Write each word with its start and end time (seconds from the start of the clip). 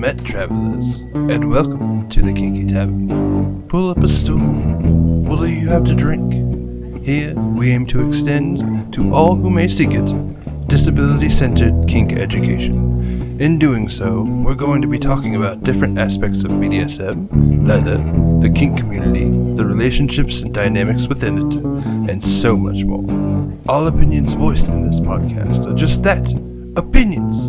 met, 0.00 0.24
travelers, 0.24 1.02
and 1.12 1.50
welcome 1.50 2.08
to 2.08 2.22
the 2.22 2.32
Kinky 2.32 2.64
Tavern. 2.64 3.68
Pull 3.68 3.90
up 3.90 3.98
a 3.98 4.08
stool. 4.08 4.38
What 4.38 5.40
do 5.40 5.46
you 5.46 5.68
have 5.68 5.84
to 5.84 5.94
drink? 5.94 7.04
Here, 7.04 7.34
we 7.34 7.70
aim 7.70 7.84
to 7.88 8.08
extend 8.08 8.94
to 8.94 9.12
all 9.12 9.34
who 9.34 9.50
may 9.50 9.68
seek 9.68 9.90
it 9.92 10.06
disability 10.68 11.28
centered 11.28 11.86
kink 11.86 12.14
education. 12.14 13.38
In 13.38 13.58
doing 13.58 13.90
so, 13.90 14.22
we're 14.22 14.54
going 14.54 14.80
to 14.80 14.88
be 14.88 14.98
talking 14.98 15.36
about 15.36 15.64
different 15.64 15.98
aspects 15.98 16.44
of 16.44 16.52
BDSM, 16.52 17.68
leather, 17.68 17.98
the 18.40 18.48
kink 18.48 18.78
community, 18.78 19.28
the 19.54 19.66
relationships 19.66 20.40
and 20.40 20.54
dynamics 20.54 21.08
within 21.08 21.38
it, 21.38 21.56
and 22.10 22.24
so 22.24 22.56
much 22.56 22.84
more. 22.84 23.04
All 23.68 23.86
opinions 23.86 24.32
voiced 24.32 24.68
in 24.68 24.82
this 24.82 25.00
podcast 25.00 25.66
are 25.66 25.74
just 25.74 26.02
that 26.04 26.32
opinions, 26.76 27.48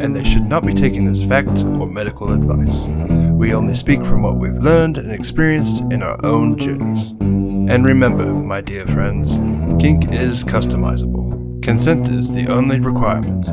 and 0.00 0.14
they 0.14 0.24
should 0.24 0.44
not 0.44 0.64
be 0.66 0.74
taken 0.74 1.06
as 1.06 1.24
fact 1.24 1.48
or 1.48 1.86
medical 1.86 2.32
advice. 2.32 2.84
We 3.32 3.54
only 3.54 3.74
speak 3.74 4.04
from 4.04 4.22
what 4.22 4.36
we've 4.36 4.52
learned 4.52 4.96
and 4.98 5.12
experienced 5.12 5.92
in 5.92 6.02
our 6.02 6.18
own 6.24 6.58
journeys. 6.58 7.10
And 7.20 7.84
remember, 7.84 8.26
my 8.26 8.60
dear 8.60 8.86
friends, 8.86 9.36
kink 9.80 10.12
is 10.12 10.42
customizable. 10.42 11.62
Consent 11.62 12.08
is 12.08 12.32
the 12.32 12.48
only 12.48 12.80
requirement. 12.80 13.48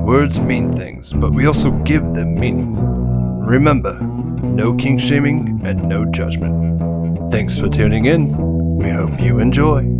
Words 0.00 0.40
mean 0.40 0.72
things, 0.72 1.12
but 1.12 1.32
we 1.32 1.46
also 1.46 1.70
give 1.84 2.04
them 2.04 2.38
meaning. 2.38 2.74
Remember, 3.44 4.00
no 4.42 4.74
kink 4.74 5.00
shaming 5.00 5.60
and 5.64 5.88
no 5.88 6.04
judgment. 6.04 7.30
Thanks 7.30 7.58
for 7.58 7.68
tuning 7.68 8.06
in. 8.06 8.34
We 8.78 8.88
hope 8.90 9.20
you 9.20 9.38
enjoy. 9.38 9.99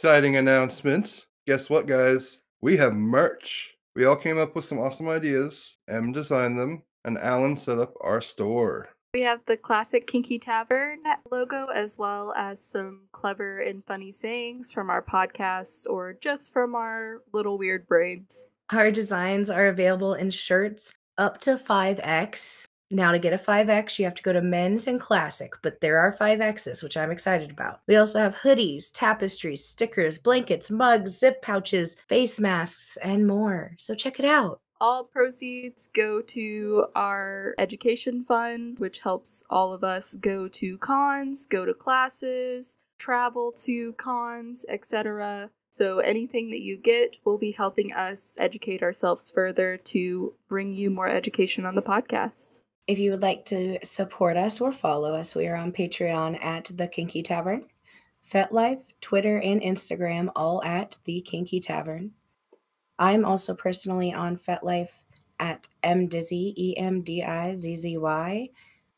Exciting 0.00 0.36
announcement. 0.36 1.26
Guess 1.46 1.68
what, 1.68 1.86
guys? 1.86 2.40
We 2.62 2.78
have 2.78 2.94
merch. 2.94 3.74
We 3.94 4.06
all 4.06 4.16
came 4.16 4.38
up 4.38 4.56
with 4.56 4.64
some 4.64 4.78
awesome 4.78 5.10
ideas. 5.10 5.76
M 5.90 6.10
designed 6.10 6.58
them, 6.58 6.84
and 7.04 7.18
Allen 7.18 7.54
set 7.58 7.78
up 7.78 7.92
our 8.00 8.22
store. 8.22 8.88
We 9.12 9.20
have 9.20 9.40
the 9.44 9.58
classic 9.58 10.06
Kinky 10.06 10.38
Tavern 10.38 11.00
logo 11.30 11.66
as 11.66 11.98
well 11.98 12.32
as 12.34 12.64
some 12.64 13.08
clever 13.12 13.58
and 13.58 13.84
funny 13.84 14.10
sayings 14.10 14.72
from 14.72 14.88
our 14.88 15.02
podcast 15.02 15.86
or 15.86 16.14
just 16.14 16.50
from 16.50 16.74
our 16.74 17.18
little 17.34 17.58
weird 17.58 17.86
brains. 17.86 18.46
Our 18.72 18.90
designs 18.90 19.50
are 19.50 19.66
available 19.66 20.14
in 20.14 20.30
shirts 20.30 20.94
up 21.18 21.42
to 21.42 21.58
5X. 21.58 22.64
Now, 22.92 23.12
to 23.12 23.20
get 23.20 23.32
a 23.32 23.38
5X, 23.38 24.00
you 24.00 24.04
have 24.04 24.16
to 24.16 24.22
go 24.22 24.32
to 24.32 24.42
men's 24.42 24.88
and 24.88 25.00
classic, 25.00 25.52
but 25.62 25.80
there 25.80 25.98
are 25.98 26.16
5Xs, 26.16 26.82
which 26.82 26.96
I'm 26.96 27.12
excited 27.12 27.52
about. 27.52 27.80
We 27.86 27.94
also 27.94 28.18
have 28.18 28.38
hoodies, 28.38 28.90
tapestries, 28.92 29.64
stickers, 29.64 30.18
blankets, 30.18 30.72
mugs, 30.72 31.16
zip 31.16 31.40
pouches, 31.40 31.96
face 32.08 32.40
masks, 32.40 32.96
and 32.96 33.28
more. 33.28 33.74
So 33.78 33.94
check 33.94 34.18
it 34.18 34.24
out. 34.24 34.60
All 34.80 35.04
proceeds 35.04 35.88
go 35.92 36.20
to 36.22 36.86
our 36.96 37.54
education 37.58 38.24
fund, 38.24 38.80
which 38.80 39.00
helps 39.00 39.44
all 39.50 39.72
of 39.72 39.84
us 39.84 40.16
go 40.16 40.48
to 40.48 40.78
cons, 40.78 41.46
go 41.46 41.64
to 41.64 41.74
classes, 41.74 42.78
travel 42.98 43.52
to 43.66 43.92
cons, 43.92 44.66
etc. 44.68 45.50
So 45.68 45.98
anything 46.00 46.50
that 46.50 46.62
you 46.62 46.76
get 46.76 47.18
will 47.24 47.38
be 47.38 47.52
helping 47.52 47.92
us 47.92 48.36
educate 48.40 48.82
ourselves 48.82 49.30
further 49.30 49.76
to 49.76 50.34
bring 50.48 50.74
you 50.74 50.90
more 50.90 51.08
education 51.08 51.64
on 51.66 51.76
the 51.76 51.82
podcast. 51.82 52.62
If 52.90 52.98
you 52.98 53.12
would 53.12 53.22
like 53.22 53.44
to 53.44 53.78
support 53.84 54.36
us 54.36 54.60
or 54.60 54.72
follow 54.72 55.14
us, 55.14 55.36
we 55.36 55.46
are 55.46 55.54
on 55.54 55.70
Patreon 55.70 56.44
at 56.44 56.72
The 56.74 56.88
Kinky 56.88 57.22
Tavern, 57.22 57.66
FetLife, 58.28 58.82
Twitter, 59.00 59.38
and 59.38 59.62
Instagram, 59.62 60.28
all 60.34 60.60
at 60.64 60.98
The 61.04 61.20
Kinky 61.20 61.60
Tavern. 61.60 62.10
I'm 62.98 63.24
also 63.24 63.54
personally 63.54 64.12
on 64.12 64.36
FetLife 64.36 65.04
at 65.38 65.68
mdizzy, 65.84 66.52
E 66.56 66.76
M 66.78 67.02
D 67.02 67.22
I 67.22 67.52
Z 67.52 67.76
Z 67.76 67.96
Y. 67.96 68.48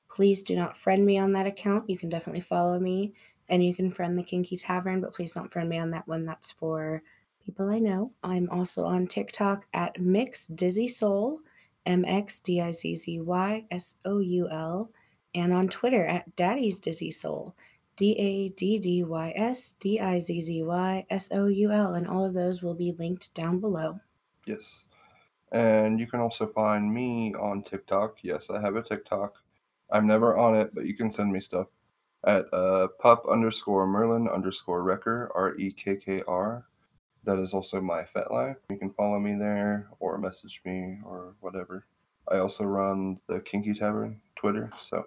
Please 0.08 0.42
do 0.42 0.56
not 0.56 0.74
friend 0.74 1.04
me 1.04 1.18
on 1.18 1.34
that 1.34 1.46
account. 1.46 1.90
You 1.90 1.98
can 1.98 2.08
definitely 2.08 2.40
follow 2.40 2.78
me 2.78 3.12
and 3.50 3.62
you 3.62 3.74
can 3.74 3.90
friend 3.90 4.18
the 4.18 4.22
Kinky 4.22 4.56
Tavern, 4.56 5.02
but 5.02 5.12
please 5.12 5.34
don't 5.34 5.52
friend 5.52 5.68
me 5.68 5.76
on 5.76 5.90
that 5.90 6.08
one. 6.08 6.24
That's 6.24 6.50
for 6.50 7.02
people 7.44 7.68
I 7.68 7.78
know. 7.78 8.12
I'm 8.24 8.48
also 8.48 8.86
on 8.86 9.06
TikTok 9.06 9.66
at 9.74 10.00
Mix 10.00 10.46
Dizzy 10.46 10.88
Soul, 10.88 11.40
M 11.86 12.04
X 12.04 12.40
D 12.40 12.60
I 12.60 12.70
Z 12.70 12.94
Z 12.96 13.20
Y 13.20 13.64
S 13.70 13.96
O 14.04 14.18
U 14.18 14.48
L, 14.50 14.90
and 15.34 15.52
on 15.52 15.68
Twitter 15.68 16.06
at 16.06 16.34
Daddy's 16.36 16.78
Dizzy 16.78 17.10
Soul, 17.10 17.54
D 17.96 18.12
A 18.18 18.48
D 18.50 18.78
D 18.78 19.04
Y 19.04 19.32
S 19.36 19.74
D 19.80 20.00
I 20.00 20.18
Z 20.18 20.40
Z 20.40 20.62
Y 20.62 21.06
S 21.10 21.28
O 21.32 21.46
U 21.46 21.70
L, 21.70 21.94
and 21.94 22.06
all 22.06 22.24
of 22.24 22.34
those 22.34 22.62
will 22.62 22.74
be 22.74 22.92
linked 22.92 23.34
down 23.34 23.58
below. 23.58 24.00
Yes. 24.46 24.84
And 25.52 26.00
you 26.00 26.06
can 26.06 26.20
also 26.20 26.46
find 26.46 26.92
me 26.92 27.34
on 27.34 27.62
TikTok. 27.62 28.18
Yes, 28.22 28.48
I 28.48 28.60
have 28.60 28.76
a 28.76 28.82
TikTok. 28.82 29.34
I'm 29.90 30.06
never 30.06 30.36
on 30.36 30.56
it, 30.56 30.70
but 30.74 30.86
you 30.86 30.94
can 30.94 31.10
send 31.10 31.30
me 31.30 31.40
stuff 31.40 31.66
at 32.24 32.46
uh, 32.54 32.88
pup 32.98 33.24
underscore 33.30 33.86
Merlin 33.86 34.28
underscore 34.28 34.82
Rekkr, 34.82 35.28
R 35.34 35.54
E 35.56 35.72
K 35.72 35.96
K 35.96 36.22
R. 36.26 36.64
That 37.24 37.38
is 37.38 37.54
also 37.54 37.80
my 37.80 38.02
FetLife. 38.02 38.56
You 38.68 38.76
can 38.76 38.92
follow 38.92 39.18
me 39.18 39.34
there 39.34 39.88
or 40.00 40.18
message 40.18 40.60
me 40.64 40.98
or 41.04 41.34
whatever. 41.40 41.86
I 42.30 42.38
also 42.38 42.64
run 42.64 43.18
the 43.28 43.40
Kinky 43.40 43.74
Tavern 43.74 44.20
Twitter, 44.36 44.70
so 44.80 45.06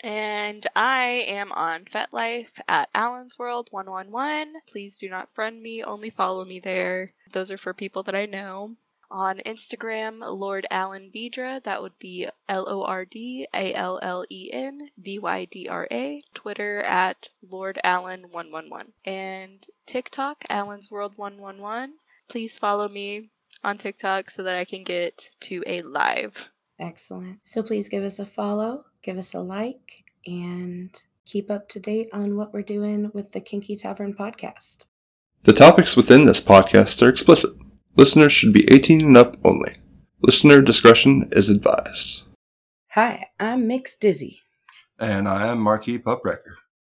And 0.00 0.66
I 0.76 1.24
am 1.26 1.50
on 1.52 1.84
FetLife 1.84 2.60
at 2.68 2.90
Allen's 2.94 3.38
World 3.38 3.68
111. 3.70 4.54
Please 4.68 4.98
do 4.98 5.08
not 5.08 5.34
friend 5.34 5.60
me, 5.62 5.82
only 5.82 6.10
follow 6.10 6.44
me 6.44 6.60
there. 6.60 7.12
Those 7.32 7.50
are 7.50 7.58
for 7.58 7.74
people 7.74 8.02
that 8.04 8.14
I 8.14 8.26
know. 8.26 8.76
On 9.10 9.38
Instagram, 9.38 10.20
Lord 10.20 10.66
Allen 10.70 11.10
Vydra, 11.12 11.62
that 11.64 11.80
would 11.80 11.98
be 11.98 12.28
L 12.48 12.66
O 12.68 12.82
R 12.82 13.04
D 13.04 13.46
A 13.54 13.72
L 13.74 13.98
L 14.02 14.24
E 14.30 14.50
N 14.52 14.90
V 14.98 15.18
Y 15.18 15.44
D 15.46 15.66
R 15.68 15.88
A. 15.90 16.22
Twitter 16.34 16.82
at 16.82 17.28
Lord 17.48 17.78
Allen 17.82 18.26
111. 18.30 18.92
And 19.04 19.66
TikTok, 19.86 20.44
Allen's 20.50 20.90
World 20.90 21.14
111. 21.16 21.94
Please 22.28 22.58
follow 22.58 22.88
me 22.88 23.30
on 23.64 23.78
TikTok 23.78 24.30
so 24.30 24.42
that 24.42 24.56
I 24.56 24.64
can 24.64 24.84
get 24.84 25.30
to 25.40 25.62
a 25.66 25.80
live. 25.80 26.50
Excellent. 26.78 27.40
So 27.42 27.62
please 27.62 27.88
give 27.88 28.04
us 28.04 28.18
a 28.18 28.26
follow, 28.26 28.84
give 29.02 29.16
us 29.16 29.34
a 29.34 29.40
like, 29.40 30.04
and 30.26 30.90
keep 31.24 31.50
up 31.50 31.68
to 31.70 31.80
date 31.80 32.08
on 32.12 32.36
what 32.36 32.52
we're 32.52 32.62
doing 32.62 33.10
with 33.12 33.32
the 33.32 33.40
Kinky 33.40 33.74
Tavern 33.74 34.14
podcast. 34.14 34.86
The 35.42 35.52
topics 35.52 35.96
within 35.96 36.24
this 36.24 36.40
podcast 36.40 37.00
are 37.02 37.08
explicit. 37.08 37.52
Listeners 37.98 38.32
should 38.32 38.52
be 38.52 38.64
18 38.72 39.00
and 39.00 39.16
up 39.16 39.36
only. 39.44 39.72
Listener 40.22 40.62
discretion 40.62 41.28
is 41.32 41.50
advised. 41.50 42.22
Hi, 42.92 43.26
I'm 43.40 43.68
Mx. 43.68 43.98
Dizzy. 43.98 44.42
And 45.00 45.26
I 45.26 45.48
am 45.48 45.58
Marquis 45.58 45.98
Pup 45.98 46.22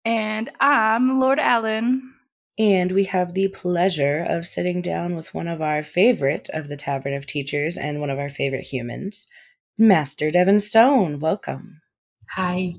And 0.05 0.49
I'm 0.61 1.19
Lord 1.19 1.37
Allen. 1.37 2.13
And 2.57 2.93
we 2.93 3.03
have 3.03 3.33
the 3.33 3.49
pleasure 3.49 4.25
of 4.25 4.45
sitting 4.45 4.81
down 4.81 5.17
with 5.17 5.33
one 5.33 5.49
of 5.49 5.61
our 5.61 5.83
favorite 5.83 6.49
of 6.53 6.69
the 6.69 6.77
Tavern 6.77 7.13
of 7.13 7.27
Teachers 7.27 7.75
and 7.75 7.99
one 7.99 8.09
of 8.09 8.17
our 8.17 8.29
favorite 8.29 8.67
humans, 8.67 9.27
Master 9.77 10.31
Devyn 10.31 10.61
Stone. 10.61 11.19
Welcome. 11.19 11.81
Hi. 12.29 12.75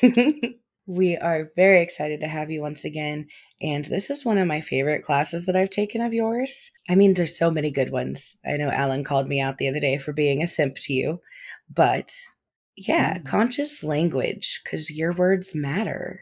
we 0.86 1.16
are 1.16 1.48
very 1.56 1.80
excited 1.80 2.20
to 2.20 2.28
have 2.28 2.52
you 2.52 2.60
once 2.60 2.84
again. 2.84 3.26
And 3.64 3.86
this 3.86 4.10
is 4.10 4.26
one 4.26 4.36
of 4.36 4.46
my 4.46 4.60
favorite 4.60 5.04
classes 5.04 5.46
that 5.46 5.56
I've 5.56 5.70
taken 5.70 6.02
of 6.02 6.12
yours. 6.12 6.70
I 6.90 6.96
mean, 6.96 7.14
there's 7.14 7.38
so 7.38 7.50
many 7.50 7.70
good 7.70 7.88
ones. 7.88 8.38
I 8.46 8.58
know 8.58 8.68
Allen 8.68 9.04
called 9.04 9.26
me 9.26 9.40
out 9.40 9.56
the 9.56 9.68
other 9.68 9.80
day 9.80 9.96
for 9.96 10.12
being 10.12 10.42
a 10.42 10.46
simp 10.46 10.76
to 10.82 10.92
you, 10.92 11.22
but 11.72 12.12
yeah, 12.76 13.18
Mm. 13.18 13.24
conscious 13.24 13.82
language, 13.82 14.60
because 14.62 14.90
your 14.90 15.12
words 15.12 15.54
matter. 15.54 16.20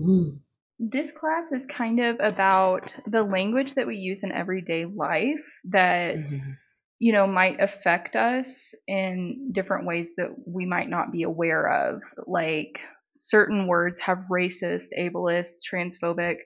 Mm. 0.00 0.40
This 0.80 1.12
class 1.12 1.52
is 1.52 1.64
kind 1.64 2.00
of 2.00 2.16
about 2.18 2.96
the 3.06 3.22
language 3.22 3.74
that 3.74 3.86
we 3.86 3.96
use 3.96 4.24
in 4.24 4.32
everyday 4.32 4.84
life 4.86 5.60
that, 5.64 6.16
Mhm. 6.16 6.56
you 6.98 7.12
know, 7.12 7.26
might 7.28 7.60
affect 7.60 8.16
us 8.16 8.74
in 8.88 9.52
different 9.52 9.86
ways 9.86 10.16
that 10.16 10.30
we 10.44 10.66
might 10.66 10.88
not 10.88 11.12
be 11.12 11.22
aware 11.22 11.68
of. 11.68 12.02
Like 12.26 12.80
certain 13.12 13.68
words 13.68 14.00
have 14.00 14.24
racist, 14.28 14.88
ableist, 14.98 15.60
transphobic, 15.70 16.38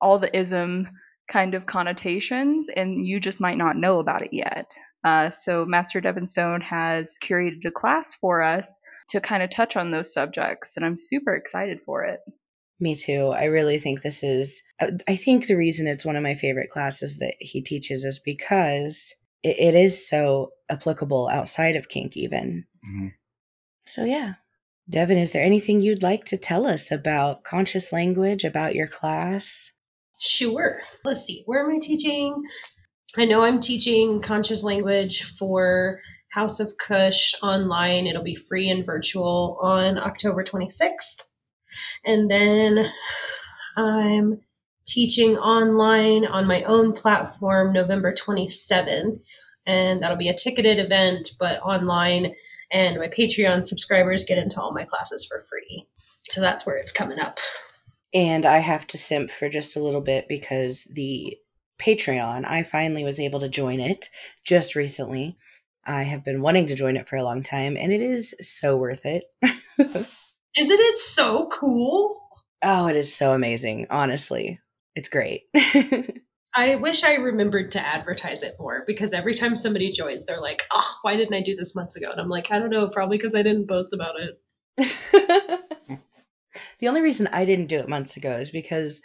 all 0.00 0.18
the 0.18 0.36
ism 0.36 0.88
kind 1.28 1.54
of 1.54 1.66
connotations, 1.66 2.68
and 2.68 3.04
you 3.04 3.18
just 3.18 3.40
might 3.40 3.58
not 3.58 3.76
know 3.76 3.98
about 3.98 4.22
it 4.22 4.32
yet. 4.32 4.76
Uh, 5.04 5.30
so 5.30 5.64
Master 5.64 6.00
Devyn 6.00 6.28
Stone 6.28 6.60
has 6.62 7.18
curated 7.22 7.64
a 7.64 7.70
class 7.70 8.14
for 8.14 8.42
us 8.42 8.80
to 9.10 9.20
kind 9.20 9.42
of 9.42 9.50
touch 9.50 9.76
on 9.76 9.90
those 9.90 10.12
subjects, 10.12 10.76
and 10.76 10.84
I'm 10.84 10.96
super 10.96 11.34
excited 11.34 11.78
for 11.84 12.04
it. 12.04 12.20
Me 12.78 12.94
too. 12.94 13.28
I 13.28 13.44
really 13.44 13.78
think 13.78 14.02
this 14.02 14.22
is, 14.22 14.62
uh, 14.80 14.90
I 15.08 15.16
think 15.16 15.46
the 15.46 15.56
reason 15.56 15.86
it's 15.86 16.04
one 16.04 16.16
of 16.16 16.22
my 16.22 16.34
favorite 16.34 16.70
classes 16.70 17.18
that 17.18 17.34
he 17.40 17.62
teaches 17.62 18.04
is 18.04 18.18
because 18.18 19.14
it, 19.42 19.56
it 19.58 19.74
is 19.74 20.08
so 20.08 20.50
applicable 20.68 21.28
outside 21.28 21.76
of 21.76 21.88
kink, 21.88 22.16
even. 22.16 22.66
Mhm. 22.86 23.12
So, 23.86 24.04
yeah. 24.04 24.34
Devyn, 24.92 25.20
is 25.20 25.32
there 25.32 25.42
anything 25.42 25.80
you'd 25.80 26.02
like 26.02 26.24
to 26.26 26.36
tell 26.36 26.66
us 26.66 26.92
about 26.92 27.44
conscious 27.44 27.92
language, 27.92 28.44
about 28.44 28.74
your 28.74 28.86
class? 28.86 29.72
Sure. 30.18 30.80
Let's 31.04 31.24
see. 31.24 31.42
Where 31.46 31.64
am 31.64 31.74
I 31.74 31.78
teaching? 31.78 32.42
I 33.16 33.24
know 33.24 33.42
I'm 33.42 33.60
teaching 33.60 34.20
conscious 34.20 34.62
language 34.64 35.24
for 35.38 36.00
House 36.30 36.60
of 36.60 36.76
Kush 36.76 37.34
online. 37.42 38.06
It'll 38.06 38.22
be 38.22 38.34
free 38.34 38.68
and 38.70 38.84
virtual 38.84 39.58
on 39.62 39.98
October 39.98 40.44
26th. 40.44 41.22
And 42.04 42.30
then 42.30 42.90
I'm 43.76 44.40
teaching 44.86 45.36
online 45.36 46.26
on 46.26 46.46
my 46.46 46.62
own 46.62 46.92
platform 46.92 47.72
November 47.72 48.12
27th. 48.12 49.18
And 49.66 50.02
that'll 50.02 50.16
be 50.16 50.28
a 50.28 50.34
ticketed 50.34 50.78
event, 50.78 51.30
but 51.38 51.60
online. 51.60 52.34
And 52.72 52.98
my 52.98 53.08
Patreon 53.08 53.64
subscribers 53.64 54.24
get 54.24 54.38
into 54.38 54.60
all 54.60 54.72
my 54.72 54.84
classes 54.84 55.26
for 55.26 55.42
free. 55.48 55.86
So 56.30 56.40
that's 56.40 56.66
where 56.66 56.76
it's 56.76 56.92
coming 56.92 57.20
up. 57.20 57.38
And 58.14 58.46
I 58.46 58.58
have 58.58 58.86
to 58.88 58.98
simp 58.98 59.30
for 59.30 59.48
just 59.48 59.76
a 59.76 59.82
little 59.82 60.00
bit 60.00 60.26
because 60.28 60.84
the 60.84 61.36
Patreon, 61.78 62.46
I 62.46 62.62
finally 62.62 63.04
was 63.04 63.20
able 63.20 63.40
to 63.40 63.48
join 63.48 63.80
it 63.80 64.08
just 64.44 64.74
recently. 64.74 65.36
I 65.84 66.02
have 66.02 66.24
been 66.24 66.40
wanting 66.40 66.66
to 66.68 66.74
join 66.74 66.96
it 66.96 67.06
for 67.06 67.16
a 67.16 67.22
long 67.22 67.42
time, 67.42 67.76
and 67.76 67.92
it 67.92 68.00
is 68.00 68.34
so 68.40 68.76
worth 68.76 69.04
it. 69.04 69.24
Isn't 69.78 70.06
it 70.56 70.98
so 70.98 71.48
cool? 71.48 72.18
Oh, 72.62 72.86
it 72.86 72.96
is 72.96 73.14
so 73.14 73.32
amazing, 73.32 73.86
honestly. 73.90 74.58
It's 74.94 75.08
great. 75.08 75.42
I 76.54 76.76
wish 76.76 77.04
I 77.04 77.16
remembered 77.16 77.72
to 77.72 77.86
advertise 77.86 78.42
it 78.42 78.54
more 78.58 78.82
because 78.86 79.12
every 79.12 79.34
time 79.34 79.56
somebody 79.56 79.92
joins, 79.92 80.24
they're 80.24 80.40
like, 80.40 80.62
oh, 80.72 80.94
why 81.02 81.16
didn't 81.16 81.34
I 81.34 81.42
do 81.42 81.54
this 81.54 81.76
months 81.76 81.96
ago? 81.96 82.10
And 82.10 82.18
I'm 82.18 82.30
like, 82.30 82.50
I 82.50 82.58
don't 82.58 82.70
know, 82.70 82.88
probably 82.88 83.18
because 83.18 83.34
I 83.34 83.42
didn't 83.42 83.68
post 83.68 83.92
about 83.92 84.14
it. 84.18 84.40
the 86.78 86.88
only 86.88 87.00
reason 87.00 87.28
I 87.32 87.44
didn't 87.44 87.66
do 87.66 87.78
it 87.78 87.88
months 87.88 88.16
ago 88.16 88.32
is 88.32 88.50
because 88.50 89.02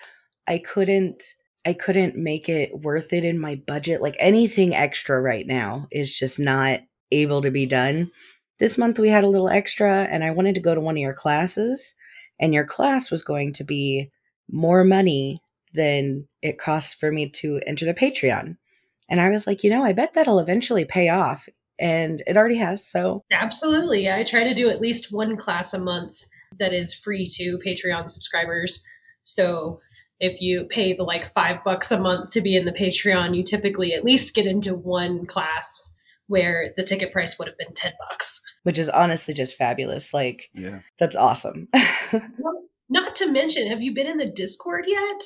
I 0.47 0.57
couldn't 0.57 1.23
I 1.65 1.73
couldn't 1.73 2.15
make 2.15 2.49
it 2.49 2.79
worth 2.79 3.13
it 3.13 3.23
in 3.23 3.39
my 3.39 3.55
budget. 3.55 4.01
Like 4.01 4.15
anything 4.19 4.73
extra 4.73 5.21
right 5.21 5.45
now 5.45 5.87
is 5.91 6.17
just 6.17 6.39
not 6.39 6.79
able 7.11 7.41
to 7.41 7.51
be 7.51 7.67
done. 7.67 8.09
This 8.57 8.77
month 8.77 8.97
we 8.97 9.09
had 9.09 9.23
a 9.23 9.29
little 9.29 9.49
extra 9.49 10.03
and 10.03 10.23
I 10.23 10.31
wanted 10.31 10.55
to 10.55 10.61
go 10.61 10.73
to 10.73 10.81
one 10.81 10.95
of 10.95 11.01
your 11.01 11.13
classes 11.13 11.95
and 12.39 12.53
your 12.53 12.65
class 12.65 13.11
was 13.11 13.23
going 13.23 13.53
to 13.53 13.63
be 13.63 14.09
more 14.49 14.83
money 14.83 15.39
than 15.73 16.27
it 16.41 16.57
costs 16.57 16.93
for 16.93 17.11
me 17.11 17.29
to 17.29 17.61
enter 17.65 17.85
the 17.85 17.93
Patreon. 17.93 18.57
And 19.09 19.21
I 19.21 19.29
was 19.29 19.45
like, 19.45 19.63
you 19.63 19.69
know, 19.69 19.83
I 19.83 19.93
bet 19.93 20.13
that'll 20.13 20.39
eventually 20.39 20.85
pay 20.85 21.09
off. 21.09 21.47
And 21.81 22.21
it 22.27 22.37
already 22.37 22.57
has. 22.57 22.85
So, 22.87 23.23
absolutely. 23.31 24.09
I 24.09 24.23
try 24.23 24.43
to 24.45 24.53
do 24.53 24.69
at 24.69 24.79
least 24.79 25.07
one 25.11 25.35
class 25.35 25.73
a 25.73 25.79
month 25.79 26.23
that 26.59 26.71
is 26.73 26.93
free 26.93 27.27
to 27.37 27.57
Patreon 27.65 28.09
subscribers. 28.09 28.85
So, 29.23 29.81
if 30.19 30.39
you 30.41 30.67
pay 30.69 30.93
the 30.93 31.03
like 31.03 31.33
five 31.33 31.63
bucks 31.63 31.91
a 31.91 31.99
month 31.99 32.31
to 32.31 32.41
be 32.41 32.55
in 32.55 32.65
the 32.65 32.71
Patreon, 32.71 33.35
you 33.35 33.43
typically 33.43 33.93
at 33.95 34.03
least 34.03 34.35
get 34.35 34.45
into 34.45 34.75
one 34.75 35.25
class 35.25 35.97
where 36.27 36.71
the 36.77 36.83
ticket 36.83 37.11
price 37.11 37.37
would 37.39 37.47
have 37.47 37.57
been 37.57 37.73
10 37.73 37.91
bucks. 38.09 38.41
Which 38.63 38.77
is 38.77 38.87
honestly 38.87 39.33
just 39.33 39.57
fabulous. 39.57 40.13
Like, 40.13 40.49
Yeah. 40.53 40.81
that's 40.99 41.15
awesome. 41.15 41.67
Not 42.89 43.15
to 43.17 43.31
mention, 43.31 43.67
have 43.67 43.81
you 43.81 43.93
been 43.93 44.07
in 44.07 44.17
the 44.17 44.29
Discord 44.29 44.85
yet? 44.87 45.23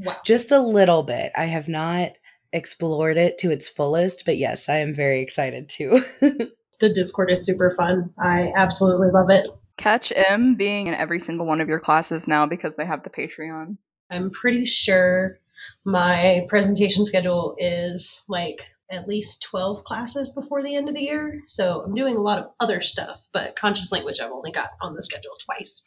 Wow. 0.00 0.16
just 0.24 0.52
a 0.52 0.60
little 0.60 1.02
bit. 1.02 1.32
I 1.36 1.46
have 1.46 1.68
not 1.68 2.12
explored 2.52 3.16
it 3.16 3.38
to 3.38 3.50
its 3.50 3.68
fullest, 3.68 4.24
but 4.24 4.36
yes, 4.36 4.68
I 4.68 4.78
am 4.78 4.94
very 4.94 5.20
excited 5.20 5.68
too. 5.68 6.04
The 6.80 6.88
Discord 6.88 7.30
is 7.30 7.44
super 7.44 7.70
fun. 7.76 8.14
I 8.18 8.52
absolutely 8.54 9.08
love 9.10 9.30
it. 9.30 9.48
Catch 9.78 10.12
M 10.14 10.54
being 10.56 10.86
in 10.86 10.94
every 10.94 11.20
single 11.20 11.46
one 11.46 11.60
of 11.60 11.68
your 11.68 11.80
classes 11.80 12.28
now 12.28 12.46
because 12.46 12.76
they 12.76 12.84
have 12.84 13.02
the 13.02 13.10
Patreon. 13.10 13.76
I'm 14.10 14.30
pretty 14.30 14.64
sure 14.64 15.38
my 15.84 16.46
presentation 16.48 17.04
schedule 17.04 17.56
is 17.58 18.24
like 18.28 18.60
at 18.90 19.08
least 19.08 19.42
12 19.42 19.84
classes 19.84 20.32
before 20.32 20.62
the 20.62 20.74
end 20.74 20.88
of 20.88 20.94
the 20.94 21.02
year. 21.02 21.42
So 21.46 21.82
I'm 21.82 21.94
doing 21.94 22.16
a 22.16 22.22
lot 22.22 22.38
of 22.38 22.50
other 22.60 22.80
stuff, 22.80 23.20
but 23.32 23.56
conscious 23.56 23.92
language 23.92 24.20
I've 24.20 24.32
only 24.32 24.52
got 24.52 24.68
on 24.80 24.94
the 24.94 25.02
schedule 25.02 25.36
twice. 25.44 25.86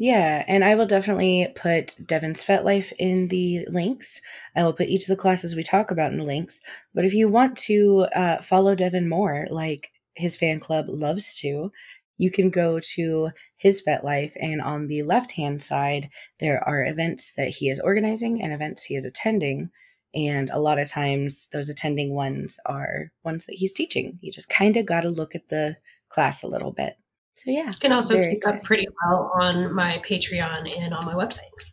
Yeah, 0.00 0.46
and 0.48 0.64
I 0.64 0.76
will 0.76 0.86
definitely 0.86 1.52
put 1.54 1.88
Devyn's 2.02 2.42
Fet 2.42 2.64
Life 2.64 2.90
in 2.98 3.28
the 3.28 3.66
links. 3.68 4.22
I 4.56 4.62
will 4.62 4.72
put 4.72 4.88
each 4.88 5.02
of 5.02 5.08
the 5.08 5.20
classes 5.20 5.54
we 5.54 5.62
talk 5.62 5.90
about 5.90 6.10
in 6.10 6.16
the 6.16 6.24
links. 6.24 6.62
But 6.94 7.04
if 7.04 7.12
you 7.12 7.28
want 7.28 7.58
to 7.68 8.06
uh, 8.14 8.38
follow 8.38 8.74
Devyn 8.74 9.08
more, 9.08 9.46
like 9.50 9.90
his 10.14 10.38
fan 10.38 10.58
club 10.58 10.86
loves 10.88 11.38
to, 11.40 11.70
you 12.16 12.30
can 12.30 12.48
go 12.48 12.80
to 12.94 13.28
his 13.58 13.82
Fet 13.82 14.02
Life, 14.02 14.34
and 14.40 14.62
on 14.62 14.86
the 14.86 15.02
left 15.02 15.32
hand 15.32 15.62
side, 15.62 16.08
there 16.38 16.66
are 16.66 16.82
events 16.82 17.34
that 17.34 17.50
he 17.50 17.68
is 17.68 17.78
organizing 17.78 18.42
and 18.42 18.54
events 18.54 18.84
he 18.84 18.94
is 18.94 19.04
attending. 19.04 19.68
And 20.14 20.48
a 20.48 20.60
lot 20.60 20.78
of 20.78 20.88
times, 20.88 21.50
those 21.52 21.68
attending 21.68 22.14
ones 22.14 22.58
are 22.64 23.12
ones 23.22 23.44
that 23.44 23.56
he's 23.56 23.72
teaching. 23.72 24.18
You 24.22 24.32
just 24.32 24.48
kind 24.48 24.78
of 24.78 24.86
got 24.86 25.02
to 25.02 25.10
look 25.10 25.34
at 25.34 25.50
the 25.50 25.76
class 26.08 26.42
a 26.42 26.48
little 26.48 26.72
bit. 26.72 26.96
So, 27.40 27.50
yeah. 27.50 27.66
You 27.66 27.80
can 27.80 27.92
also 27.92 28.14
Very 28.14 28.26
keep 28.26 28.36
exciting. 28.38 28.60
up 28.60 28.64
pretty 28.64 28.86
well 29.02 29.32
on 29.40 29.74
my 29.74 30.00
Patreon 30.06 30.78
and 30.78 30.92
on 30.92 31.06
my 31.06 31.14
website. 31.14 31.72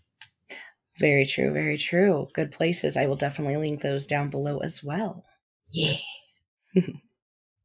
Very 0.97 1.25
true. 1.25 1.51
Very 1.51 1.77
true. 1.77 2.27
Good 2.33 2.51
places. 2.51 2.95
I 2.95 3.05
will 3.05 3.17
definitely 3.17 3.57
link 3.57 3.81
those 3.81 4.07
down 4.07 4.29
below 4.29 4.59
as 4.59 4.83
well. 4.83 5.25
Yeah. 5.73 5.93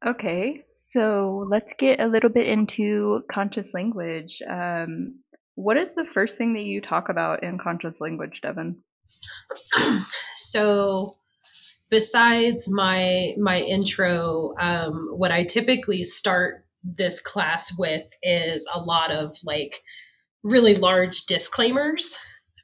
Okay, 0.04 0.64
so 0.75 1.46
let's 1.49 1.75
get 1.75 2.00
a 2.00 2.08
little 2.08 2.28
bit 2.28 2.49
into 2.49 3.22
conscious 3.31 3.72
language. 3.72 4.43
Um, 4.44 5.20
what 5.55 5.78
is 5.78 5.94
the 5.94 6.05
first 6.05 6.37
thing 6.37 6.55
that 6.55 6.64
you 6.64 6.81
talk 6.81 7.08
about 7.08 7.44
in 7.44 7.56
conscious 7.56 8.00
language, 8.00 8.40
Devyn? 8.40 8.78
so 10.34 11.14
besides 11.88 12.69
my 12.72 13.34
my 13.38 13.60
intro 13.60 14.55
um, 14.58 15.10
what 15.12 15.31
i 15.31 15.44
typically 15.44 16.05
start 16.05 16.64
this 16.84 17.20
class 17.20 17.76
with 17.79 18.06
is 18.23 18.69
a 18.75 18.81
lot 18.81 19.11
of 19.11 19.37
like 19.44 19.76
really 20.43 20.75
large 20.75 21.26
disclaimers 21.26 22.19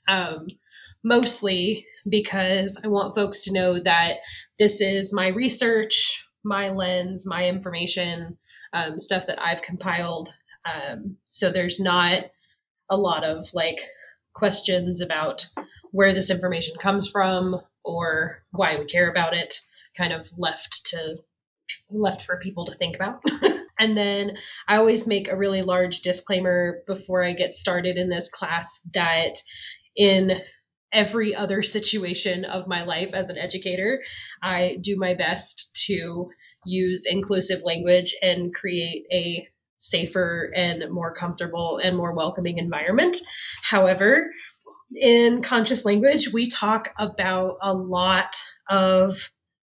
um, 0.08 0.46
mostly 1.04 1.86
because 2.08 2.80
i 2.84 2.88
want 2.88 3.14
folks 3.14 3.44
to 3.44 3.52
know 3.52 3.78
that 3.78 4.16
this 4.58 4.80
is 4.80 5.12
my 5.12 5.28
research 5.28 6.26
my 6.44 6.70
lens 6.70 7.26
my 7.26 7.48
information 7.48 8.36
um, 8.72 9.00
stuff 9.00 9.26
that 9.26 9.40
i've 9.40 9.62
compiled. 9.62 10.34
Um, 10.64 11.16
so 11.26 11.50
there's 11.50 11.80
not 11.80 12.24
a 12.90 12.96
lot 12.96 13.24
of 13.24 13.46
like 13.54 13.80
questions 14.34 15.00
about 15.00 15.46
where 15.92 16.12
this 16.12 16.30
information 16.30 16.76
comes 16.78 17.10
from 17.10 17.60
or 17.84 18.42
why 18.50 18.76
we 18.76 18.84
care 18.84 19.10
about 19.10 19.34
it 19.34 19.60
kind 19.96 20.12
of 20.12 20.28
left 20.36 20.86
to 20.86 21.18
left 21.90 22.22
for 22.22 22.38
people 22.38 22.66
to 22.66 22.72
think 22.72 22.96
about 22.96 23.22
and 23.78 23.96
then 23.96 24.36
i 24.68 24.76
always 24.76 25.06
make 25.06 25.28
a 25.28 25.36
really 25.36 25.62
large 25.62 26.00
disclaimer 26.00 26.82
before 26.86 27.24
i 27.24 27.32
get 27.32 27.54
started 27.54 27.96
in 27.96 28.08
this 28.08 28.30
class 28.30 28.88
that 28.94 29.34
in 29.96 30.32
every 30.90 31.34
other 31.34 31.62
situation 31.62 32.44
of 32.44 32.66
my 32.66 32.84
life 32.84 33.12
as 33.12 33.30
an 33.30 33.38
educator 33.38 34.02
i 34.42 34.78
do 34.80 34.96
my 34.96 35.14
best 35.14 35.84
to 35.86 36.28
use 36.64 37.06
inclusive 37.06 37.60
language 37.64 38.14
and 38.22 38.54
create 38.54 39.04
a 39.12 39.48
safer 39.78 40.52
and 40.54 40.90
more 40.90 41.14
comfortable 41.14 41.80
and 41.82 41.96
more 41.96 42.14
welcoming 42.14 42.58
environment. 42.58 43.16
However 43.62 44.30
in 44.94 45.42
conscious 45.42 45.84
language, 45.84 46.32
we 46.32 46.48
talk 46.48 46.92
about 46.98 47.58
a 47.62 47.72
lot 47.74 48.42
of 48.70 49.30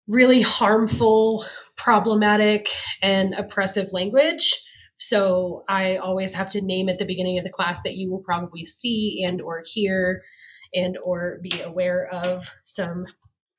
really 0.08 0.42
harmful, 0.42 1.44
problematic, 1.76 2.68
and 3.02 3.34
oppressive 3.34 3.92
language. 3.92 4.62
So 4.98 5.64
I 5.68 5.96
always 5.96 6.34
have 6.34 6.50
to 6.50 6.60
name 6.60 6.88
at 6.88 6.98
the 6.98 7.04
beginning 7.04 7.38
of 7.38 7.44
the 7.44 7.50
class 7.50 7.82
that 7.82 7.96
you 7.96 8.10
will 8.10 8.22
probably 8.22 8.66
see 8.66 9.24
and 9.26 9.40
or 9.40 9.62
hear 9.64 10.22
and 10.74 10.96
or 11.02 11.38
be 11.42 11.60
aware 11.62 12.06
of 12.06 12.48
some 12.64 13.06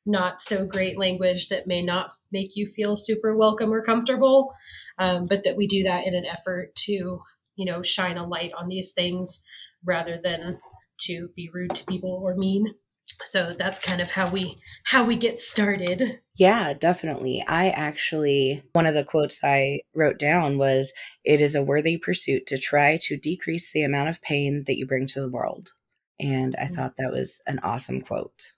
not 0.06 0.40
so 0.40 0.68
great 0.68 0.98
language 0.98 1.50
that 1.50 1.68
may 1.68 1.82
not 1.82 2.12
make 2.32 2.56
you 2.56 2.68
feel 2.68 2.96
super 2.96 3.36
welcome 3.36 3.74
or 3.74 3.82
comfortable, 3.82 4.54
um, 4.98 5.26
but 5.30 5.44
that 5.44 5.56
we 5.56 5.68
do 5.68 5.84
that 5.84 6.06
in 6.06 6.14
an 6.14 6.26
effort 6.26 6.76
to, 6.76 7.22
you 7.56 7.66
know, 7.66 7.84
shine 7.84 8.18
a 8.18 8.28
light 8.28 8.52
on 8.58 8.68
these 8.68 8.94
things 8.94 9.46
rather 9.86 10.20
than 10.22 10.58
to 10.98 11.30
be 11.36 11.50
rude 11.54 11.74
to 11.76 11.86
people 11.86 12.22
or 12.24 12.36
mean. 12.36 12.66
So 13.26 13.56
that's 13.58 13.82
kind 13.82 14.02
of 14.02 14.10
how 14.10 14.30
we 14.30 14.58
how 14.86 15.06
we 15.06 15.16
get 15.16 15.40
started. 15.40 16.22
Yeah, 16.36 16.74
definitely. 16.74 17.44
I 17.48 17.70
actually, 17.70 18.64
one 18.74 18.86
of 18.86 18.96
the 18.96 19.04
quotes 19.04 19.44
I 19.44 19.82
wrote 19.94 20.18
down 20.18 20.58
was 20.58 20.94
It 21.24 21.42
is 21.42 21.56
a 21.56 21.64
worthy 21.64 21.98
pursuit 21.98 22.48
to 22.48 22.58
try 22.58 22.98
to 23.04 23.18
decrease 23.18 23.72
the 23.72 23.84
amount 23.84 24.10
of 24.10 24.22
pain 24.22 24.64
that 24.68 24.78
you 24.78 24.86
bring 24.86 25.08
to 25.08 25.22
the 25.22 25.30
world. 25.30 25.74
And 26.20 26.56
I 26.58 26.68
thought 26.68 26.98
that 26.98 27.12
was 27.12 27.42
an 27.48 27.60
awesome 27.60 28.02
quote. 28.02 28.54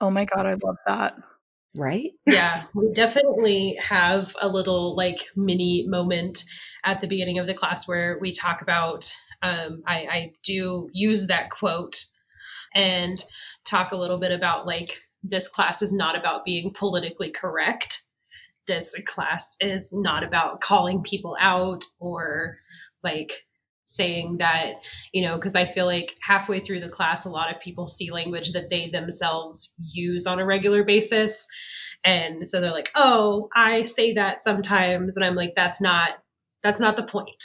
Oh 0.00 0.10
my 0.10 0.24
god, 0.24 0.46
I 0.46 0.54
love 0.54 0.76
that. 0.86 1.16
right? 1.74 2.10
yeah, 2.26 2.64
we 2.74 2.92
definitely 2.92 3.76
have 3.80 4.34
a 4.40 4.48
little 4.48 4.94
like 4.96 5.20
mini 5.36 5.86
moment 5.86 6.44
at 6.84 7.00
the 7.00 7.08
beginning 7.08 7.38
of 7.38 7.46
the 7.46 7.54
class 7.54 7.88
where 7.88 8.18
we 8.20 8.32
talk 8.32 8.62
about. 8.62 9.12
Um, 9.42 9.82
I, 9.86 10.06
I 10.10 10.32
do 10.44 10.88
use 10.92 11.26
that 11.26 11.50
quote 11.50 12.04
and 12.74 13.22
talk 13.64 13.92
a 13.92 13.96
little 13.96 14.18
bit 14.18 14.32
about 14.32 14.66
like 14.66 15.00
this 15.22 15.48
class 15.48 15.82
is 15.82 15.92
not 15.92 16.16
about 16.16 16.44
being 16.44 16.72
politically 16.72 17.30
correct. 17.30 18.00
This 18.66 19.00
class 19.06 19.56
is 19.60 19.92
not 19.92 20.24
about 20.24 20.60
calling 20.60 21.02
people 21.02 21.36
out 21.40 21.84
or 22.00 22.58
like 23.02 23.32
saying 23.84 24.38
that, 24.38 24.74
you 25.12 25.22
know, 25.22 25.36
because 25.36 25.56
I 25.56 25.64
feel 25.64 25.86
like 25.86 26.16
halfway 26.22 26.60
through 26.60 26.80
the 26.80 26.88
class, 26.88 27.24
a 27.24 27.30
lot 27.30 27.54
of 27.54 27.60
people 27.60 27.86
see 27.88 28.10
language 28.10 28.52
that 28.52 28.70
they 28.70 28.88
themselves 28.88 29.74
use 29.92 30.26
on 30.26 30.38
a 30.38 30.46
regular 30.46 30.84
basis. 30.84 31.48
And 32.04 32.46
so 32.46 32.60
they're 32.60 32.70
like, 32.70 32.90
oh, 32.94 33.48
I 33.54 33.82
say 33.82 34.14
that 34.14 34.42
sometimes. 34.42 35.16
And 35.16 35.24
I'm 35.24 35.36
like, 35.36 35.54
that's 35.54 35.80
not, 35.80 36.18
that's 36.62 36.80
not 36.80 36.96
the 36.96 37.04
point 37.04 37.44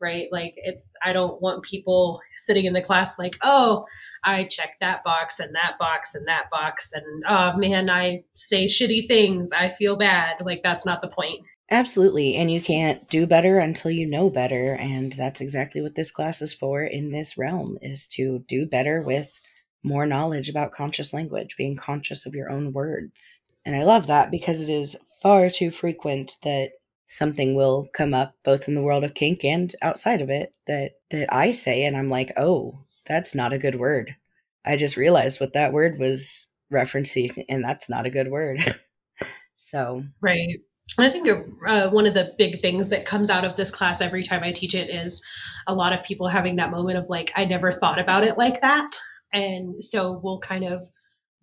right? 0.00 0.26
Like 0.30 0.54
it's 0.56 0.94
I 1.02 1.12
don't 1.12 1.40
want 1.40 1.64
people 1.64 2.20
sitting 2.34 2.66
in 2.66 2.74
the 2.74 2.82
class 2.82 3.18
like, 3.18 3.36
"Oh, 3.42 3.86
I 4.24 4.44
check 4.44 4.76
that 4.80 5.04
box 5.04 5.40
and 5.40 5.54
that 5.54 5.76
box 5.78 6.14
and 6.14 6.26
that 6.28 6.50
box 6.50 6.92
and 6.92 7.24
oh 7.28 7.56
man, 7.56 7.90
I 7.90 8.24
say 8.34 8.66
shitty 8.66 9.08
things. 9.08 9.52
I 9.52 9.68
feel 9.68 9.96
bad." 9.96 10.40
Like 10.40 10.62
that's 10.62 10.86
not 10.86 11.02
the 11.02 11.08
point. 11.08 11.44
Absolutely. 11.70 12.36
And 12.36 12.50
you 12.50 12.60
can't 12.60 13.08
do 13.08 13.26
better 13.26 13.58
until 13.58 13.90
you 13.90 14.06
know 14.06 14.28
better. 14.30 14.74
And 14.74 15.12
that's 15.12 15.40
exactly 15.40 15.80
what 15.80 15.94
this 15.94 16.10
class 16.10 16.42
is 16.42 16.52
for 16.52 16.82
in 16.82 17.10
this 17.10 17.38
realm 17.38 17.78
is 17.80 18.06
to 18.08 18.44
do 18.46 18.66
better 18.66 19.02
with 19.04 19.40
more 19.82 20.06
knowledge 20.06 20.48
about 20.48 20.72
conscious 20.72 21.12
language, 21.12 21.56
being 21.56 21.76
conscious 21.76 22.26
of 22.26 22.34
your 22.34 22.50
own 22.50 22.72
words. 22.72 23.42
And 23.66 23.74
I 23.74 23.84
love 23.84 24.06
that 24.08 24.30
because 24.30 24.62
it 24.62 24.68
is 24.68 24.96
far 25.22 25.48
too 25.48 25.70
frequent 25.70 26.36
that 26.42 26.72
something 27.06 27.54
will 27.54 27.88
come 27.94 28.12
up 28.12 28.34
both 28.44 28.68
in 28.68 28.74
the 28.74 28.82
world 28.82 29.04
of 29.04 29.14
kink 29.14 29.44
and 29.44 29.74
outside 29.82 30.20
of 30.20 30.30
it 30.30 30.54
that 30.66 30.92
that 31.10 31.32
I 31.32 31.50
say 31.50 31.84
and 31.84 31.96
I'm 31.96 32.08
like, 32.08 32.32
"Oh, 32.36 32.80
that's 33.06 33.34
not 33.34 33.52
a 33.52 33.58
good 33.58 33.76
word." 33.78 34.16
I 34.64 34.76
just 34.76 34.96
realized 34.96 35.40
what 35.40 35.52
that 35.52 35.72
word 35.72 35.98
was 35.98 36.48
referencing 36.72 37.44
and 37.48 37.62
that's 37.62 37.88
not 37.88 38.06
a 38.06 38.10
good 38.10 38.30
word. 38.30 38.80
so, 39.56 40.04
right. 40.22 40.58
I 40.98 41.08
think 41.08 41.28
uh, 41.28 41.90
one 41.90 42.06
of 42.06 42.14
the 42.14 42.34
big 42.38 42.60
things 42.60 42.90
that 42.90 43.06
comes 43.06 43.30
out 43.30 43.44
of 43.44 43.56
this 43.56 43.70
class 43.70 44.00
every 44.00 44.22
time 44.22 44.42
I 44.42 44.52
teach 44.52 44.74
it 44.74 44.90
is 44.90 45.24
a 45.66 45.74
lot 45.74 45.92
of 45.92 46.02
people 46.02 46.28
having 46.28 46.56
that 46.56 46.70
moment 46.70 46.98
of 46.98 47.08
like, 47.08 47.32
I 47.34 47.46
never 47.46 47.72
thought 47.72 47.98
about 47.98 48.24
it 48.24 48.36
like 48.36 48.60
that. 48.60 48.90
And 49.32 49.82
so 49.82 50.20
we'll 50.22 50.40
kind 50.40 50.64
of 50.64 50.82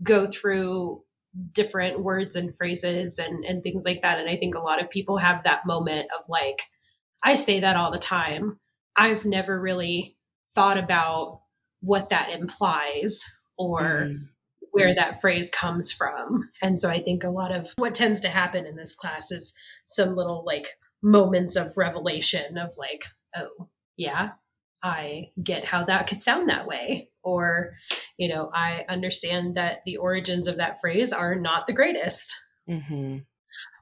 go 0.04 0.28
through 0.28 1.04
different 1.54 2.02
words 2.02 2.36
and 2.36 2.56
phrases 2.56 3.20
and, 3.20 3.44
and 3.46 3.64
things 3.64 3.84
like 3.86 4.04
that. 4.04 4.20
And 4.20 4.30
I 4.30 4.36
think 4.36 4.56
a 4.56 4.60
lot 4.60 4.82
of 4.82 4.90
people 4.90 5.18
have 5.18 5.44
that 5.44 5.66
moment 5.66 6.08
of 6.18 6.30
like, 6.30 6.62
I 7.24 7.36
say 7.36 7.62
that 7.62 7.76
all 7.76 7.92
the 7.92 7.98
time. 7.98 8.60
I've 8.96 9.26
never 9.26 9.60
really 9.60 10.18
thought 10.54 10.78
about 10.78 11.41
what 11.82 12.10
that 12.10 12.32
implies 12.32 13.40
or 13.58 13.82
mm. 13.82 14.28
where 14.72 14.96
that 14.96 15.22
phrase 15.22 15.50
comes 15.50 15.92
from. 15.92 16.50
And 16.62 16.78
so 16.78 16.90
I 16.90 17.00
think 17.00 17.24
a 17.24 17.30
lot 17.30 17.52
of 17.52 17.70
what 17.78 17.96
tends 17.96 18.22
to 18.22 18.30
happen 18.30 18.66
in 18.66 18.76
this 18.76 18.96
class 18.96 19.32
is 19.32 19.58
some 19.86 20.16
little 20.16 20.44
like 20.46 20.68
moments 21.02 21.56
of 21.56 21.76
revelation 21.76 22.58
of 22.58 22.72
like, 22.78 23.04
oh, 23.36 23.70
yeah, 23.98 24.32
I 24.84 25.30
get 25.42 25.66
how 25.66 25.86
that 25.86 26.08
could 26.08 26.22
sound 26.22 26.50
that 26.50 26.68
way. 26.68 27.10
Or, 27.24 27.74
you 28.18 28.30
know, 28.30 28.50
I 28.54 28.86
understand 28.90 29.56
that 29.56 29.84
the 29.86 29.98
origins 29.98 30.48
of 30.48 30.58
that 30.58 30.82
phrase 30.82 31.14
are 31.14 31.36
not 31.36 31.68
the 31.68 31.74
greatest. 31.74 32.36
Mm-hmm. 32.70 33.18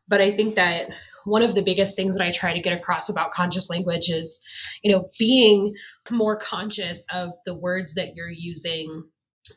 But 0.07 0.21
I 0.21 0.31
think 0.31 0.55
that 0.55 0.89
one 1.25 1.43
of 1.43 1.55
the 1.55 1.61
biggest 1.61 1.95
things 1.95 2.17
that 2.17 2.25
I 2.25 2.31
try 2.31 2.53
to 2.53 2.59
get 2.59 2.77
across 2.77 3.09
about 3.09 3.31
conscious 3.31 3.69
language 3.69 4.09
is, 4.09 4.41
you 4.83 4.91
know, 4.91 5.07
being 5.17 5.73
more 6.09 6.37
conscious 6.37 7.07
of 7.13 7.33
the 7.45 7.55
words 7.55 7.95
that 7.95 8.15
you're 8.15 8.29
using. 8.29 9.03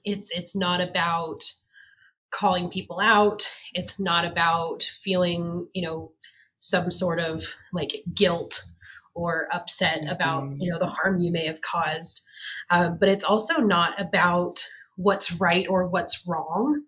It's 0.04 0.30
it's 0.30 0.56
not 0.56 0.80
about 0.80 1.40
calling 2.30 2.70
people 2.70 3.00
out. 3.00 3.50
It's 3.74 4.00
not 4.00 4.24
about 4.24 4.82
feeling, 4.82 5.68
you 5.74 5.82
know, 5.82 6.12
some 6.62 6.90
sort 6.90 7.18
of 7.18 7.44
like 7.72 7.92
guilt 8.14 8.62
or 9.14 9.48
upset 9.52 10.10
about 10.10 10.44
mm-hmm. 10.44 10.60
you 10.60 10.70
know 10.70 10.78
the 10.78 10.86
harm 10.86 11.20
you 11.20 11.30
may 11.30 11.46
have 11.46 11.60
caused 11.60 12.26
uh, 12.70 12.88
but 12.88 13.08
it's 13.08 13.24
also 13.24 13.60
not 13.60 14.00
about 14.00 14.64
what's 14.96 15.40
right 15.40 15.66
or 15.68 15.88
what's 15.88 16.26
wrong 16.26 16.82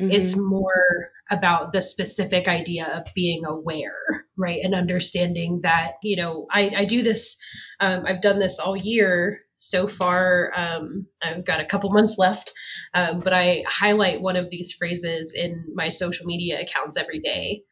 mm-hmm. 0.00 0.10
it's 0.10 0.36
more 0.36 1.10
about 1.30 1.72
the 1.72 1.82
specific 1.82 2.48
idea 2.48 2.86
of 2.96 3.06
being 3.14 3.44
aware 3.44 4.26
right 4.36 4.60
and 4.62 4.74
understanding 4.74 5.60
that 5.62 5.94
you 6.02 6.16
know 6.16 6.46
i, 6.50 6.70
I 6.76 6.84
do 6.84 7.02
this 7.02 7.40
um, 7.80 8.04
i've 8.06 8.22
done 8.22 8.38
this 8.38 8.58
all 8.58 8.76
year 8.76 9.40
so 9.58 9.88
far 9.88 10.52
um, 10.56 11.06
i've 11.22 11.44
got 11.44 11.60
a 11.60 11.66
couple 11.66 11.90
months 11.92 12.18
left 12.18 12.52
um, 12.94 13.20
but 13.20 13.32
i 13.32 13.62
highlight 13.66 14.20
one 14.20 14.36
of 14.36 14.50
these 14.50 14.72
phrases 14.72 15.34
in 15.34 15.66
my 15.74 15.88
social 15.88 16.26
media 16.26 16.60
accounts 16.60 16.96
every 16.96 17.20
day 17.20 17.62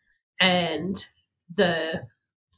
and 0.41 0.95
the 1.57 2.03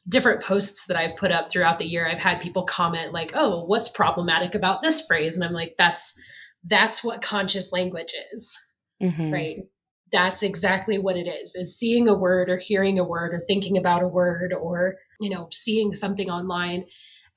different 0.09 0.43
posts 0.43 0.87
that 0.87 0.97
I've 0.97 1.17
put 1.17 1.31
up 1.31 1.51
throughout 1.51 1.79
the 1.79 1.87
year, 1.87 2.09
I've 2.09 2.23
had 2.23 2.41
people 2.41 2.65
comment 2.65 3.13
like, 3.13 3.33
"Oh, 3.35 3.65
what's 3.65 3.89
problematic 3.89 4.55
about 4.55 4.83
this 4.83 5.07
phrase?" 5.07 5.37
And 5.37 5.45
I'm 5.45 5.53
like, 5.53 5.75
"That's 5.79 6.19
that's 6.65 7.03
what 7.05 7.23
conscious 7.23 7.73
language 7.73 8.13
is." 8.33 8.73
Mm-hmm. 9.03 9.33
Right? 9.33 9.57
That's 10.13 10.43
exactly 10.43 10.99
what 10.99 11.17
it 11.17 11.29
is. 11.29 11.55
Is 11.55 11.79
seeing 11.79 12.09
a 12.09 12.15
word 12.15 12.49
or 12.51 12.59
hearing 12.59 12.99
a 12.99 13.05
word 13.05 13.35
or 13.35 13.41
thinking 13.41 13.79
about 13.79 14.03
a 14.03 14.09
word 14.09 14.53
or, 14.53 14.97
you 15.21 15.31
know, 15.31 15.49
seeing 15.51 15.95
something 15.95 16.31
online 16.31 16.87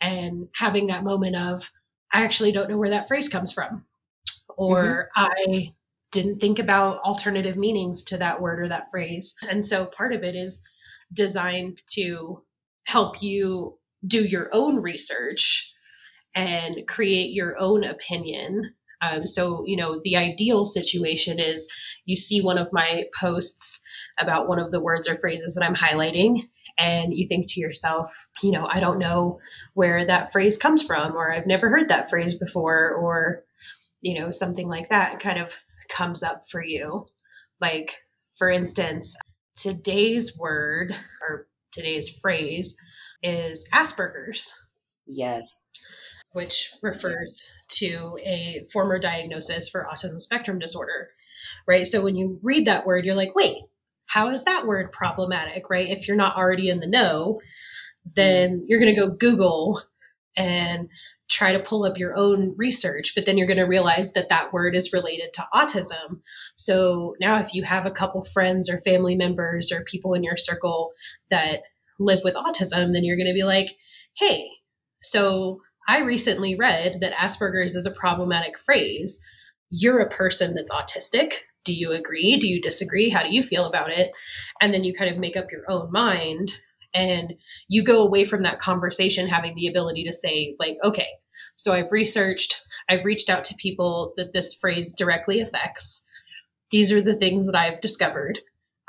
and 0.01 0.47
having 0.55 0.87
that 0.87 1.03
moment 1.03 1.35
of 1.35 1.69
I 2.13 2.23
actually 2.23 2.51
don't 2.51 2.69
know 2.69 2.77
where 2.77 2.91
that 2.91 3.07
phrase 3.07 3.27
comes 3.27 3.51
from. 3.51 3.85
Or 4.55 5.09
mm-hmm. 5.17 5.25
I 5.55 5.73
didn't 6.11 6.39
think 6.39 6.59
about 6.59 7.01
alternative 7.01 7.57
meanings 7.57 8.03
to 8.05 8.17
that 8.17 8.39
word 8.39 8.59
or 8.59 8.69
that 8.69 8.91
phrase. 8.91 9.35
And 9.49 9.65
so 9.65 9.87
part 9.87 10.13
of 10.13 10.23
it 10.23 10.35
is 10.35 10.69
designed 11.11 11.81
to 11.95 12.43
help 12.85 13.21
you 13.21 13.79
do 14.05 14.23
your 14.23 14.49
own 14.53 14.77
research 14.77 15.73
and 16.35 16.87
create 16.87 17.31
your 17.31 17.57
own 17.59 17.83
opinion. 17.83 18.75
Um, 19.03 19.25
so, 19.25 19.65
you 19.67 19.75
know, 19.75 19.99
the 20.03 20.17
ideal 20.17 20.63
situation 20.63 21.39
is 21.39 21.71
you 22.05 22.15
see 22.15 22.41
one 22.41 22.57
of 22.57 22.71
my 22.71 23.05
posts 23.19 23.85
about 24.19 24.47
one 24.47 24.59
of 24.59 24.71
the 24.71 24.81
words 24.81 25.09
or 25.09 25.15
phrases 25.15 25.55
that 25.55 25.65
I'm 25.65 25.75
highlighting, 25.75 26.39
and 26.77 27.13
you 27.13 27.27
think 27.27 27.45
to 27.49 27.59
yourself, 27.59 28.11
you 28.41 28.51
know, 28.51 28.67
I 28.69 28.79
don't 28.79 28.99
know 28.99 29.39
where 29.73 30.05
that 30.05 30.31
phrase 30.31 30.57
comes 30.57 30.83
from, 30.83 31.15
or 31.15 31.31
I've 31.31 31.47
never 31.47 31.69
heard 31.69 31.89
that 31.89 32.09
phrase 32.09 32.35
before, 32.35 32.93
or, 32.93 33.43
you 34.01 34.19
know, 34.19 34.31
something 34.31 34.67
like 34.67 34.89
that 34.89 35.19
kind 35.19 35.39
of 35.39 35.53
comes 35.89 36.23
up 36.23 36.43
for 36.49 36.63
you. 36.63 37.07
Like, 37.59 37.97
for 38.37 38.49
instance, 38.49 39.17
today's 39.55 40.37
word 40.39 40.91
or 41.27 41.47
today's 41.71 42.19
phrase 42.19 42.79
is 43.21 43.67
Asperger's. 43.73 44.71
Yes. 45.05 45.63
Which 46.33 46.73
refers 46.81 47.51
to 47.69 48.17
a 48.23 48.65
former 48.73 48.99
diagnosis 48.99 49.69
for 49.69 49.87
autism 49.89 50.19
spectrum 50.19 50.59
disorder, 50.59 51.09
right? 51.67 51.85
So 51.85 52.03
when 52.03 52.15
you 52.15 52.39
read 52.41 52.65
that 52.65 52.85
word, 52.85 53.05
you're 53.05 53.15
like, 53.15 53.35
wait, 53.35 53.57
how 54.07 54.29
is 54.29 54.45
that 54.45 54.65
word 54.65 54.91
problematic, 54.91 55.69
right? 55.69 55.89
If 55.89 56.07
you're 56.07 56.17
not 56.17 56.35
already 56.35 56.69
in 56.69 56.79
the 56.79 56.87
know, 56.87 57.39
then 58.15 58.65
you're 58.67 58.79
going 58.79 58.93
to 58.93 58.99
go 58.99 59.11
Google 59.11 59.81
and 60.35 60.89
try 61.29 61.53
to 61.53 61.59
pull 61.59 61.85
up 61.85 61.97
your 61.97 62.15
own 62.17 62.55
research, 62.57 63.13
but 63.15 63.25
then 63.25 63.37
you're 63.37 63.47
going 63.47 63.57
to 63.57 63.63
realize 63.63 64.13
that 64.13 64.29
that 64.29 64.51
word 64.51 64.75
is 64.75 64.93
related 64.93 65.33
to 65.33 65.47
autism. 65.53 66.21
So 66.55 67.15
now, 67.19 67.39
if 67.39 67.53
you 67.53 67.63
have 67.63 67.85
a 67.85 67.91
couple 67.91 68.23
friends 68.25 68.69
or 68.69 68.79
family 68.79 69.15
members 69.15 69.71
or 69.71 69.83
people 69.85 70.13
in 70.13 70.23
your 70.23 70.37
circle 70.37 70.93
that 71.29 71.61
live 71.99 72.21
with 72.23 72.35
autism, 72.35 72.93
then 72.93 73.03
you're 73.03 73.17
going 73.17 73.27
to 73.27 73.33
be 73.33 73.43
like, 73.43 73.69
hey, 74.15 74.49
so 74.99 75.61
I 75.87 76.01
recently 76.01 76.55
read 76.55 76.99
that 77.01 77.13
Asperger's 77.13 77.75
is 77.75 77.85
a 77.85 77.91
problematic 77.91 78.57
phrase. 78.59 79.25
You're 79.69 79.99
a 79.99 80.09
person 80.09 80.55
that's 80.55 80.71
autistic. 80.71 81.33
Do 81.65 81.73
you 81.73 81.91
agree? 81.91 82.37
Do 82.37 82.47
you 82.47 82.61
disagree? 82.61 83.09
How 83.09 83.23
do 83.23 83.33
you 83.33 83.43
feel 83.43 83.65
about 83.65 83.91
it? 83.91 84.11
And 84.61 84.73
then 84.73 84.83
you 84.83 84.93
kind 84.93 85.11
of 85.11 85.17
make 85.17 85.37
up 85.37 85.51
your 85.51 85.63
own 85.69 85.91
mind 85.91 86.53
and 86.93 87.33
you 87.67 87.83
go 87.83 88.03
away 88.03 88.25
from 88.25 88.43
that 88.43 88.59
conversation 88.59 89.27
having 89.27 89.55
the 89.55 89.67
ability 89.67 90.05
to 90.05 90.13
say, 90.13 90.55
like, 90.59 90.77
okay, 90.83 91.07
so 91.55 91.73
I've 91.73 91.91
researched, 91.91 92.61
I've 92.87 93.05
reached 93.05 93.29
out 93.29 93.45
to 93.45 93.55
people 93.55 94.13
that 94.17 94.33
this 94.33 94.53
phrase 94.53 94.93
directly 94.93 95.41
affects. 95.41 96.09
These 96.69 96.91
are 96.91 97.01
the 97.01 97.15
things 97.15 97.47
that 97.47 97.55
I've 97.55 97.81
discovered. 97.81 98.39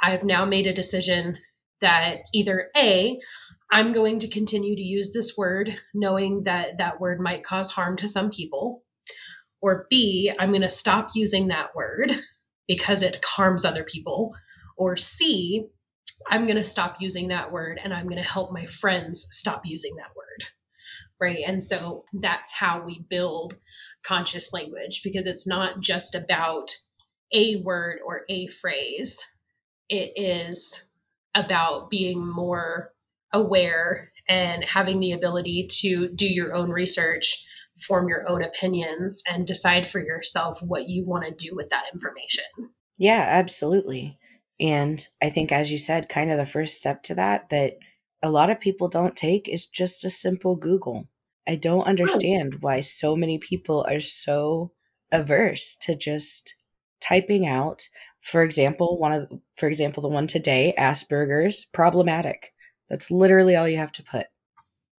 I've 0.01 0.25
now 0.25 0.45
made 0.45 0.67
a 0.67 0.75
decision 0.75 1.39
that 1.81 2.19
either 2.33 2.71
A, 2.77 3.19
I'm 3.75 3.93
going 3.93 4.21
to 4.21 4.29
continue 4.29 4.77
to 4.77 4.83
use 4.83 5.13
this 5.13 5.37
word 5.37 5.75
knowing 5.95 6.45
that 6.45 6.79
that 6.79 7.01
word 7.01 7.21
might 7.21 7.43
cause 7.45 7.73
harm 7.73 7.97
to 7.99 8.09
some 8.09 8.31
people, 8.31 8.85
or 9.61 9.89
B, 9.91 10.33
I'm 10.39 10.51
going 10.51 10.63
to 10.63 10.71
stop 10.71 11.11
using 11.17 11.49
that 11.49 11.75
word 11.75 12.13
because 12.69 13.03
it 13.03 13.21
harms 13.25 13.65
other 13.65 13.85
people, 13.85 14.35
Or 14.77 14.97
C, 14.97 15.67
I'm 16.29 16.45
going 16.47 16.57
to 16.57 16.65
stop 16.65 16.99
using 17.01 17.29
that 17.29 17.53
word 17.53 17.81
and 17.83 17.93
I'm 17.93 18.09
going 18.09 18.23
to 18.23 18.29
help 18.29 18.53
my 18.53 18.67
friends 18.67 19.27
stop 19.33 19.63
using 19.65 19.97
that 19.97 20.13
word. 20.17 20.45
Right. 21.21 21.45
And 21.47 21.63
so 21.63 22.05
that's 22.15 22.55
how 22.55 22.85
we 22.85 23.05
build 23.11 23.55
conscious 24.07 24.53
language 24.53 25.03
because 25.05 25.27
it's 25.27 25.49
not 25.49 25.81
just 25.81 26.15
about 26.15 26.73
a 27.33 27.63
word 27.63 28.01
or 28.07 28.23
a 28.29 28.47
phrase, 28.49 29.41
it 29.89 30.13
is 30.17 30.93
about 31.35 31.91
being 31.91 32.25
more 32.25 32.94
aware 33.35 34.11
and 34.27 34.65
having 34.65 35.01
the 35.01 35.13
ability 35.13 35.69
to 35.83 36.09
do 36.09 36.27
your 36.27 36.55
own 36.55 36.71
research, 36.71 37.47
form 37.87 38.09
your 38.09 38.27
own 38.29 38.43
opinions, 38.43 39.23
and 39.31 39.47
decide 39.47 39.87
for 39.87 40.01
yourself 40.01 40.59
what 40.63 40.89
you 40.89 41.05
want 41.05 41.25
to 41.27 41.49
do 41.49 41.55
with 41.55 41.69
that 41.69 41.85
information. 41.93 42.45
Yeah, 42.97 43.27
absolutely. 43.29 44.19
And 44.61 45.07
I 45.21 45.29
think, 45.31 45.53
as 45.53 45.71
you 45.71 45.79
said, 45.79 46.09
kind 46.09 46.31
of 46.31 46.39
the 46.39 46.47
first 46.47 46.77
step 46.77 47.03
to 47.05 47.15
that, 47.17 47.51
that 47.51 47.75
a 48.23 48.31
lot 48.31 48.51
of 48.51 48.61
people 48.61 48.89
don't 48.89 49.17
take 49.17 49.49
is 49.49 49.67
just 49.67 50.05
a 50.05 50.11
simple 50.11 50.57
Google. 50.57 51.09
I 51.47 51.57
don't 51.57 51.87
understand 51.87 52.59
why 52.61 52.81
so 52.81 53.17
many 53.17 53.39
people 53.39 53.85
are 53.87 54.01
so 54.01 54.73
averse 55.13 55.77
to 55.83 55.95
just 55.95 56.55
typing 57.01 57.47
out, 57.47 57.83
for 58.23 58.43
example, 58.43 58.99
one 58.99 59.13
of, 59.13 59.29
for 59.57 59.69
example, 59.69 60.03
the 60.03 60.09
one 60.09 60.27
today, 60.27 60.73
Asperger's, 60.79 61.67
problematic. 61.67 62.54
That's 62.89 63.11
literally 63.11 63.57
all 63.57 63.69
you 63.69 63.79
have 63.79 63.93
to 63.93 64.03
put. 64.03 64.27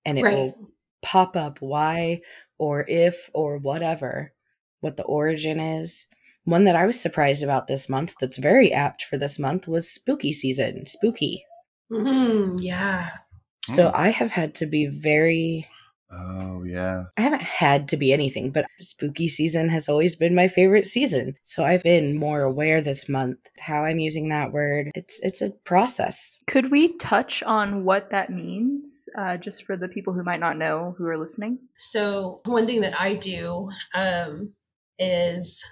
And 0.06 0.20
it 0.20 0.24
right. 0.24 0.34
will 0.34 0.72
pop 1.02 1.36
up 1.36 1.62
why 1.62 2.22
or 2.58 2.86
if 2.88 3.30
or 3.34 3.58
whatever, 3.58 4.34
what 4.82 4.98
the 4.98 5.04
origin 5.04 5.60
is. 5.60 6.08
One 6.44 6.66
that 6.66 6.76
I 6.76 6.86
was 6.86 7.00
surprised 7.00 7.44
about 7.44 7.68
this 7.68 7.90
month 7.90 8.16
that's 8.20 8.38
very 8.38 8.72
apt 8.72 9.04
for 9.04 9.18
this 9.18 9.40
month 9.40 9.68
was 9.68 9.90
spooky 9.90 10.32
season, 10.32 10.86
spooky. 10.86 11.44
Mm, 11.92 12.58
yeah. 12.60 13.10
So 13.68 13.90
mm. 13.90 13.96
I 13.96 14.10
have 14.10 14.32
had 14.32 14.54
to 14.56 14.66
be 14.66 14.86
very 14.88 15.68
Oh, 16.12 16.64
yeah. 16.64 17.06
I 17.18 17.22
haven't 17.22 17.42
had 17.42 17.88
to 17.90 17.98
be 17.98 18.14
anything, 18.14 18.52
but 18.52 18.66
spooky 18.80 19.28
season 19.28 19.70
has 19.70 19.90
always 19.90 20.16
been 20.16 20.36
my 20.36 20.48
favorite 20.48 20.86
season. 20.86 21.36
So 21.44 21.66
I've 21.66 21.84
been 21.84 22.16
more 22.16 22.42
aware 22.42 22.82
this 22.82 23.10
month 23.10 23.40
how 23.60 23.84
I'm 23.84 24.00
using 24.00 24.30
that 24.30 24.52
word. 24.52 24.92
It's 24.94 25.20
it's 25.22 25.42
a 25.42 25.52
process. 25.52 26.40
Could 26.48 26.72
we 26.72 26.96
touch 26.98 27.42
on 27.44 27.86
what 27.86 28.12
that 28.12 28.30
means, 28.30 29.10
uh, 29.18 29.38
just 29.38 29.66
for 29.66 29.76
the 29.76 29.88
people 29.88 30.14
who 30.14 30.24
might 30.24 30.40
not 30.40 30.58
know 30.58 30.96
who 30.98 31.06
are 31.08 31.18
listening? 31.18 31.60
So 31.76 32.42
one 32.46 32.68
thing 32.68 32.82
that 32.82 33.00
I 33.00 33.16
do 33.16 33.70
um, 33.96 34.54
is 35.00 35.66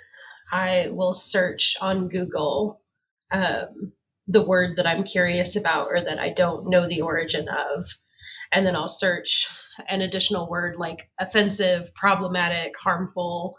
I 0.52 0.88
will 0.92 1.14
search 1.14 1.76
on 1.80 2.10
Google 2.10 2.82
um, 3.32 3.94
the 4.28 4.46
word 4.46 4.78
that 4.78 4.88
I'm 4.88 5.04
curious 5.04 5.56
about 5.56 5.88
or 5.88 6.02
that 6.02 6.20
I 6.20 6.30
don't 6.30 6.70
know 6.70 6.88
the 6.88 7.02
origin 7.02 7.48
of, 7.50 7.86
and 8.52 8.66
then 8.66 8.76
I'll 8.76 8.90
search 8.90 9.48
an 9.90 10.02
additional 10.02 10.50
word 10.50 10.76
like 10.78 11.10
offensive, 11.20 11.94
problematic, 11.96 12.74
harmful, 12.78 13.58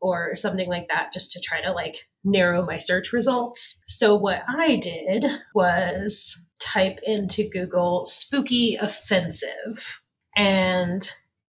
or 0.00 0.34
something 0.34 0.68
like 0.68 0.88
that 0.88 1.12
just 1.12 1.32
to 1.32 1.40
try 1.40 1.60
to 1.62 1.72
like 1.72 1.96
narrow 2.24 2.64
my 2.64 2.78
search 2.78 3.12
results. 3.12 3.82
So 3.86 4.16
what 4.16 4.42
I 4.46 4.76
did 4.76 5.24
was 5.54 6.52
type 6.58 7.00
into 7.04 7.48
Google 7.52 8.04
spooky 8.06 8.76
offensive. 8.76 10.00
And 10.36 11.08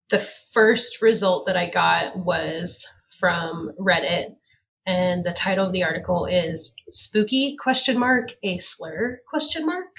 the 0.10 0.20
first 0.54 1.02
result 1.02 1.48
that 1.48 1.58
I 1.58 1.70
got 1.70 2.18
was 2.18 2.88
from 3.20 3.72
Reddit. 3.80 4.36
And 4.86 5.24
the 5.24 5.34
title 5.34 5.66
of 5.66 5.74
the 5.74 5.84
article 5.84 6.26
is 6.26 6.76
spooky 6.89 7.58
question 7.58 7.98
mark 7.98 8.30
a 8.43 8.60
slur 8.60 9.20
question 9.30 9.65
mark. 9.65 9.96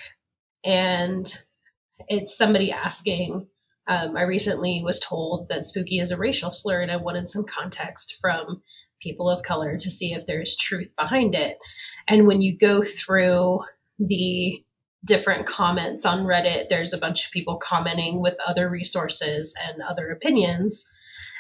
And 0.65 1.31
it's 2.09 2.39
somebody 2.39 2.73
asking 2.73 3.49
um, 3.89 4.19
I 4.19 4.23
recently 4.23 4.83
was 4.85 5.01
told 5.01 5.49
that 5.49 5.65
spooky 5.65 5.99
is 5.99 6.11
a 6.11 6.19
racial 6.19 6.53
slur, 6.53 6.83
and 6.83 6.91
I 6.91 6.97
wanted 6.97 7.27
some 7.27 7.47
context 7.47 8.19
from 8.21 8.63
people 9.01 9.31
of 9.31 9.43
color 9.43 9.79
to 9.79 9.91
see 9.91 10.13
if 10.13 10.27
there's 10.27 10.59
truth 10.59 10.95
behind 10.95 11.35
it. 11.35 11.57
And 12.07 12.27
when 12.27 12.43
you 12.43 12.59
go 12.59 12.85
through 12.85 13.61
the 13.99 14.63
different 15.07 15.47
comments 15.47 16.05
on 16.05 16.25
Reddit, 16.25 16.69
there's 16.69 16.93
a 16.93 16.99
bunch 16.99 17.25
of 17.25 17.33
people 17.33 17.57
commenting 17.57 18.21
with 18.21 18.37
other 18.47 18.69
resources 18.69 19.55
and 19.67 19.81
other 19.81 20.11
opinions. 20.11 20.93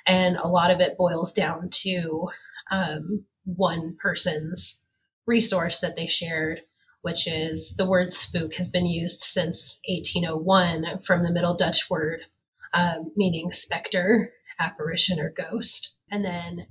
And 0.06 0.36
a 0.36 0.48
lot 0.48 0.70
of 0.70 0.80
it 0.80 0.96
boils 0.96 1.32
down 1.32 1.68
to 1.82 2.30
um, 2.70 3.26
one 3.44 3.96
person's 4.00 4.88
resource 5.26 5.80
that 5.80 5.96
they 5.96 6.06
shared, 6.06 6.62
which 7.02 7.28
is 7.28 7.76
the 7.76 7.88
word 7.88 8.10
spook 8.10 8.54
has 8.54 8.70
been 8.70 8.86
used 8.86 9.20
since 9.20 9.82
1801 9.86 11.02
from 11.02 11.24
the 11.24 11.30
Middle 11.30 11.54
Dutch 11.54 11.90
word 11.90 12.22
um, 12.74 13.12
meaning 13.16 13.52
specter, 13.52 14.32
apparition, 14.58 15.20
or 15.20 15.30
ghost. 15.30 15.98
And 16.10 16.24
then 16.24 16.66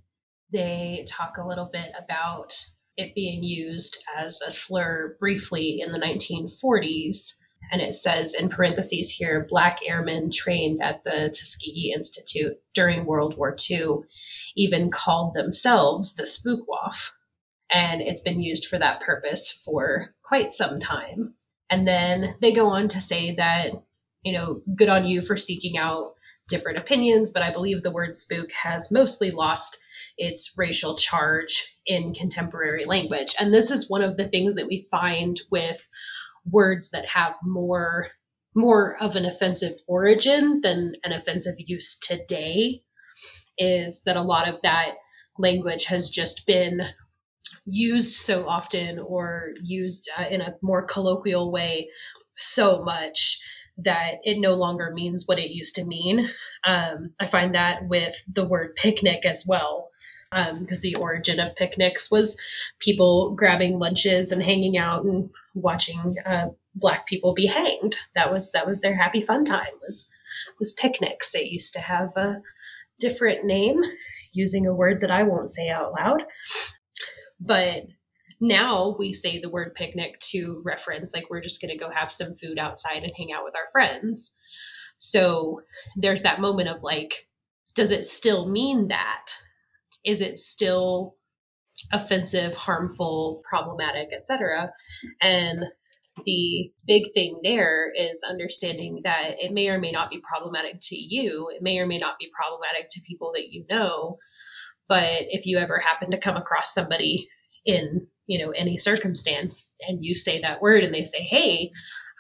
they 0.51 1.05
talk 1.07 1.37
a 1.37 1.47
little 1.47 1.69
bit 1.71 1.89
about 1.97 2.53
it 2.95 3.13
being 3.13 3.43
used 3.43 4.03
as 4.17 4.41
a 4.41 4.51
slur 4.51 5.15
briefly 5.19 5.81
in 5.81 5.91
the 5.91 5.99
1940s. 5.99 7.39
And 7.71 7.81
it 7.81 7.93
says 7.93 8.33
in 8.33 8.49
parentheses 8.49 9.11
here 9.11 9.45
black 9.47 9.79
airmen 9.85 10.31
trained 10.31 10.81
at 10.81 11.03
the 11.03 11.29
Tuskegee 11.29 11.91
Institute 11.93 12.57
during 12.73 13.05
World 13.05 13.37
War 13.37 13.55
II 13.69 13.99
even 14.55 14.89
called 14.89 15.33
themselves 15.33 16.15
the 16.15 16.23
Spookwaffe. 16.23 17.11
And 17.71 18.01
it's 18.01 18.21
been 18.21 18.41
used 18.41 18.67
for 18.67 18.79
that 18.79 19.01
purpose 19.01 19.61
for 19.65 20.15
quite 20.23 20.51
some 20.51 20.79
time. 20.79 21.33
And 21.69 21.87
then 21.87 22.35
they 22.41 22.53
go 22.53 22.69
on 22.69 22.87
to 22.89 23.01
say 23.01 23.35
that 23.35 23.71
you 24.23 24.33
know, 24.33 24.61
good 24.75 24.89
on 24.89 25.05
you 25.05 25.21
for 25.21 25.37
seeking 25.37 25.77
out 25.77 26.13
different 26.47 26.77
opinions, 26.77 27.31
but 27.31 27.43
I 27.43 27.51
believe 27.51 27.81
the 27.81 27.91
word 27.91 28.15
spook 28.15 28.51
has 28.51 28.91
mostly 28.91 29.31
lost 29.31 29.77
its 30.17 30.55
racial 30.57 30.95
charge 30.95 31.77
in 31.85 32.13
contemporary 32.13 32.85
language. 32.85 33.35
And 33.39 33.53
this 33.53 33.71
is 33.71 33.89
one 33.89 34.01
of 34.01 34.17
the 34.17 34.27
things 34.27 34.55
that 34.55 34.67
we 34.67 34.87
find 34.89 35.39
with 35.51 35.87
words 36.49 36.91
that 36.91 37.05
have 37.05 37.35
more 37.43 38.07
more 38.55 38.95
of 39.03 39.15
an 39.15 39.25
offensive 39.25 39.73
origin 39.87 40.61
than 40.61 40.93
an 41.03 41.11
offensive 41.11 41.53
use 41.59 41.99
today 41.99 42.81
is 43.59 44.01
that 44.05 44.17
a 44.17 44.21
lot 44.21 44.49
of 44.49 44.59
that 44.63 44.95
language 45.37 45.85
has 45.85 46.09
just 46.09 46.47
been 46.47 46.81
used 47.65 48.13
so 48.13 48.47
often 48.47 48.97
or 48.97 49.53
used 49.61 50.09
uh, 50.17 50.25
in 50.31 50.41
a 50.41 50.55
more 50.63 50.81
colloquial 50.83 51.51
way 51.51 51.87
so 52.35 52.83
much 52.83 53.39
that 53.79 54.19
it 54.23 54.39
no 54.39 54.55
longer 54.55 54.91
means 54.91 55.27
what 55.27 55.39
it 55.39 55.51
used 55.51 55.75
to 55.75 55.85
mean. 55.85 56.27
Um, 56.63 57.13
I 57.19 57.27
find 57.27 57.55
that 57.55 57.87
with 57.87 58.15
the 58.31 58.47
word 58.47 58.75
picnic 58.75 59.25
as 59.25 59.45
well, 59.47 59.89
because 60.31 60.79
um, 60.79 60.81
the 60.81 60.95
origin 60.95 61.39
of 61.39 61.55
picnics 61.55 62.11
was 62.11 62.41
people 62.79 63.35
grabbing 63.35 63.79
lunches 63.79 64.31
and 64.31 64.41
hanging 64.41 64.77
out 64.77 65.05
and 65.05 65.29
watching 65.53 66.15
uh, 66.25 66.49
black 66.75 67.07
people 67.07 67.33
be 67.33 67.47
hanged. 67.47 67.97
That 68.15 68.31
was 68.31 68.51
that 68.51 68.67
was 68.67 68.81
their 68.81 68.95
happy 68.95 69.21
fun 69.21 69.45
time 69.45 69.73
was 69.81 70.13
was 70.59 70.73
picnics. 70.73 71.35
It 71.35 71.51
used 71.51 71.73
to 71.73 71.79
have 71.79 72.15
a 72.17 72.41
different 72.99 73.45
name, 73.45 73.81
using 74.33 74.67
a 74.67 74.73
word 74.73 75.01
that 75.01 75.11
I 75.11 75.23
won't 75.23 75.49
say 75.49 75.69
out 75.69 75.93
loud, 75.93 76.23
but 77.39 77.83
now 78.39 78.95
we 78.97 79.13
say 79.13 79.39
the 79.39 79.49
word 79.49 79.73
picnic 79.75 80.19
to 80.19 80.61
reference 80.63 81.13
like 81.13 81.29
we're 81.29 81.41
just 81.41 81.61
going 81.61 81.71
to 81.71 81.83
go 81.83 81.89
have 81.89 82.11
some 82.11 82.35
food 82.35 82.59
outside 82.59 83.03
and 83.03 83.13
hang 83.15 83.31
out 83.31 83.43
with 83.43 83.55
our 83.55 83.67
friends. 83.71 84.39
So 84.99 85.61
there's 85.95 86.23
that 86.23 86.41
moment 86.41 86.69
of 86.69 86.83
like, 86.83 87.27
does 87.75 87.91
it 87.91 88.05
still 88.05 88.49
mean 88.49 88.89
that? 88.89 89.25
Is 90.05 90.21
it 90.21 90.37
still 90.37 91.15
offensive, 91.91 92.55
harmful, 92.55 93.43
problematic, 93.47 94.09
etc.? 94.13 94.71
And 95.21 95.63
the 96.25 96.71
big 96.85 97.13
thing 97.13 97.41
there 97.43 97.91
is 97.95 98.23
understanding 98.27 99.01
that 99.03 99.35
it 99.39 99.51
may 99.51 99.69
or 99.69 99.79
may 99.79 99.91
not 99.91 100.09
be 100.09 100.21
problematic 100.27 100.77
to 100.81 100.95
you. 100.95 101.49
It 101.53 101.61
may 101.61 101.77
or 101.77 101.85
may 101.85 101.99
not 101.99 102.17
be 102.19 102.31
problematic 102.35 102.87
to 102.89 103.01
people 103.07 103.33
that 103.35 103.51
you 103.51 103.65
know. 103.69 104.17
But 104.87 105.25
if 105.29 105.45
you 105.45 105.57
ever 105.57 105.79
happen 105.79 106.11
to 106.11 106.19
come 106.19 106.37
across 106.37 106.73
somebody 106.73 107.27
in 107.65 108.07
you 108.27 108.39
know 108.45 108.51
any 108.51 108.77
circumstance 108.77 109.75
and 109.87 110.03
you 110.03 110.13
say 110.13 110.41
that 110.41 110.61
word 110.61 110.83
and 110.83 110.93
they 110.93 111.03
say 111.03 111.21
hey 111.21 111.71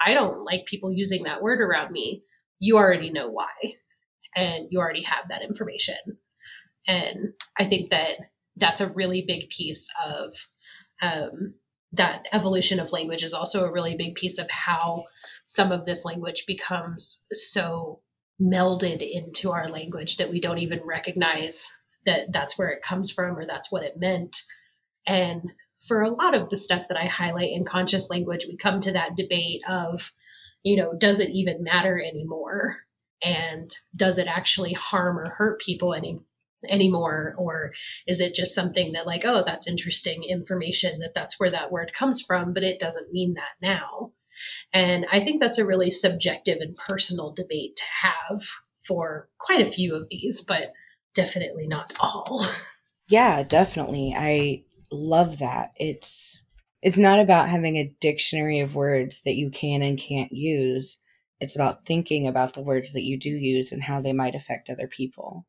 i 0.03 0.13
don't 0.13 0.43
like 0.43 0.65
people 0.65 0.91
using 0.91 1.23
that 1.23 1.41
word 1.41 1.61
around 1.61 1.91
me 1.91 2.23
you 2.59 2.77
already 2.77 3.11
know 3.11 3.29
why 3.29 3.51
and 4.35 4.67
you 4.69 4.79
already 4.79 5.03
have 5.03 5.29
that 5.29 5.41
information. 5.43 5.95
And 6.87 7.33
i 7.57 7.65
think 7.65 7.91
that 7.91 8.15
that's 8.55 8.81
a 8.81 8.93
really 8.93 9.23
big 9.27 9.49
piece 9.49 9.89
of 10.05 10.33
um, 11.01 11.53
that 11.93 12.25
evolution 12.31 12.79
of 12.79 12.91
language 12.91 13.23
is 13.23 13.33
also 13.33 13.65
a 13.65 13.71
really 13.71 13.95
big 13.95 14.15
piece 14.15 14.39
of 14.39 14.49
how 14.49 15.05
some 15.45 15.71
of 15.71 15.85
this 15.85 16.05
language 16.05 16.45
becomes 16.47 17.27
so 17.31 18.01
melded 18.41 19.07
into 19.07 19.51
our 19.51 19.69
language 19.69 20.17
that 20.17 20.29
we 20.29 20.39
don't 20.39 20.59
even 20.59 20.81
recognize 20.83 21.81
that 22.05 22.31
that's 22.31 22.57
where 22.57 22.69
it 22.69 22.81
comes 22.81 23.11
from 23.11 23.37
or 23.37 23.45
that's 23.45 23.71
what 23.71 23.83
it 23.83 23.97
meant. 23.97 24.41
And 25.05 25.51
for 25.87 26.01
a 26.01 26.09
lot 26.09 26.35
of 26.35 26.49
the 26.49 26.57
stuff 26.57 26.87
that 26.89 26.97
I 26.97 27.05
highlight 27.05 27.51
in 27.51 27.65
conscious 27.65 28.09
language, 28.09 28.45
we 28.47 28.57
come 28.57 28.81
to 28.81 28.93
that 28.93 29.15
debate 29.15 29.61
of, 29.67 30.11
you 30.63 30.77
know, 30.77 30.93
does 30.93 31.19
it 31.19 31.29
even 31.29 31.63
matter 31.63 31.99
anymore? 31.99 32.77
And 33.23 33.69
does 33.95 34.17
it 34.17 34.27
actually 34.27 34.73
harm 34.73 35.17
or 35.17 35.29
hurt 35.29 35.61
people 35.61 35.93
any 35.93 36.19
anymore? 36.67 37.35
Or 37.37 37.71
is 38.05 38.19
it 38.21 38.35
just 38.35 38.55
something 38.55 38.93
that 38.93 39.07
like 39.07 39.25
oh 39.25 39.43
that's 39.45 39.67
interesting 39.67 40.23
information 40.23 40.99
that 40.99 41.13
that's 41.13 41.39
where 41.39 41.51
that 41.51 41.71
word 41.71 41.93
comes 41.93 42.21
from 42.21 42.53
but 42.53 42.63
it 42.63 42.79
doesn't 42.79 43.13
mean 43.13 43.35
that 43.35 43.55
now? 43.61 44.11
And 44.73 45.05
i 45.11 45.19
think 45.19 45.41
that's 45.41 45.57
a 45.57 45.65
really 45.65 45.91
subjective 45.91 46.59
and 46.61 46.75
personal 46.75 47.31
debate 47.31 47.77
to 47.77 47.83
have 48.01 48.43
for 48.87 49.29
quite 49.39 49.61
a 49.61 49.71
few 49.71 49.95
of 49.95 50.07
these 50.09 50.45
but 50.45 50.73
definitely 51.15 51.67
not 51.67 51.93
all. 51.99 52.45
Yeah 53.09 53.43
definitely. 53.43 54.13
I 54.17 54.63
love 54.91 55.39
that 55.39 55.71
it's 55.77 56.41
it's 56.81 56.97
not 56.97 57.19
about 57.19 57.49
having 57.49 57.75
a 57.77 57.93
dictionary 57.99 58.59
of 58.59 58.75
words 58.75 59.21
that 59.23 59.35
you 59.35 59.49
can 59.49 59.81
and 59.81 59.99
can't 59.99 60.31
use 60.31 60.99
it's 61.39 61.55
about 61.55 61.85
thinking 61.85 62.27
about 62.27 62.53
the 62.53 62.61
words 62.61 62.93
that 62.93 63.03
you 63.03 63.17
do 63.17 63.29
use 63.29 63.71
and 63.71 63.83
how 63.83 64.01
they 64.01 64.13
might 64.13 64.35
affect 64.35 64.69
other 64.69 64.87
people 64.87 65.45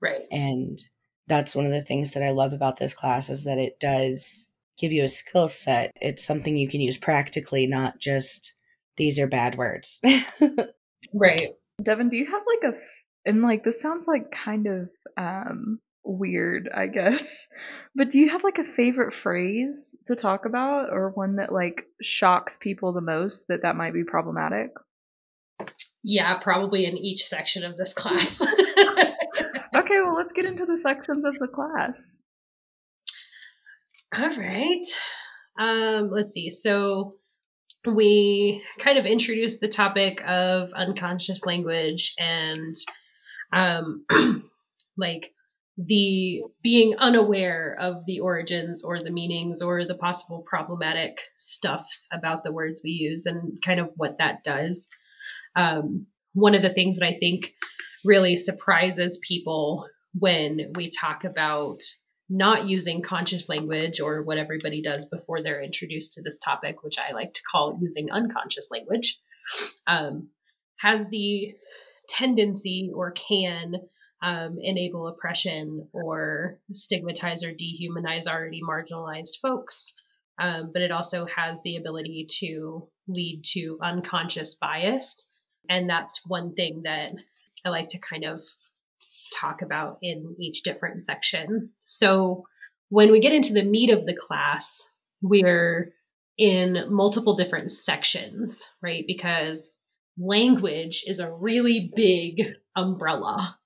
Right. 0.00 0.22
And 0.30 0.80
that's 1.26 1.56
one 1.56 1.66
of 1.66 1.72
the 1.72 1.82
things 1.82 2.12
that 2.12 2.22
I 2.22 2.30
love 2.30 2.52
about 2.52 2.76
this 2.76 2.94
class 2.94 3.30
is 3.30 3.44
that 3.44 3.58
it 3.58 3.80
does 3.80 4.46
give 4.78 4.92
you 4.92 5.04
a 5.04 5.08
skill 5.08 5.48
set. 5.48 5.92
It's 6.00 6.24
something 6.24 6.56
you 6.56 6.68
can 6.68 6.80
use 6.80 6.96
practically, 6.96 7.66
not 7.66 7.98
just 7.98 8.54
these 8.96 9.18
are 9.18 9.26
bad 9.26 9.56
words. 9.56 10.00
right. 11.14 11.48
Devyn, 11.82 12.10
do 12.10 12.16
you 12.16 12.26
have 12.26 12.42
like 12.46 12.74
a 12.74 12.78
and 13.28 13.42
like 13.42 13.64
this 13.64 13.80
sounds 13.80 14.06
like 14.06 14.30
kind 14.30 14.66
of 14.66 14.88
um 15.16 15.80
weird, 16.06 16.68
I 16.74 16.86
guess. 16.86 17.48
But 17.94 18.10
do 18.10 18.18
you 18.18 18.30
have 18.30 18.44
like 18.44 18.58
a 18.58 18.64
favorite 18.64 19.14
phrase 19.14 19.96
to 20.06 20.16
talk 20.16 20.44
about 20.44 20.90
or 20.90 21.10
one 21.10 21.36
that 21.36 21.52
like 21.52 21.86
shocks 22.02 22.56
people 22.56 22.92
the 22.92 23.00
most 23.00 23.48
that 23.48 23.62
that 23.62 23.76
might 23.76 23.94
be 23.94 24.04
problematic? 24.04 24.70
Yeah, 26.02 26.38
probably 26.38 26.84
in 26.84 26.96
each 26.96 27.24
section 27.24 27.64
of 27.64 27.76
this 27.76 27.94
class. 27.94 28.46
Okay, 29.76 30.00
well, 30.00 30.14
let's 30.14 30.32
get 30.32 30.46
into 30.46 30.64
the 30.64 30.78
sections 30.78 31.24
of 31.24 31.34
the 31.38 31.48
class. 31.48 32.22
All 34.16 34.30
right. 34.30 34.84
Um, 35.58 36.10
let's 36.10 36.32
see. 36.32 36.48
So 36.48 37.16
we 37.84 38.62
kind 38.78 38.98
of 38.98 39.04
introduced 39.04 39.60
the 39.60 39.68
topic 39.68 40.26
of 40.26 40.72
unconscious 40.72 41.44
language 41.44 42.14
and 42.18 42.74
um, 43.52 44.06
like 44.96 45.34
the 45.78 46.42
being 46.62 46.96
unaware 46.98 47.76
of 47.78 48.06
the 48.06 48.20
origins 48.20 48.84
or 48.84 48.98
the 49.00 49.10
meanings 49.10 49.60
or 49.60 49.84
the 49.84 49.96
possible 49.96 50.42
problematic 50.46 51.20
stuffs 51.36 52.08
about 52.12 52.42
the 52.42 52.52
words 52.52 52.80
we 52.82 52.90
use 52.90 53.26
and 53.26 53.58
kind 53.64 53.80
of 53.80 53.90
what 53.96 54.18
that 54.18 54.42
does. 54.42 54.88
Um, 55.54 56.06
one 56.32 56.54
of 56.54 56.62
the 56.62 56.72
things 56.72 56.98
that 56.98 57.06
I 57.06 57.12
think 57.12 57.52
really 58.04 58.36
surprises 58.36 59.22
people 59.26 59.86
when 60.18 60.72
we 60.74 60.90
talk 60.90 61.24
about 61.24 61.78
not 62.28 62.66
using 62.66 63.02
conscious 63.02 63.48
language 63.48 64.00
or 64.00 64.22
what 64.22 64.38
everybody 64.38 64.82
does 64.82 65.08
before 65.08 65.42
they're 65.42 65.62
introduced 65.62 66.14
to 66.14 66.22
this 66.22 66.38
topic, 66.38 66.82
which 66.82 66.98
I 66.98 67.12
like 67.12 67.34
to 67.34 67.42
call 67.50 67.78
using 67.80 68.10
unconscious 68.10 68.70
language, 68.70 69.20
um, 69.86 70.28
has 70.78 71.08
the 71.08 71.54
tendency 72.08 72.90
or 72.94 73.12
can 73.12 73.76
um, 74.22 74.58
enable 74.60 75.08
oppression 75.08 75.88
or 75.92 76.58
stigmatize 76.72 77.44
or 77.44 77.52
dehumanize 77.52 78.26
already 78.26 78.62
marginalized 78.62 79.40
folks. 79.40 79.94
Um, 80.38 80.70
but 80.72 80.82
it 80.82 80.90
also 80.90 81.26
has 81.26 81.62
the 81.62 81.76
ability 81.76 82.26
to 82.40 82.88
lead 83.08 83.42
to 83.52 83.78
unconscious 83.80 84.56
bias. 84.56 85.32
And 85.68 85.88
that's 85.88 86.26
one 86.26 86.54
thing 86.54 86.82
that 86.84 87.12
I 87.64 87.70
like 87.70 87.88
to 87.88 87.98
kind 87.98 88.24
of 88.24 88.40
talk 89.34 89.62
about 89.62 89.98
in 90.02 90.36
each 90.38 90.62
different 90.62 91.02
section. 91.02 91.72
So 91.86 92.44
when 92.88 93.10
we 93.10 93.20
get 93.20 93.32
into 93.32 93.52
the 93.52 93.62
meat 93.62 93.90
of 93.90 94.06
the 94.06 94.14
class, 94.14 94.88
we're 95.22 95.92
in 96.38 96.92
multiple 96.92 97.34
different 97.34 97.70
sections, 97.70 98.68
right? 98.82 99.04
Because 99.06 99.76
language 100.18 101.04
is 101.06 101.18
a 101.18 101.32
really 101.32 101.90
big 101.94 102.42
umbrella. 102.76 103.58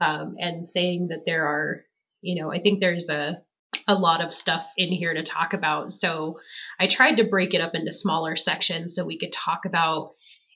Um, 0.00 0.36
and 0.38 0.66
saying 0.66 1.08
that 1.08 1.24
there 1.24 1.46
are, 1.46 1.84
you 2.20 2.40
know, 2.40 2.52
I 2.52 2.60
think 2.60 2.80
there's 2.80 3.08
a 3.08 3.42
a 3.88 3.94
lot 3.94 4.20
of 4.24 4.34
stuff 4.34 4.72
in 4.76 4.90
here 4.90 5.14
to 5.14 5.22
talk 5.22 5.52
about. 5.52 5.92
So 5.92 6.38
I 6.78 6.86
tried 6.86 7.16
to 7.16 7.24
break 7.24 7.54
it 7.54 7.60
up 7.60 7.74
into 7.74 7.92
smaller 7.92 8.36
sections 8.36 8.94
so 8.94 9.06
we 9.06 9.18
could 9.18 9.32
talk 9.32 9.64
about 9.64 10.12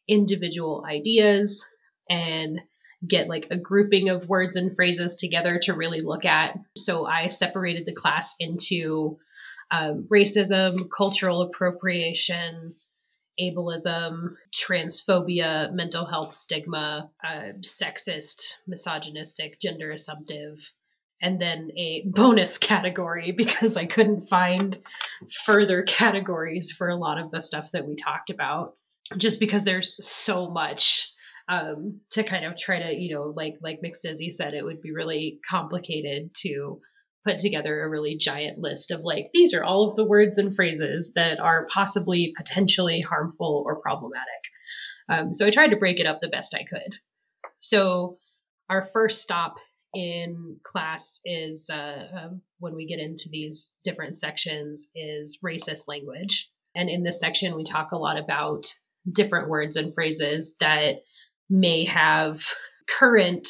individual 0.08 0.84
ideas 0.88 1.76
and 2.08 2.60
get 3.06 3.28
like 3.28 3.46
a 3.50 3.56
grouping 3.56 4.08
of 4.08 4.28
words 4.28 4.56
and 4.56 4.74
phrases 4.74 5.16
together 5.16 5.58
to 5.60 5.74
really 5.74 6.00
look 6.00 6.24
at. 6.24 6.58
So 6.76 7.06
I 7.06 7.28
separated 7.28 7.86
the 7.86 7.94
class 7.94 8.36
into 8.40 9.18
um, 9.70 10.08
racism, 10.10 10.88
cultural 10.94 11.42
appropriation, 11.42 12.72
ableism, 13.40 14.34
transphobia, 14.52 15.72
mental 15.72 16.04
health 16.04 16.32
stigma, 16.32 17.10
uh, 17.24 17.52
sexist, 17.60 18.54
misogynistic, 18.66 19.60
gender 19.60 19.90
assumptive, 19.90 20.58
and 21.20 21.40
then 21.40 21.70
a 21.76 22.04
bonus 22.06 22.58
category 22.58 23.32
because 23.32 23.76
I 23.76 23.86
couldn't 23.86 24.28
find 24.28 24.76
further 25.44 25.82
categories 25.82 26.72
for 26.72 26.88
a 26.88 26.96
lot 26.96 27.18
of 27.18 27.30
the 27.30 27.40
stuff 27.40 27.70
that 27.72 27.86
we 27.86 27.96
talked 27.96 28.30
about, 28.30 28.76
just 29.16 29.40
because 29.40 29.64
there's 29.64 30.04
so 30.06 30.50
much 30.50 31.12
um, 31.48 32.00
to 32.10 32.22
kind 32.22 32.44
of 32.44 32.56
try 32.56 32.78
to, 32.78 32.96
you 32.96 33.14
know, 33.14 33.32
like 33.34 33.58
like 33.60 33.82
Mixed 33.82 34.04
Dizzy 34.04 34.30
said, 34.30 34.54
it 34.54 34.64
would 34.64 34.80
be 34.80 34.92
really 34.92 35.40
complicated 35.48 36.30
to 36.42 36.80
put 37.24 37.38
together 37.38 37.82
a 37.82 37.88
really 37.88 38.16
giant 38.16 38.58
list 38.58 38.90
of 38.90 39.00
like 39.02 39.30
these 39.34 39.54
are 39.54 39.64
all 39.64 39.88
of 39.88 39.96
the 39.96 40.04
words 40.04 40.38
and 40.38 40.54
phrases 40.54 41.12
that 41.14 41.38
are 41.38 41.66
possibly 41.66 42.32
potentially 42.36 43.00
harmful 43.00 43.62
or 43.66 43.80
problematic. 43.80 44.26
Um, 45.08 45.34
so 45.34 45.46
I 45.46 45.50
tried 45.50 45.70
to 45.70 45.76
break 45.76 46.00
it 46.00 46.06
up 46.06 46.20
the 46.20 46.28
best 46.28 46.54
I 46.54 46.64
could. 46.64 46.96
So 47.60 48.18
our 48.68 48.82
first 48.82 49.22
stop 49.22 49.56
in 49.94 50.58
class 50.62 51.20
is 51.24 51.68
uh, 51.72 52.06
um, 52.14 52.42
when 52.58 52.74
we 52.74 52.86
get 52.86 53.00
into 53.00 53.28
these 53.30 53.74
different 53.84 54.16
sections 54.16 54.90
is 54.94 55.40
racist 55.44 55.88
language. 55.88 56.48
And 56.74 56.88
in 56.88 57.02
this 57.02 57.20
section, 57.20 57.56
we 57.56 57.64
talk 57.64 57.90
a 57.92 57.98
lot 57.98 58.18
about 58.18 58.72
different 59.10 59.48
words 59.48 59.76
and 59.76 59.92
phrases 59.92 60.56
that 60.60 61.00
may 61.48 61.86
have 61.86 62.44
current 62.88 63.48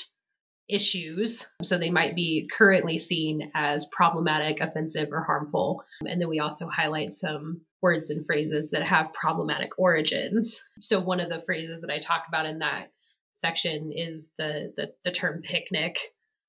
issues. 0.70 1.54
So 1.62 1.78
they 1.78 1.90
might 1.90 2.14
be 2.14 2.48
currently 2.50 2.98
seen 2.98 3.50
as 3.54 3.90
problematic, 3.92 4.60
offensive, 4.60 5.12
or 5.12 5.22
harmful. 5.22 5.82
And 6.06 6.20
then 6.20 6.28
we 6.28 6.40
also 6.40 6.66
highlight 6.66 7.12
some 7.12 7.62
words 7.82 8.10
and 8.10 8.26
phrases 8.26 8.70
that 8.70 8.86
have 8.86 9.12
problematic 9.12 9.78
origins. 9.78 10.68
So 10.80 11.00
one 11.00 11.20
of 11.20 11.28
the 11.28 11.42
phrases 11.46 11.82
that 11.82 11.90
I 11.90 11.98
talk 11.98 12.24
about 12.28 12.46
in 12.46 12.58
that 12.60 12.92
section 13.32 13.92
is 13.94 14.32
the 14.36 14.72
the, 14.76 14.92
the 15.04 15.10
term 15.10 15.42
picnic, 15.42 15.98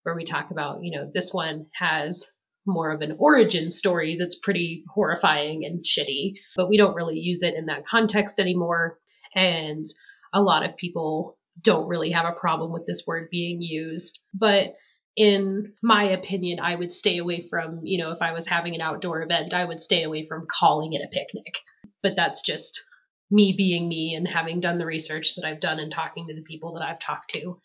where 0.03 0.15
we 0.15 0.23
talk 0.23 0.51
about, 0.51 0.83
you 0.83 0.97
know, 0.97 1.09
this 1.13 1.33
one 1.33 1.67
has 1.73 2.31
more 2.65 2.91
of 2.91 3.01
an 3.01 3.15
origin 3.17 3.71
story 3.71 4.17
that's 4.19 4.39
pretty 4.39 4.83
horrifying 4.93 5.65
and 5.65 5.83
shitty, 5.83 6.33
but 6.55 6.69
we 6.69 6.77
don't 6.77 6.95
really 6.95 7.17
use 7.17 7.43
it 7.43 7.55
in 7.55 7.67
that 7.67 7.85
context 7.85 8.39
anymore. 8.39 8.99
And 9.33 9.85
a 10.33 10.41
lot 10.41 10.63
of 10.63 10.77
people 10.77 11.37
don't 11.59 11.87
really 11.87 12.11
have 12.11 12.25
a 12.25 12.39
problem 12.39 12.71
with 12.71 12.85
this 12.85 13.05
word 13.07 13.29
being 13.31 13.61
used. 13.61 14.19
But 14.33 14.69
in 15.15 15.73
my 15.81 16.03
opinion, 16.03 16.59
I 16.59 16.75
would 16.75 16.93
stay 16.93 17.17
away 17.17 17.41
from, 17.41 17.81
you 17.83 17.97
know, 17.97 18.11
if 18.11 18.21
I 18.21 18.33
was 18.33 18.47
having 18.47 18.75
an 18.75 18.81
outdoor 18.81 19.21
event, 19.21 19.53
I 19.53 19.65
would 19.65 19.81
stay 19.81 20.03
away 20.03 20.25
from 20.25 20.47
calling 20.49 20.93
it 20.93 21.01
a 21.01 21.09
picnic. 21.09 21.57
But 22.01 22.15
that's 22.15 22.41
just 22.41 22.83
me 23.29 23.53
being 23.57 23.87
me 23.87 24.15
and 24.15 24.27
having 24.27 24.59
done 24.59 24.77
the 24.77 24.85
research 24.85 25.35
that 25.35 25.45
I've 25.45 25.59
done 25.59 25.79
and 25.79 25.91
talking 25.91 26.27
to 26.27 26.35
the 26.35 26.41
people 26.41 26.73
that 26.73 26.83
I've 26.83 26.99
talked 26.99 27.33
to. 27.33 27.59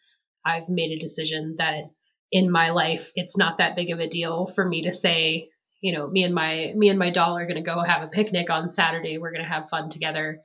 I've 0.45 0.69
made 0.69 0.93
a 0.93 0.99
decision 0.99 1.57
that 1.59 1.91
in 2.31 2.51
my 2.51 2.71
life, 2.71 3.11
it's 3.15 3.37
not 3.37 3.59
that 3.59 3.77
big 3.77 3.91
of 3.91 3.99
a 3.99 4.09
deal 4.09 4.47
for 4.47 4.65
me 4.65 4.83
to 4.83 4.93
say, 4.93 5.49
you 5.81 5.93
know, 5.93 6.07
me 6.07 6.25
and 6.25 6.35
my 6.35 6.73
me 6.75 6.89
and 6.89 6.99
my 6.99 7.11
doll 7.11 7.37
are 7.37 7.47
going 7.47 7.57
to 7.57 7.63
go 7.63 7.81
have 7.81 8.03
a 8.03 8.09
picnic 8.09 8.51
on 8.51 8.69
Saturday. 8.69 9.19
We're 9.19 9.33
going 9.33 9.45
to 9.45 9.51
have 9.51 9.69
fun 9.69 9.89
together. 9.89 10.41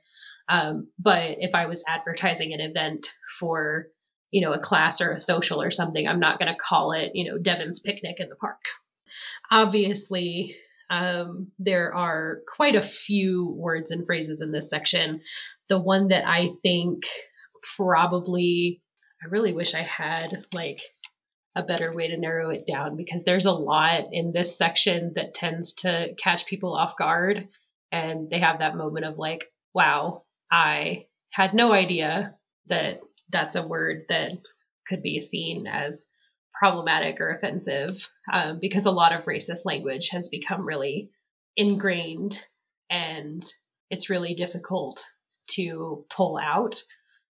Um, 0.48 0.88
but 0.98 1.36
if 1.38 1.54
I 1.54 1.66
was 1.66 1.84
advertising 1.88 2.52
an 2.52 2.60
event 2.60 3.08
for, 3.38 3.86
you 4.30 4.42
know, 4.42 4.52
a 4.52 4.58
class 4.58 5.00
or 5.00 5.12
a 5.12 5.20
social 5.20 5.62
or 5.62 5.70
something, 5.70 6.06
I'm 6.06 6.20
not 6.20 6.38
going 6.38 6.52
to 6.52 6.58
call 6.58 6.92
it, 6.92 7.12
you 7.14 7.30
know, 7.30 7.38
Devyn's 7.38 7.80
picnic 7.80 8.16
in 8.18 8.28
the 8.28 8.36
park. 8.36 8.60
Obviously, 9.50 10.56
um, 10.90 11.52
there 11.58 11.94
are 11.94 12.40
quite 12.54 12.74
a 12.74 12.82
few 12.82 13.48
words 13.48 13.90
and 13.90 14.06
phrases 14.06 14.42
in 14.42 14.52
this 14.52 14.70
section. 14.70 15.20
The 15.68 15.80
one 15.80 16.08
that 16.08 16.26
I 16.26 16.50
think 16.62 17.04
probably, 17.76 18.82
I 19.22 19.28
really 19.28 19.52
wish 19.52 19.74
I 19.74 19.82
had 19.82 20.44
like 20.52 20.80
a 21.54 21.62
better 21.62 21.92
way 21.92 22.08
to 22.08 22.16
narrow 22.16 22.50
it 22.50 22.66
down 22.66 22.96
because 22.96 23.24
there's 23.24 23.46
a 23.46 23.52
lot 23.52 24.04
in 24.12 24.32
this 24.32 24.56
section 24.56 25.12
that 25.14 25.34
tends 25.34 25.74
to 25.74 26.14
catch 26.14 26.46
people 26.46 26.74
off 26.74 26.96
guard 26.96 27.48
and 27.90 28.30
they 28.30 28.38
have 28.38 28.60
that 28.60 28.76
moment 28.76 29.04
of 29.04 29.18
like 29.18 29.44
wow 29.74 30.22
i 30.52 31.06
had 31.32 31.54
no 31.54 31.72
idea 31.72 32.36
that 32.66 33.00
that's 33.30 33.56
a 33.56 33.66
word 33.66 34.04
that 34.08 34.32
could 34.86 35.02
be 35.02 35.20
seen 35.20 35.66
as 35.66 36.06
problematic 36.52 37.20
or 37.20 37.28
offensive 37.28 38.08
um, 38.32 38.58
because 38.60 38.86
a 38.86 38.92
lot 38.92 39.12
of 39.12 39.24
racist 39.24 39.64
language 39.64 40.10
has 40.10 40.28
become 40.28 40.64
really 40.66 41.10
ingrained 41.56 42.38
and 42.90 43.42
it's 43.90 44.10
really 44.10 44.34
difficult 44.34 45.04
to 45.48 46.04
pull 46.10 46.38
out 46.38 46.80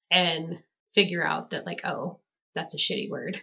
and 0.10 0.58
figure 0.95 1.25
out 1.25 1.51
that 1.51 1.65
like 1.65 1.82
oh 1.86 2.19
that's 2.55 2.73
a 2.73 2.77
shitty 2.77 3.10
word. 3.10 3.39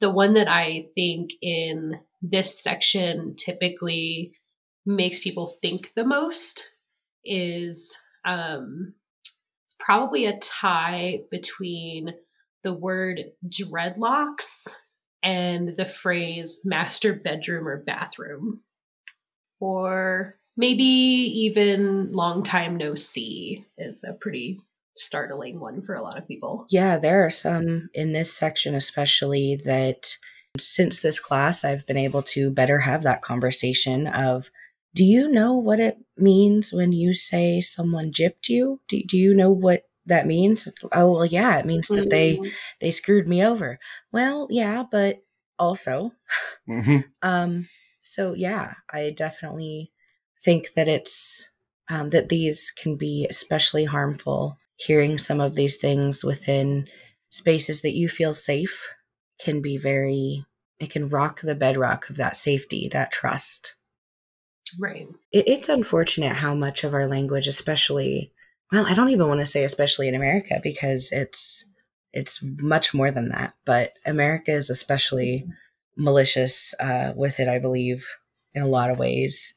The 0.00 0.10
one 0.10 0.34
that 0.34 0.48
i 0.48 0.88
think 0.94 1.30
in 1.40 1.98
this 2.20 2.62
section 2.62 3.36
typically 3.36 4.32
makes 4.84 5.20
people 5.22 5.48
think 5.62 5.92
the 5.94 6.04
most 6.04 6.76
is 7.24 7.98
um, 8.26 8.92
it's 9.64 9.76
probably 9.78 10.26
a 10.26 10.38
tie 10.38 11.20
between 11.30 12.12
the 12.62 12.74
word 12.74 13.20
dreadlocks 13.48 14.80
and 15.22 15.76
the 15.76 15.86
phrase 15.86 16.62
master 16.64 17.14
bedroom 17.14 17.66
or 17.66 17.82
bathroom. 17.82 18.60
Or 19.60 20.36
maybe 20.56 20.84
even 20.84 22.10
long 22.10 22.42
time 22.42 22.76
no 22.76 22.94
see 22.94 23.64
is 23.78 24.04
a 24.04 24.12
pretty 24.12 24.60
startling 24.94 25.60
one 25.60 25.82
for 25.82 25.94
a 25.94 26.02
lot 26.02 26.18
of 26.18 26.26
people. 26.26 26.66
Yeah, 26.70 26.98
there 26.98 27.24
are 27.24 27.30
some 27.30 27.88
in 27.94 28.12
this 28.12 28.32
section, 28.32 28.74
especially 28.74 29.56
that 29.64 30.16
since 30.58 31.00
this 31.00 31.20
class, 31.20 31.64
I've 31.64 31.86
been 31.86 31.96
able 31.96 32.22
to 32.22 32.50
better 32.50 32.80
have 32.80 33.02
that 33.02 33.22
conversation 33.22 34.06
of 34.06 34.50
do 34.96 35.04
you 35.04 35.30
know 35.30 35.54
what 35.54 35.78
it 35.80 35.98
means 36.16 36.72
when 36.72 36.92
you 36.92 37.12
say 37.12 37.60
someone 37.60 38.10
gypped 38.10 38.48
you? 38.48 38.80
Do, 38.88 39.02
do 39.02 39.18
you 39.18 39.34
know 39.34 39.50
what 39.50 39.84
that 40.06 40.26
means? 40.26 40.68
Oh, 40.92 41.12
well, 41.12 41.26
yeah, 41.26 41.58
it 41.58 41.66
means 41.66 41.88
that 41.88 42.10
they 42.10 42.34
Mm-hmm. 42.34 42.48
they 42.80 42.90
screwed 42.90 43.28
me 43.28 43.44
over. 43.44 43.78
Well, 44.12 44.48
yeah, 44.50 44.84
but 44.90 45.22
also, 45.58 46.12
hmm 46.66 46.98
um, 47.22 47.68
so 48.00 48.34
yeah, 48.34 48.74
I 48.90 49.10
definitely 49.10 49.92
think 50.42 50.72
that 50.76 50.88
it's 50.88 51.50
um, 51.90 52.10
that 52.10 52.28
these 52.30 52.70
can 52.70 52.96
be 52.96 53.26
especially 53.28 53.84
harmful. 53.84 54.58
Hearing 54.78 55.18
some 55.18 55.40
of 55.40 55.54
these 55.54 55.76
things 55.78 56.24
within 56.24 56.88
spaces 57.30 57.82
that 57.82 57.94
you 57.96 58.08
feel 58.08 58.32
safe 58.32 58.94
can 59.38 59.60
be 59.62 59.76
very. 59.76 60.44
It 60.78 60.90
can 60.90 61.08
rock 61.08 61.40
the 61.40 61.54
bedrock 61.54 62.10
of 62.10 62.16
that 62.16 62.36
safety, 62.36 62.88
that 62.92 63.10
trust. 63.12 63.75
Right. 64.80 65.08
It, 65.32 65.48
it's 65.48 65.68
unfortunate 65.68 66.36
how 66.36 66.54
much 66.54 66.84
of 66.84 66.94
our 66.94 67.06
language, 67.06 67.46
especially, 67.46 68.32
well, 68.72 68.86
I 68.86 68.94
don't 68.94 69.10
even 69.10 69.28
want 69.28 69.40
to 69.40 69.46
say 69.46 69.64
especially 69.64 70.08
in 70.08 70.14
America 70.14 70.60
because 70.62 71.12
it's 71.12 71.64
it's 72.12 72.42
much 72.42 72.94
more 72.94 73.10
than 73.10 73.28
that. 73.28 73.54
But 73.64 73.92
America 74.06 74.50
is 74.52 74.70
especially 74.70 75.46
malicious 75.96 76.74
uh, 76.80 77.12
with 77.14 77.40
it, 77.40 77.48
I 77.48 77.58
believe, 77.58 78.06
in 78.54 78.62
a 78.62 78.68
lot 78.68 78.90
of 78.90 78.98
ways. 78.98 79.54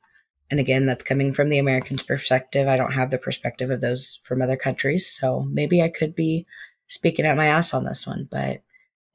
And 0.51 0.59
again, 0.59 0.85
that's 0.85 1.03
coming 1.03 1.31
from 1.31 1.49
the 1.49 1.59
American's 1.59 2.03
perspective. 2.03 2.67
I 2.67 2.75
don't 2.75 2.93
have 2.93 3.11
the 3.11 3.17
perspective 3.17 3.69
of 3.69 3.81
those 3.81 4.19
from 4.23 4.41
other 4.41 4.57
countries, 4.57 5.07
so 5.07 5.41
maybe 5.49 5.81
I 5.81 5.89
could 5.89 6.15
be 6.15 6.45
speaking 6.87 7.25
out 7.25 7.37
my 7.37 7.45
ass 7.45 7.73
on 7.73 7.85
this 7.85 8.07
one. 8.07 8.27
But 8.29 8.61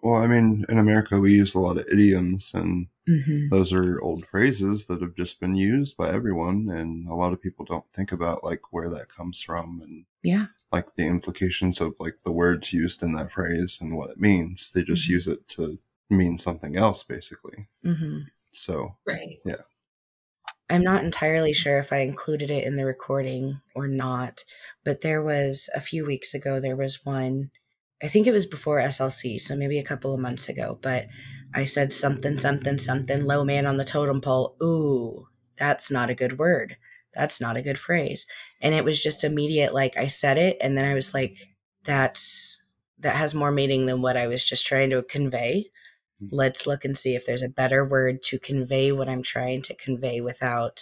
Well, 0.01 0.23
I 0.23 0.27
mean, 0.27 0.65
in 0.69 0.79
America, 0.79 1.19
we 1.19 1.33
use 1.33 1.55
a 1.55 1.61
lot 1.61 1.77
of 1.77 1.87
idioms, 1.93 2.53
and 2.55 2.87
mhm. 3.09 3.51
those 3.51 3.73
are 3.73 4.01
old 4.01 4.27
phrases 4.27 4.87
that 4.87 5.01
have 5.03 5.15
just 5.15 5.41
been 5.41 5.55
used 5.57 5.97
by 5.97 6.11
everyone, 6.11 6.69
and 6.71 7.09
a 7.09 7.15
lot 7.15 7.33
of 7.33 7.43
people 7.43 7.65
don't 7.65 7.91
think 7.93 8.13
about 8.13 8.45
like 8.45 8.73
where 8.73 8.91
that 8.91 9.09
comes 9.09 9.43
from 9.43 9.81
and 9.83 10.07
yeah, 10.23 10.47
like 10.73 10.95
the 10.97 11.07
implications 11.07 11.81
of 11.81 11.95
like 12.01 12.19
the 12.25 12.33
words 12.33 12.73
used 12.73 13.03
in 13.03 13.13
that 13.15 13.33
phrase 13.33 13.79
and 13.81 13.97
what 13.97 14.11
it 14.11 14.19
means. 14.21 14.73
They 14.73 14.83
just 14.85 15.07
Mhm. 15.07 15.11
use 15.11 15.27
it 15.29 15.49
to 15.51 15.79
mean 16.11 16.39
something 16.39 16.77
else, 16.77 17.03
basically. 17.05 17.69
hmm 17.85 18.21
So, 18.53 18.97
Right. 19.07 19.41
yeah. 19.45 19.63
I'm 20.71 20.83
not 20.83 21.05
entirely 21.05 21.53
sure 21.53 21.79
if 21.79 21.93
I 21.93 21.99
included 21.99 22.51
it 22.51 22.65
in 22.65 22.77
the 22.77 22.85
recording 22.87 23.61
or 23.75 23.87
not, 23.87 24.45
but 24.85 25.03
there 25.03 25.23
was 25.23 25.69
a 25.75 25.81
few 25.81 26.05
weeks 26.07 26.35
ago, 26.35 26.59
there 26.59 26.77
was 26.77 27.05
one, 27.05 27.51
I 28.03 28.09
think 28.09 28.27
it 28.27 28.33
was 28.33 28.47
before 28.47 28.81
SLC, 28.81 29.39
so 29.39 29.57
maybe 29.57 29.79
a 29.79 29.85
couple 29.85 30.13
of 30.15 30.21
months 30.21 30.49
ago, 30.49 30.79
but 30.83 31.07
I 31.55 31.65
said 31.65 31.93
something, 31.93 32.39
something, 32.39 32.79
something, 32.79 33.25
low 33.25 33.45
man 33.45 33.67
on 33.67 33.77
the 33.77 33.85
totem 33.85 34.21
pole. 34.21 34.57
Ooh, 34.63 35.29
that's 35.57 35.91
not 35.91 36.11
a 36.11 36.15
good 36.15 36.39
word. 36.39 36.77
That's 37.15 37.41
not 37.41 37.57
a 37.57 37.63
good 37.63 37.79
phrase. 37.79 38.27
And 38.61 38.75
it 38.75 38.85
was 38.85 39.03
just 39.03 39.23
immediate, 39.23 39.73
like 39.73 39.97
I 39.97 40.09
said 40.09 40.37
it, 40.37 40.57
and 40.61 40.77
then 40.77 40.85
I 40.85 40.95
was 40.95 41.15
like, 41.15 41.55
that's, 41.85 42.61
that 42.99 43.15
has 43.17 43.35
more 43.35 43.53
meaning 43.53 43.87
than 43.87 44.03
what 44.03 44.17
I 44.17 44.27
was 44.27 44.45
just 44.45 44.67
trying 44.67 44.91
to 44.91 45.03
convey 45.03 45.71
hmm. 46.19 46.27
let's 46.31 46.67
look 46.67 46.85
and 46.85 46.97
see 46.99 47.15
if 47.15 47.25
there's 47.27 47.43
a 47.43 47.49
better 47.49 47.85
word 47.85 48.23
to 48.23 48.39
convey 48.39 48.91
what 48.93 49.09
I'm 49.09 49.23
trying 49.23 49.63
to 49.63 49.75
convey 49.75 50.21
without 50.21 50.81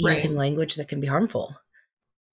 Right. 0.00 0.16
using 0.16 0.36
language 0.36 0.76
that 0.76 0.88
can 0.88 1.00
be 1.00 1.08
harmful. 1.08 1.56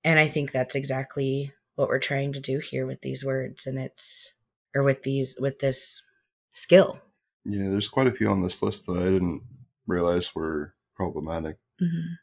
And 0.03 0.19
I 0.19 0.27
think 0.27 0.51
that's 0.51 0.75
exactly 0.75 1.53
what 1.75 1.87
we're 1.87 1.99
trying 1.99 2.31
to 2.33 2.39
do 2.39 2.59
here 2.59 2.85
with 2.85 3.01
these 3.01 3.25
words 3.25 3.65
and 3.65 3.79
it's 3.79 4.33
or 4.75 4.83
with 4.83 5.03
these 5.03 5.37
with 5.39 5.59
this 5.59 6.03
skill. 6.51 7.01
Yeah, 7.45 7.69
there's 7.69 7.87
quite 7.87 8.07
a 8.07 8.11
few 8.11 8.29
on 8.29 8.41
this 8.41 8.61
list 8.61 8.87
that 8.87 8.97
I 8.97 9.05
didn't 9.05 9.43
realize 9.87 10.33
were 10.33 10.73
problematic. 10.95 11.57
Mhm. 11.81 12.17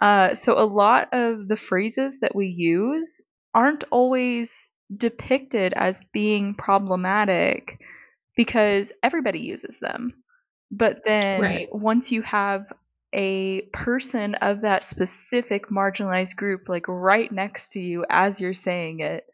Uh, 0.00 0.34
so 0.34 0.58
a 0.58 0.64
lot 0.64 1.08
of 1.12 1.46
the 1.48 1.56
phrases 1.56 2.20
that 2.20 2.34
we 2.34 2.46
use 2.46 3.20
aren't 3.54 3.84
always 3.90 4.70
depicted 4.94 5.74
as 5.74 6.02
being 6.12 6.54
problematic 6.54 7.78
because 8.36 8.92
everybody 9.02 9.40
uses 9.40 9.78
them. 9.78 10.24
But 10.70 11.04
then 11.04 11.40
Right. 11.40 11.68
once 11.70 12.10
you 12.10 12.22
have 12.22 12.72
a 13.12 13.60
person 13.72 14.34
of 14.36 14.62
that 14.62 14.82
specific 14.82 15.68
marginalized 15.68 16.36
group 16.36 16.68
like 16.68 16.88
right 16.88 17.30
next 17.30 17.72
to 17.72 17.80
you 17.80 18.06
as 18.08 18.40
you're 18.40 18.54
saying 18.54 19.00
it, 19.00 19.26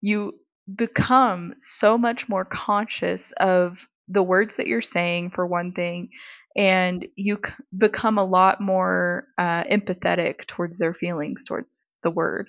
you 0.00 0.38
become 0.72 1.54
so 1.58 1.98
much 1.98 2.28
more 2.28 2.44
conscious 2.44 3.32
of 3.32 3.88
the 4.08 4.22
words 4.22 4.56
that 4.56 4.66
you're 4.66 4.82
saying 4.82 5.30
for 5.30 5.46
one 5.46 5.72
thing 5.72 6.10
and 6.56 7.06
you 7.16 7.38
c- 7.44 7.52
become 7.76 8.18
a 8.18 8.24
lot 8.24 8.60
more 8.60 9.26
uh, 9.38 9.64
empathetic 9.64 10.46
towards 10.46 10.78
their 10.78 10.94
feelings 10.94 11.44
towards 11.44 11.88
the 12.02 12.10
word. 12.10 12.48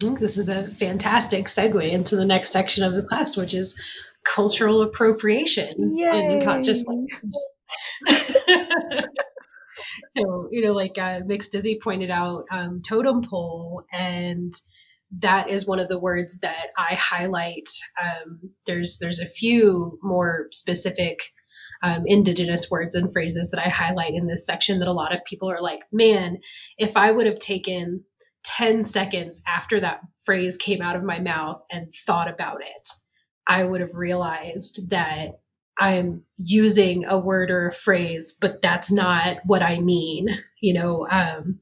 I 0.00 0.06
think 0.06 0.18
this 0.18 0.38
is 0.38 0.48
a 0.48 0.70
fantastic 0.70 1.46
segue 1.46 1.90
into 1.90 2.16
the 2.16 2.26
next 2.26 2.50
section 2.50 2.84
of 2.84 2.92
the 2.92 3.02
class, 3.02 3.36
which 3.36 3.54
is 3.54 3.82
cultural 4.24 4.82
appropriation 4.82 5.98
in 5.98 6.40
conscious 6.42 6.84
so 10.16 10.48
you 10.50 10.64
know 10.64 10.72
like 10.72 10.96
uh, 10.98 11.20
mixed 11.26 11.52
dizzy 11.52 11.78
pointed 11.82 12.10
out 12.10 12.44
um, 12.50 12.80
totem 12.82 13.22
pole 13.22 13.82
and 13.92 14.52
that 15.20 15.50
is 15.50 15.66
one 15.68 15.80
of 15.80 15.88
the 15.88 15.98
words 15.98 16.40
that 16.40 16.68
i 16.78 16.94
highlight 16.94 17.68
um, 18.02 18.40
there's 18.66 18.98
there's 19.00 19.20
a 19.20 19.28
few 19.28 19.98
more 20.02 20.48
specific 20.52 21.20
um, 21.82 22.04
indigenous 22.06 22.70
words 22.70 22.94
and 22.94 23.12
phrases 23.12 23.50
that 23.50 23.64
i 23.64 23.68
highlight 23.68 24.14
in 24.14 24.26
this 24.26 24.46
section 24.46 24.78
that 24.80 24.88
a 24.88 24.92
lot 24.92 25.14
of 25.14 25.24
people 25.24 25.50
are 25.50 25.62
like 25.62 25.82
man 25.92 26.38
if 26.78 26.96
i 26.96 27.10
would 27.10 27.26
have 27.26 27.38
taken 27.38 28.04
10 28.44 28.84
seconds 28.84 29.42
after 29.48 29.80
that 29.80 30.00
phrase 30.26 30.56
came 30.58 30.82
out 30.82 30.96
of 30.96 31.04
my 31.04 31.20
mouth 31.20 31.62
and 31.72 31.92
thought 32.06 32.28
about 32.28 32.60
it 32.62 32.88
i 33.46 33.64
would 33.64 33.80
have 33.80 33.94
realized 33.94 34.90
that 34.90 35.32
I'm 35.78 36.22
using 36.38 37.06
a 37.06 37.18
word 37.18 37.50
or 37.50 37.68
a 37.68 37.72
phrase, 37.72 38.38
but 38.40 38.62
that's 38.62 38.92
not 38.92 39.38
what 39.46 39.62
I 39.62 39.78
mean. 39.80 40.28
You 40.60 40.74
know, 40.74 41.06
um, 41.10 41.60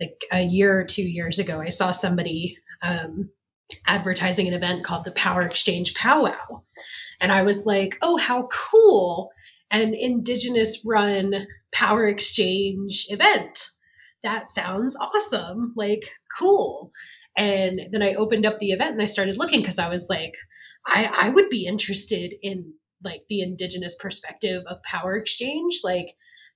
like 0.00 0.20
a 0.32 0.42
year 0.42 0.78
or 0.80 0.84
two 0.84 1.02
years 1.02 1.38
ago, 1.38 1.60
I 1.60 1.70
saw 1.70 1.92
somebody 1.92 2.58
um, 2.82 3.30
advertising 3.86 4.48
an 4.48 4.54
event 4.54 4.84
called 4.84 5.04
the 5.04 5.12
Power 5.12 5.42
Exchange 5.42 5.94
Powwow. 5.94 6.62
And 7.20 7.32
I 7.32 7.42
was 7.42 7.66
like, 7.66 7.96
oh, 8.02 8.16
how 8.16 8.48
cool! 8.52 9.30
An 9.70 9.94
Indigenous 9.94 10.84
run 10.86 11.46
Power 11.72 12.06
Exchange 12.06 13.06
event. 13.08 13.66
That 14.22 14.48
sounds 14.48 14.96
awesome. 14.96 15.72
Like, 15.76 16.04
cool. 16.38 16.90
And 17.36 17.80
then 17.90 18.02
I 18.02 18.14
opened 18.14 18.44
up 18.44 18.58
the 18.58 18.72
event 18.72 18.92
and 18.92 19.02
I 19.02 19.06
started 19.06 19.38
looking 19.38 19.60
because 19.60 19.78
I 19.78 19.88
was 19.88 20.08
like, 20.10 20.34
I, 20.86 21.10
I 21.22 21.28
would 21.30 21.48
be 21.48 21.66
interested 21.66 22.34
in 22.42 22.74
like 23.04 23.22
the 23.28 23.40
indigenous 23.40 23.96
perspective 23.96 24.64
of 24.66 24.82
power 24.82 25.16
exchange 25.16 25.80
like 25.84 26.08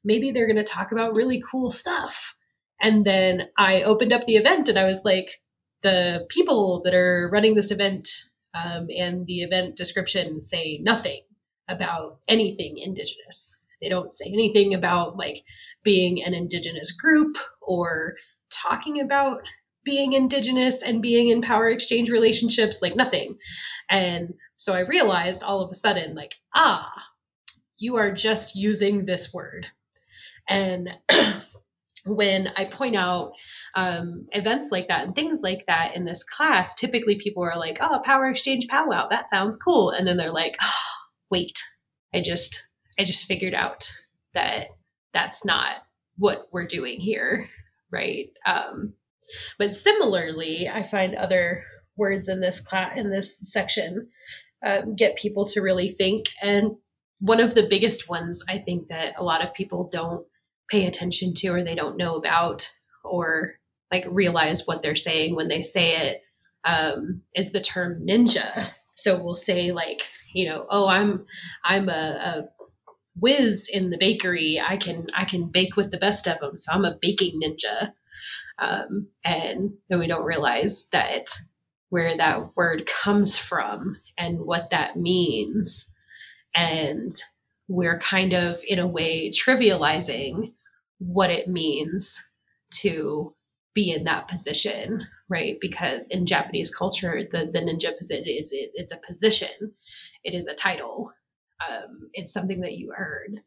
maybe 0.04 0.30
they're 0.30 0.46
going 0.46 0.56
to 0.56 0.64
talk 0.64 0.92
about 0.92 1.16
really 1.16 1.42
cool 1.50 1.70
stuff 1.70 2.36
and 2.80 3.04
then 3.04 3.48
i 3.58 3.82
opened 3.82 4.12
up 4.12 4.24
the 4.26 4.36
event 4.36 4.68
and 4.68 4.78
i 4.78 4.84
was 4.84 5.04
like 5.04 5.30
the 5.82 6.26
people 6.28 6.82
that 6.84 6.94
are 6.94 7.28
running 7.32 7.54
this 7.54 7.70
event 7.70 8.08
um, 8.54 8.88
and 8.96 9.26
the 9.26 9.42
event 9.42 9.76
description 9.76 10.40
say 10.40 10.78
nothing 10.82 11.22
about 11.68 12.18
anything 12.28 12.78
indigenous. 12.78 13.64
They 13.80 13.88
don't 13.88 14.12
say 14.12 14.26
anything 14.32 14.74
about 14.74 15.16
like 15.16 15.42
being 15.82 16.22
an 16.22 16.34
indigenous 16.34 16.92
group 16.92 17.36
or 17.60 18.14
talking 18.50 19.00
about 19.00 19.46
being 19.84 20.14
indigenous 20.14 20.82
and 20.82 21.02
being 21.02 21.28
in 21.28 21.42
power 21.42 21.68
exchange 21.68 22.10
relationships, 22.10 22.82
like 22.82 22.96
nothing. 22.96 23.38
And 23.88 24.34
so 24.56 24.74
I 24.74 24.80
realized 24.80 25.42
all 25.42 25.60
of 25.60 25.70
a 25.70 25.74
sudden, 25.74 26.14
like, 26.14 26.34
ah, 26.54 26.90
you 27.78 27.96
are 27.96 28.10
just 28.10 28.56
using 28.56 29.04
this 29.04 29.32
word. 29.32 29.66
And 30.48 30.90
when 32.04 32.48
I 32.56 32.64
point 32.64 32.96
out 32.96 33.32
um, 33.76 34.26
events 34.32 34.72
like 34.72 34.88
that 34.88 35.04
and 35.04 35.14
things 35.14 35.42
like 35.42 35.66
that 35.66 35.94
in 35.94 36.06
this 36.06 36.24
class, 36.24 36.74
typically 36.74 37.20
people 37.22 37.44
are 37.44 37.58
like, 37.58 37.76
oh, 37.80 38.00
power 38.02 38.26
exchange 38.26 38.66
powwow, 38.68 39.06
that 39.08 39.28
sounds 39.28 39.58
cool. 39.58 39.90
And 39.90 40.06
then 40.06 40.16
they're 40.16 40.32
like, 40.32 40.56
oh, 40.62 40.74
wait, 41.30 41.62
I 42.14 42.22
just, 42.22 42.72
I 42.98 43.04
just 43.04 43.26
figured 43.26 43.52
out 43.52 43.88
that 44.32 44.68
that's 45.12 45.44
not 45.44 45.76
what 46.16 46.48
we're 46.52 46.66
doing 46.66 47.00
here, 47.00 47.46
right? 47.92 48.30
Um, 48.46 48.94
but 49.58 49.74
similarly, 49.74 50.68
I 50.68 50.82
find 50.82 51.14
other 51.14 51.62
words 51.98 52.28
in 52.28 52.40
this 52.40 52.60
class 52.60 52.96
in 52.96 53.10
this 53.10 53.52
section 53.52 54.08
um, 54.64 54.96
get 54.96 55.18
people 55.18 55.44
to 55.48 55.60
really 55.60 55.90
think. 55.90 56.26
And 56.40 56.72
one 57.20 57.40
of 57.40 57.54
the 57.54 57.68
biggest 57.68 58.08
ones 58.08 58.42
I 58.48 58.58
think 58.58 58.88
that 58.88 59.14
a 59.18 59.24
lot 59.24 59.44
of 59.44 59.52
people 59.52 59.90
don't 59.92 60.26
pay 60.70 60.86
attention 60.86 61.34
to 61.34 61.48
or 61.48 61.62
they 61.62 61.74
don't 61.74 61.98
know 61.98 62.16
about 62.16 62.68
or 63.04 63.52
like 63.92 64.05
realize 64.11 64.66
what 64.66 64.83
they're 64.83 64.96
saying 64.96 65.35
when 65.35 65.49
they 65.49 65.62
say 65.62 65.96
it 65.96 66.22
um, 66.64 67.22
is 67.35 67.53
the 67.53 67.61
term 67.61 68.07
ninja. 68.07 68.68
So 68.99 69.22
we'll 69.22 69.35
say 69.35 69.72
like, 69.72 70.09
you 70.33 70.49
know, 70.49 70.66
oh, 70.70 70.88
I'm 70.88 71.27
I'm 71.62 71.90
a, 71.90 71.92
a 71.92 72.49
whiz 73.14 73.68
in 73.72 73.90
the 73.90 73.99
bakery. 73.99 74.59
I 74.59 74.79
can 74.79 75.09
I 75.14 75.27
can 75.27 75.51
bake 75.51 75.77
with 75.77 75.90
the 75.90 75.99
best 75.99 76.27
of 76.27 76.40
them, 76.40 76.57
so 76.57 76.72
I'm 76.72 76.87
a 76.87 76.96
baking 77.01 77.40
ninja. 77.40 77.92
Um, 78.59 79.09
and 79.22 79.75
then 79.88 79.99
we 79.99 80.07
don't 80.07 80.25
realize 80.25 80.88
that 80.92 81.27
where 81.90 82.16
that 82.16 82.57
word 82.57 82.87
comes 82.87 83.38
from 83.38 84.01
and 84.16 84.40
what 84.40 84.70
that 84.70 84.96
means. 84.96 85.99
And 86.55 87.12
we're 87.68 87.99
kind 87.99 88.33
of, 88.33 88.59
in 88.66 88.79
a 88.79 88.87
way, 88.87 89.31
trivializing 89.31 90.55
what 90.99 91.31
it 91.31 91.49
means 91.49 92.33
to 92.81 93.35
be 93.76 93.92
in 93.92 94.04
that 94.04 94.26
position, 94.26 95.02
right? 95.28 95.58
Because 95.60 96.08
in 96.08 96.26
Japanese 96.26 96.74
culture, 96.74 97.22
the, 97.30 97.50
the 97.52 97.60
ninja 97.60 97.96
position 97.96 98.24
is 98.26 98.52
it, 98.52 98.70
it's 98.74 98.92
a 98.92 99.06
position, 99.06 99.74
it 100.24 100.34
is 100.34 100.48
a 100.48 100.54
title, 100.54 101.12
um, 101.68 102.10
it's 102.14 102.32
something 102.32 102.62
that 102.62 102.72
you 102.72 102.92
earn. 102.98 103.42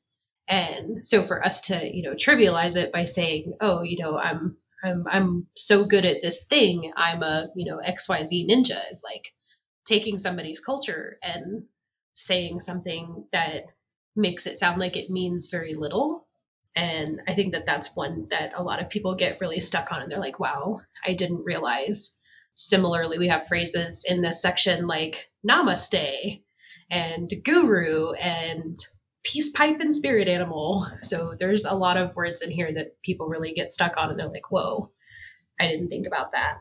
And 0.47 1.05
so 1.05 1.23
for 1.23 1.43
us 1.45 1.61
to, 1.63 1.95
you 1.95 2.03
know, 2.03 2.13
trivialize 2.13 2.77
it 2.77 2.93
by 2.93 3.03
saying, 3.03 3.53
oh, 3.59 3.81
you 3.81 3.97
know, 3.97 4.17
I'm 4.17 4.55
I'm 4.83 5.05
I'm 5.09 5.47
so 5.55 5.85
good 5.85 6.05
at 6.05 6.21
this 6.21 6.47
thing. 6.47 6.93
I'm 6.95 7.21
a 7.23 7.47
you 7.55 7.69
know 7.69 7.79
XYZ 7.85 8.49
ninja 8.49 8.79
is 8.89 9.03
like 9.03 9.33
taking 9.85 10.17
somebody's 10.17 10.59
culture 10.59 11.17
and 11.21 11.63
saying 12.13 12.61
something 12.61 13.25
that 13.33 13.63
makes 14.15 14.47
it 14.47 14.57
sound 14.57 14.79
like 14.79 14.95
it 14.95 15.09
means 15.09 15.49
very 15.51 15.75
little. 15.75 16.27
And 16.75 17.21
I 17.27 17.33
think 17.33 17.53
that 17.53 17.65
that's 17.65 17.95
one 17.95 18.27
that 18.29 18.51
a 18.55 18.63
lot 18.63 18.81
of 18.81 18.89
people 18.89 19.15
get 19.15 19.41
really 19.41 19.59
stuck 19.59 19.91
on, 19.91 20.01
and 20.01 20.11
they're 20.11 20.19
like, 20.19 20.39
"Wow, 20.39 20.81
I 21.05 21.13
didn't 21.13 21.43
realize." 21.43 22.21
Similarly, 22.55 23.17
we 23.17 23.29
have 23.29 23.47
phrases 23.47 24.05
in 24.09 24.21
this 24.21 24.41
section 24.41 24.85
like 24.85 25.31
"namaste" 25.47 26.41
and 26.91 27.29
"guru" 27.43 28.11
and 28.13 28.77
peace 29.23 29.51
pipe 29.51 29.79
and 29.79 29.93
spirit 29.93 30.27
animal. 30.27 30.85
So 31.01 31.35
there's 31.37 31.65
a 31.65 31.75
lot 31.75 31.97
of 31.97 32.15
words 32.15 32.41
in 32.41 32.51
here 32.51 32.73
that 32.73 33.01
people 33.01 33.29
really 33.29 33.53
get 33.53 33.71
stuck 33.71 33.97
on 33.97 34.09
and 34.09 34.19
they're 34.19 34.29
like, 34.29 34.51
whoa, 34.51 34.91
I 35.59 35.67
didn't 35.67 35.89
think 35.89 36.07
about 36.07 36.31
that. 36.31 36.59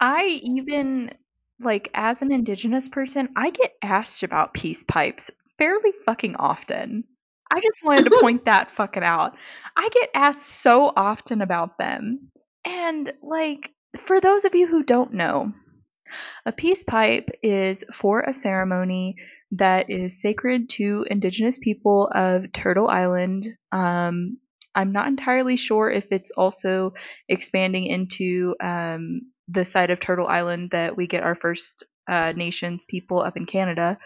I 0.00 0.40
even, 0.42 1.12
like, 1.60 1.90
as 1.94 2.22
an 2.22 2.32
indigenous 2.32 2.88
person, 2.88 3.30
I 3.36 3.50
get 3.50 3.74
asked 3.82 4.22
about 4.22 4.54
peace 4.54 4.84
pipes 4.84 5.30
fairly 5.58 5.92
fucking 6.04 6.36
often. 6.36 7.04
I 7.50 7.60
just 7.60 7.84
wanted 7.84 8.04
to 8.04 8.18
point 8.20 8.44
that 8.46 8.70
fucking 8.70 9.02
out. 9.02 9.36
I 9.76 9.88
get 9.92 10.10
asked 10.14 10.46
so 10.46 10.92
often 10.94 11.40
about 11.40 11.78
them. 11.78 12.30
And, 12.64 13.12
like, 13.22 13.72
for 13.98 14.20
those 14.20 14.44
of 14.44 14.54
you 14.54 14.66
who 14.66 14.82
don't 14.82 15.14
know, 15.14 15.52
a 16.46 16.52
peace 16.52 16.82
pipe 16.82 17.30
is 17.42 17.84
for 17.92 18.20
a 18.20 18.32
ceremony 18.32 19.16
that 19.52 19.90
is 19.90 20.20
sacred 20.20 20.68
to 20.68 21.06
indigenous 21.08 21.58
people 21.58 22.08
of 22.12 22.52
Turtle 22.52 22.88
Island. 22.88 23.46
Um, 23.72 24.38
I'm 24.74 24.92
not 24.92 25.06
entirely 25.06 25.56
sure 25.56 25.90
if 25.90 26.10
it's 26.10 26.30
also 26.32 26.94
expanding 27.28 27.86
into 27.86 28.56
um, 28.60 29.22
the 29.48 29.64
side 29.64 29.90
of 29.90 30.00
Turtle 30.00 30.26
Island 30.26 30.70
that 30.70 30.96
we 30.96 31.06
get 31.06 31.22
our 31.22 31.34
First 31.34 31.84
uh, 32.08 32.32
Nations 32.34 32.84
people 32.84 33.20
up 33.20 33.36
in 33.36 33.46
Canada. 33.46 33.98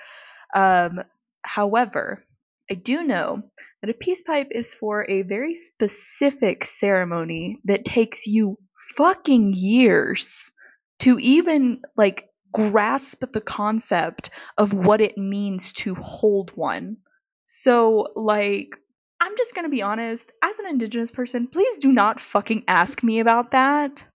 Um, 0.54 1.00
however, 1.42 2.24
I 2.70 2.74
do 2.74 3.02
know 3.02 3.42
that 3.80 3.90
a 3.90 3.94
peace 3.94 4.22
pipe 4.22 4.48
is 4.50 4.74
for 4.74 5.08
a 5.08 5.22
very 5.22 5.54
specific 5.54 6.64
ceremony 6.64 7.60
that 7.64 7.84
takes 7.84 8.26
you 8.26 8.58
fucking 8.96 9.54
years 9.56 10.52
to 11.00 11.18
even 11.18 11.82
like 11.96 12.28
grasp 12.52 13.24
the 13.32 13.40
concept 13.40 14.30
of 14.56 14.72
what 14.72 15.00
it 15.00 15.16
means 15.16 15.72
to 15.72 15.94
hold 15.94 16.50
one. 16.56 16.98
So, 17.44 18.08
like, 18.14 18.76
I'm 19.20 19.36
just 19.36 19.54
gonna 19.54 19.68
be 19.68 19.82
honest, 19.82 20.32
as 20.42 20.58
an 20.58 20.66
indigenous 20.66 21.10
person, 21.10 21.48
please 21.48 21.78
do 21.78 21.90
not 21.90 22.20
fucking 22.20 22.64
ask 22.68 23.02
me 23.02 23.20
about 23.20 23.52
that. 23.52 24.06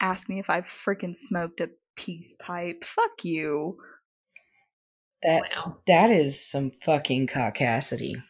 Ask 0.00 0.28
me 0.28 0.40
if 0.40 0.50
I've 0.50 0.66
freaking 0.66 1.16
smoked 1.16 1.60
a 1.60 1.70
peace 1.94 2.34
pipe. 2.38 2.84
Fuck 2.84 3.24
you. 3.24 3.78
That 5.22 5.42
wow. 5.54 5.76
that 5.86 6.10
is 6.10 6.44
some 6.44 6.70
fucking 6.70 7.26
caucasity. 7.26 8.22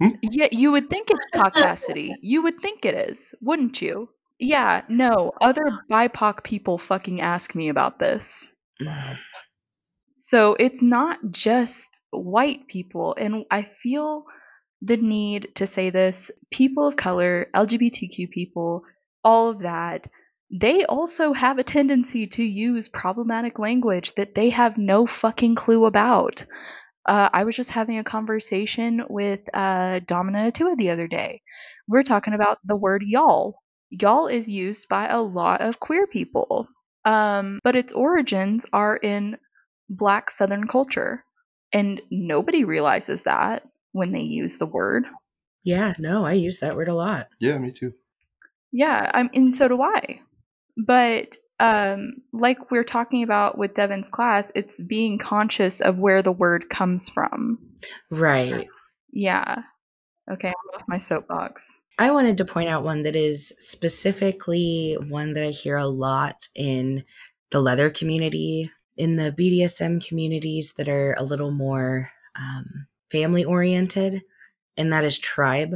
Hmm? 0.00 0.14
Yeah, 0.22 0.48
you 0.50 0.72
would 0.72 0.88
think 0.88 1.10
it's 1.10 1.26
caucasity. 1.34 2.14
you 2.22 2.42
would 2.42 2.60
think 2.60 2.84
it 2.84 2.94
is, 2.94 3.34
wouldn't 3.40 3.82
you? 3.82 4.08
Yeah, 4.38 4.82
no, 4.88 5.32
other 5.40 5.72
BIPOC 5.90 6.44
people 6.44 6.78
fucking 6.78 7.20
ask 7.20 7.54
me 7.54 7.68
about 7.68 7.98
this. 7.98 8.54
So 10.14 10.54
it's 10.54 10.82
not 10.82 11.18
just 11.30 12.02
white 12.10 12.68
people, 12.68 13.16
and 13.18 13.44
I 13.50 13.62
feel 13.62 14.24
the 14.80 14.96
need 14.96 15.56
to 15.56 15.66
say 15.66 15.90
this 15.90 16.30
people 16.50 16.86
of 16.86 16.96
color, 16.96 17.48
LGBTQ 17.54 18.30
people, 18.30 18.84
all 19.24 19.50
of 19.50 19.60
that, 19.60 20.06
they 20.50 20.84
also 20.84 21.32
have 21.32 21.58
a 21.58 21.64
tendency 21.64 22.26
to 22.26 22.42
use 22.42 22.88
problematic 22.88 23.58
language 23.58 24.14
that 24.14 24.34
they 24.34 24.50
have 24.50 24.78
no 24.78 25.06
fucking 25.06 25.54
clue 25.54 25.84
about. 25.84 26.44
Uh, 27.04 27.28
I 27.32 27.44
was 27.44 27.56
just 27.56 27.70
having 27.70 27.98
a 27.98 28.04
conversation 28.04 29.04
with 29.08 29.42
uh, 29.52 30.00
Domina 30.00 30.48
Atua 30.48 30.76
the 30.76 30.90
other 30.90 31.06
day. 31.06 31.42
We 31.86 31.98
are 31.98 32.04
talking 32.04 32.34
about 32.34 32.58
the 32.64 32.76
word 32.76 33.02
y'all. 33.04 33.54
Y'all 33.90 34.26
is 34.26 34.48
used 34.50 34.88
by 34.88 35.08
a 35.08 35.20
lot 35.20 35.60
of 35.60 35.80
queer 35.80 36.06
people, 36.06 36.68
um, 37.04 37.60
but 37.64 37.76
its 37.76 37.92
origins 37.92 38.66
are 38.72 38.96
in 38.96 39.38
black 39.88 40.30
Southern 40.30 40.66
culture. 40.66 41.24
And 41.72 42.00
nobody 42.10 42.64
realizes 42.64 43.22
that 43.22 43.62
when 43.92 44.12
they 44.12 44.20
use 44.20 44.58
the 44.58 44.66
word. 44.66 45.04
Yeah, 45.62 45.94
no, 45.98 46.24
I 46.24 46.32
use 46.32 46.60
that 46.60 46.76
word 46.76 46.88
a 46.88 46.94
lot. 46.94 47.28
Yeah, 47.40 47.58
me 47.58 47.72
too. 47.72 47.92
Yeah, 48.72 49.10
I'm, 49.12 49.30
and 49.34 49.54
so 49.54 49.68
do 49.68 49.82
I. 49.82 50.20
But 50.78 51.36
um, 51.60 52.22
like 52.32 52.70
we're 52.70 52.84
talking 52.84 53.22
about 53.22 53.58
with 53.58 53.74
Devyn's 53.74 54.08
class, 54.08 54.52
it's 54.54 54.80
being 54.80 55.18
conscious 55.18 55.80
of 55.80 55.98
where 55.98 56.22
the 56.22 56.32
word 56.32 56.68
comes 56.68 57.08
from. 57.08 57.58
Right. 58.10 58.68
Yeah. 59.12 59.62
Okay, 60.30 60.48
I'm 60.48 60.74
off 60.74 60.86
my 60.86 60.98
soapbox. 60.98 61.82
I 61.98 62.10
wanted 62.10 62.36
to 62.38 62.44
point 62.44 62.68
out 62.68 62.84
one 62.84 63.02
that 63.02 63.16
is 63.16 63.52
specifically 63.58 64.96
one 65.08 65.32
that 65.32 65.44
I 65.44 65.50
hear 65.50 65.76
a 65.76 65.88
lot 65.88 66.48
in 66.54 67.04
the 67.50 67.60
leather 67.60 67.90
community, 67.90 68.70
in 68.96 69.16
the 69.16 69.32
BDSM 69.32 70.06
communities 70.06 70.74
that 70.74 70.88
are 70.88 71.14
a 71.18 71.24
little 71.24 71.50
more 71.50 72.10
um, 72.38 72.86
family 73.10 73.44
oriented, 73.44 74.22
and 74.76 74.92
that 74.92 75.04
is 75.04 75.18
tribe. 75.18 75.74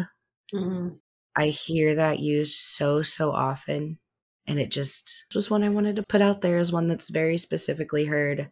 Mm-hmm. 0.55 0.97
I 1.35 1.47
hear 1.47 1.95
that 1.95 2.19
used 2.19 2.59
so, 2.59 3.03
so 3.03 3.33
often. 3.33 3.99
And 4.47 4.59
it 4.59 4.71
just 4.71 5.27
was 5.35 5.51
one 5.51 5.63
I 5.63 5.69
wanted 5.69 5.97
to 5.97 6.03
put 6.03 6.21
out 6.23 6.41
there 6.41 6.59
as 6.59 6.73
one 6.73 6.89
that's 6.89 7.11
very 7.11 7.39
specifically 7.39 8.05
heard 8.07 8.51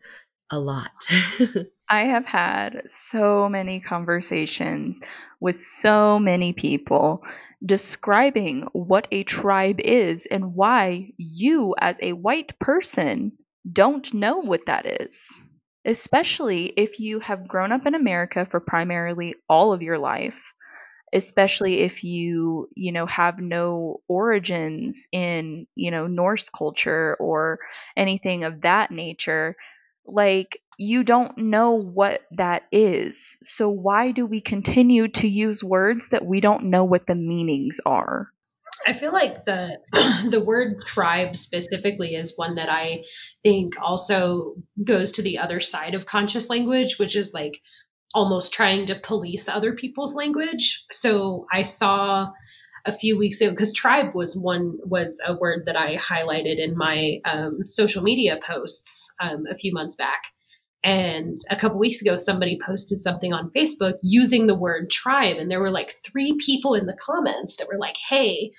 a 0.51 0.59
lot. 0.59 0.91
I 1.88 2.05
have 2.05 2.24
had 2.26 2.82
so 2.86 3.49
many 3.49 3.80
conversations 3.80 5.01
with 5.41 5.57
so 5.57 6.18
many 6.18 6.53
people 6.53 7.24
describing 7.64 8.68
what 8.72 9.09
a 9.11 9.24
tribe 9.24 9.80
is 9.80 10.26
and 10.26 10.55
why 10.55 11.12
you, 11.16 11.74
as 11.78 12.01
a 12.03 12.12
white 12.12 12.59
person, 12.61 13.32
don't 13.70 14.14
know 14.14 14.38
what 14.38 14.66
that 14.66 14.86
is. 15.01 15.43
especially 15.84 16.66
if 16.76 17.01
you 17.01 17.20
have 17.20 17.49
grown 17.49 17.72
up 17.72 17.86
in 17.86 17.95
America 17.95 18.45
for 18.45 18.61
primarily 18.61 19.34
all 19.49 19.72
of 19.72 19.82
your 19.82 19.99
life, 19.99 20.53
especially 21.12 21.80
if 21.80 22.04
you, 22.04 22.68
you 22.74 22.92
know, 22.92 23.06
have 23.06 23.38
no 23.38 24.00
origins 24.08 25.06
in, 25.12 25.66
you 25.74 25.90
know, 25.90 26.06
Norse 26.06 26.48
culture 26.48 27.16
or 27.18 27.58
anything 27.96 28.44
of 28.44 28.62
that 28.62 28.90
nature. 28.90 29.56
Like, 30.06 30.61
you 30.78 31.04
don't 31.04 31.36
know 31.36 31.72
what 31.72 32.22
that 32.32 32.62
is. 32.72 33.36
So, 33.42 33.68
why 33.68 34.12
do 34.12 34.24
we 34.24 34.40
continue 34.40 35.08
to 35.08 35.28
use 35.28 35.62
words 35.62 36.08
that 36.08 36.24
we 36.24 36.40
don't 36.40 36.64
know 36.64 36.84
what 36.84 37.06
the 37.06 37.14
meanings 37.14 37.80
are? 37.84 38.30
I 38.86 38.92
feel 38.94 39.12
like 39.12 39.44
the 39.44 39.78
the 40.30 40.40
word 40.40 40.80
tribe 40.80 41.36
specifically 41.36 42.14
is 42.14 42.38
one 42.38 42.54
that 42.54 42.68
I 42.70 43.04
think 43.42 43.74
also 43.80 44.54
goes 44.82 45.12
to 45.12 45.22
the 45.22 45.38
other 45.38 45.61
side 45.61 45.94
of 45.94 46.06
conscious 46.06 46.48
language, 46.48 46.98
which 46.98 47.16
is 47.16 47.34
like 47.34 47.61
almost 48.14 48.52
trying 48.52 48.86
to 48.86 48.94
police 48.94 49.48
other 49.48 49.74
people's 49.74 50.14
language. 50.14 50.84
So 50.90 51.46
I 51.52 51.62
saw 51.62 52.30
a 52.86 52.92
few 52.92 53.18
weeks 53.18 53.40
ago 53.40 53.50
because 53.50 53.74
tribe 53.74 54.14
was 54.14 54.36
one 54.36 54.78
was 54.84 55.22
a 55.26 55.34
word 55.34 55.64
that 55.66 55.76
I 55.76 55.96
highlighted 55.96 56.58
in 56.58 56.76
my 56.76 57.18
um, 57.24 57.68
social 57.68 58.02
media 58.02 58.38
posts 58.42 59.14
um, 59.20 59.46
a 59.48 59.54
few 59.54 59.72
months 59.72 59.96
back. 59.96 60.22
And 60.82 61.36
a 61.50 61.56
couple 61.56 61.78
weeks 61.78 62.00
ago, 62.00 62.16
somebody 62.16 62.58
posted 62.64 63.02
something 63.02 63.34
on 63.34 63.50
Facebook 63.50 63.94
using 64.02 64.46
the 64.46 64.54
word 64.54 64.88
tribe, 64.90 65.36
and 65.36 65.50
there 65.50 65.61
were 65.61 65.70
like 65.70 65.92
three 66.04 66.38
people 66.44 66.74
in 66.74 66.86
the 66.86 66.96
comments 66.98 67.56
that 67.56 67.68
were 67.68 67.78
like, 67.78 67.96
"Hey, 68.08 68.52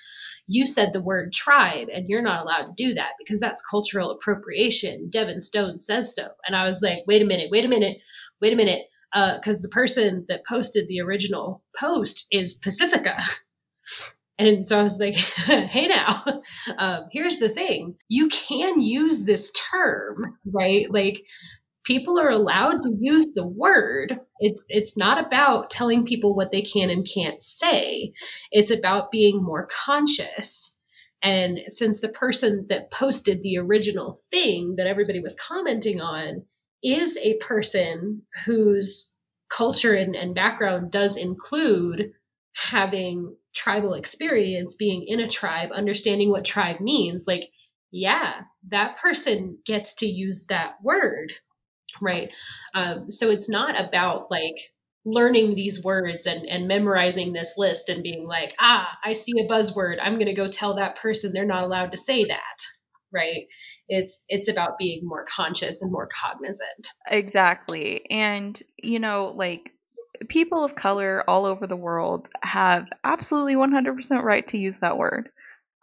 you 0.46 0.66
said 0.66 0.92
the 0.92 1.00
word 1.00 1.32
tribe 1.32 1.88
and 1.92 2.08
you're 2.08 2.22
not 2.22 2.42
allowed 2.42 2.64
to 2.66 2.74
do 2.76 2.94
that 2.94 3.12
because 3.18 3.40
that's 3.40 3.66
cultural 3.66 4.10
appropriation. 4.10 5.10
Devyn 5.10 5.42
Stone 5.42 5.80
says 5.80 6.14
so. 6.14 6.24
And 6.46 6.56
I 6.56 6.64
was 6.64 6.82
like, 6.82 7.00
wait 7.06 7.22
a 7.22 7.26
minute, 7.26 7.48
wait 7.50 7.64
a 7.64 7.68
minute, 7.68 7.98
wait 8.40 8.52
a 8.52 8.56
minute. 8.56 8.82
Because 9.12 9.60
uh, 9.60 9.62
the 9.62 9.72
person 9.72 10.26
that 10.28 10.46
posted 10.46 10.88
the 10.88 11.00
original 11.00 11.62
post 11.78 12.26
is 12.30 12.54
Pacifica. 12.54 13.16
And 14.38 14.66
so 14.66 14.80
I 14.80 14.82
was 14.82 14.98
like, 14.98 15.14
hey, 15.14 15.86
now, 15.86 16.24
um, 16.78 17.04
here's 17.12 17.38
the 17.38 17.48
thing 17.50 17.96
you 18.08 18.28
can 18.28 18.80
use 18.80 19.24
this 19.24 19.52
term, 19.52 20.38
right? 20.46 20.90
Like, 20.90 21.22
people 21.84 22.18
are 22.18 22.30
allowed 22.30 22.82
to 22.82 22.96
use 23.00 23.32
the 23.32 23.46
word 23.46 24.18
it's 24.38 24.64
it's 24.68 24.96
not 24.96 25.24
about 25.24 25.70
telling 25.70 26.04
people 26.04 26.34
what 26.34 26.52
they 26.52 26.62
can 26.62 26.90
and 26.90 27.06
can't 27.12 27.42
say 27.42 28.12
it's 28.50 28.70
about 28.70 29.10
being 29.10 29.42
more 29.42 29.66
conscious 29.84 30.80
and 31.22 31.60
since 31.68 32.00
the 32.00 32.08
person 32.08 32.66
that 32.68 32.90
posted 32.90 33.42
the 33.42 33.58
original 33.58 34.18
thing 34.30 34.76
that 34.76 34.86
everybody 34.86 35.20
was 35.20 35.38
commenting 35.40 36.00
on 36.00 36.44
is 36.82 37.18
a 37.18 37.38
person 37.38 38.22
whose 38.46 39.18
culture 39.48 39.94
and, 39.94 40.16
and 40.16 40.34
background 40.34 40.90
does 40.90 41.16
include 41.16 42.12
having 42.54 43.36
tribal 43.54 43.94
experience 43.94 44.76
being 44.76 45.04
in 45.06 45.20
a 45.20 45.28
tribe 45.28 45.70
understanding 45.72 46.30
what 46.30 46.44
tribe 46.44 46.80
means 46.80 47.26
like 47.26 47.44
yeah 47.90 48.42
that 48.68 48.96
person 48.98 49.58
gets 49.66 49.96
to 49.96 50.06
use 50.06 50.46
that 50.46 50.74
word 50.82 51.32
right? 52.00 52.30
Um, 52.74 53.10
so 53.10 53.30
it's 53.30 53.50
not 53.50 53.78
about 53.80 54.30
like 54.30 54.56
learning 55.04 55.54
these 55.54 55.84
words 55.84 56.26
and, 56.26 56.46
and 56.46 56.68
memorizing 56.68 57.32
this 57.32 57.54
list 57.58 57.88
and 57.88 58.02
being 58.02 58.26
like, 58.26 58.54
ah, 58.60 58.98
I 59.04 59.14
see 59.14 59.32
a 59.40 59.46
buzzword. 59.48 59.98
I'm 60.00 60.14
going 60.14 60.26
to 60.26 60.34
go 60.34 60.48
tell 60.48 60.76
that 60.76 60.96
person 60.96 61.32
they're 61.32 61.44
not 61.44 61.64
allowed 61.64 61.90
to 61.92 61.96
say 61.96 62.24
that, 62.24 62.56
right? 63.12 63.42
It's 63.88 64.24
it's 64.28 64.48
about 64.48 64.78
being 64.78 65.00
more 65.02 65.24
conscious 65.24 65.82
and 65.82 65.92
more 65.92 66.08
cognizant. 66.08 66.88
Exactly, 67.06 68.08
and 68.10 68.60
you 68.82 68.98
know, 68.98 69.32
like 69.34 69.72
people 70.28 70.64
of 70.64 70.74
color 70.74 71.24
all 71.28 71.46
over 71.46 71.66
the 71.66 71.76
world 71.76 72.28
have 72.42 72.88
absolutely 73.02 73.56
100% 73.56 74.22
right 74.22 74.46
to 74.48 74.58
use 74.58 74.78
that 74.78 74.98
word. 74.98 75.30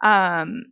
Um, 0.02 0.66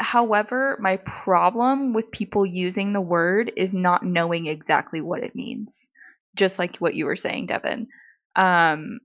However, 0.00 0.78
my 0.80 0.98
problem 0.98 1.92
with 1.92 2.12
people 2.12 2.46
using 2.46 2.92
the 2.92 3.00
word 3.00 3.52
is 3.56 3.74
not 3.74 4.04
knowing 4.04 4.46
exactly 4.46 5.00
what 5.00 5.24
it 5.24 5.34
means. 5.34 5.90
Just 6.36 6.58
like 6.58 6.76
what 6.76 6.94
you 6.94 7.06
were 7.06 7.16
saying, 7.16 7.48
Devyn. 7.48 7.88
Um, 8.36 9.00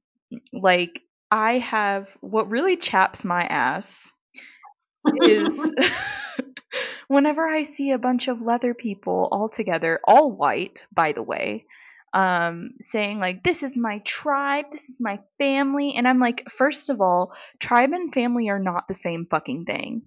like, 0.51 1.01
I 1.31 1.57
have 1.59 2.15
what 2.21 2.49
really 2.49 2.77
chaps 2.77 3.25
my 3.25 3.41
ass 3.41 4.11
is 5.15 5.73
whenever 7.13 7.47
I 7.47 7.63
see 7.63 7.91
a 7.91 7.99
bunch 7.99 8.27
of 8.27 8.41
leather 8.41 8.73
people 8.73 9.27
all 9.31 9.47
together, 9.47 9.99
all 10.05 10.31
white, 10.31 10.85
by 10.91 11.11
the 11.11 11.23
way, 11.23 11.65
um, 12.13 12.71
saying 12.79 13.19
like, 13.19 13.43
"This 13.43 13.63
is 13.63 13.77
my 13.77 13.99
tribe, 13.99 14.65
this 14.71 14.89
is 14.89 14.99
my 14.99 15.19
family," 15.37 15.93
and 15.95 16.07
I'm 16.07 16.19
like, 16.19 16.49
first 16.49 16.89
of 16.89 17.01
all, 17.01 17.35
tribe 17.59 17.91
and 17.91 18.13
family 18.13 18.49
are 18.49 18.59
not 18.59 18.87
the 18.87 18.93
same 18.93 19.25
fucking 19.25 19.65
thing. 19.65 20.03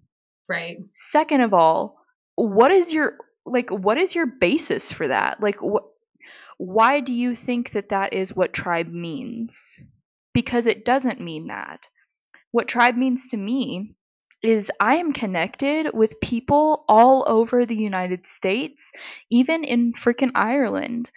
Right. 0.49 0.79
Second 0.95 1.41
of 1.41 1.55
all, 1.55 2.01
what 2.35 2.71
is 2.71 2.93
your 2.93 3.19
like 3.45 3.71
what 3.71 3.99
is 3.99 4.15
your 4.15 4.27
basis 4.27 4.93
for 4.93 5.09
that? 5.09 5.41
Like 5.41 5.63
what 5.63 5.85
why 6.59 7.01
do 7.01 7.13
you 7.13 7.35
think 7.35 7.71
that 7.73 7.91
that 7.91 8.13
is 8.13 8.35
what 8.35 8.53
tribe 8.53 8.89
means? 8.89 9.81
Because 10.33 10.67
it 10.67 10.85
doesn't 10.85 11.21
mean 11.21 11.49
that. 11.49 11.89
What 12.51 12.69
tribe 12.69 12.97
means 12.97 13.29
to 13.29 13.37
me 13.37 13.97
is 14.43 14.71
I 14.79 14.97
am 14.97 15.13
connected 15.13 15.93
with 15.93 16.21
people 16.21 16.85
all 16.89 17.25
over 17.27 17.67
the 17.67 17.77
United 17.77 18.27
States, 18.27 18.93
even 19.31 19.65
in 19.65 19.93
freaking 19.93 20.33
Ireland, 20.35 21.11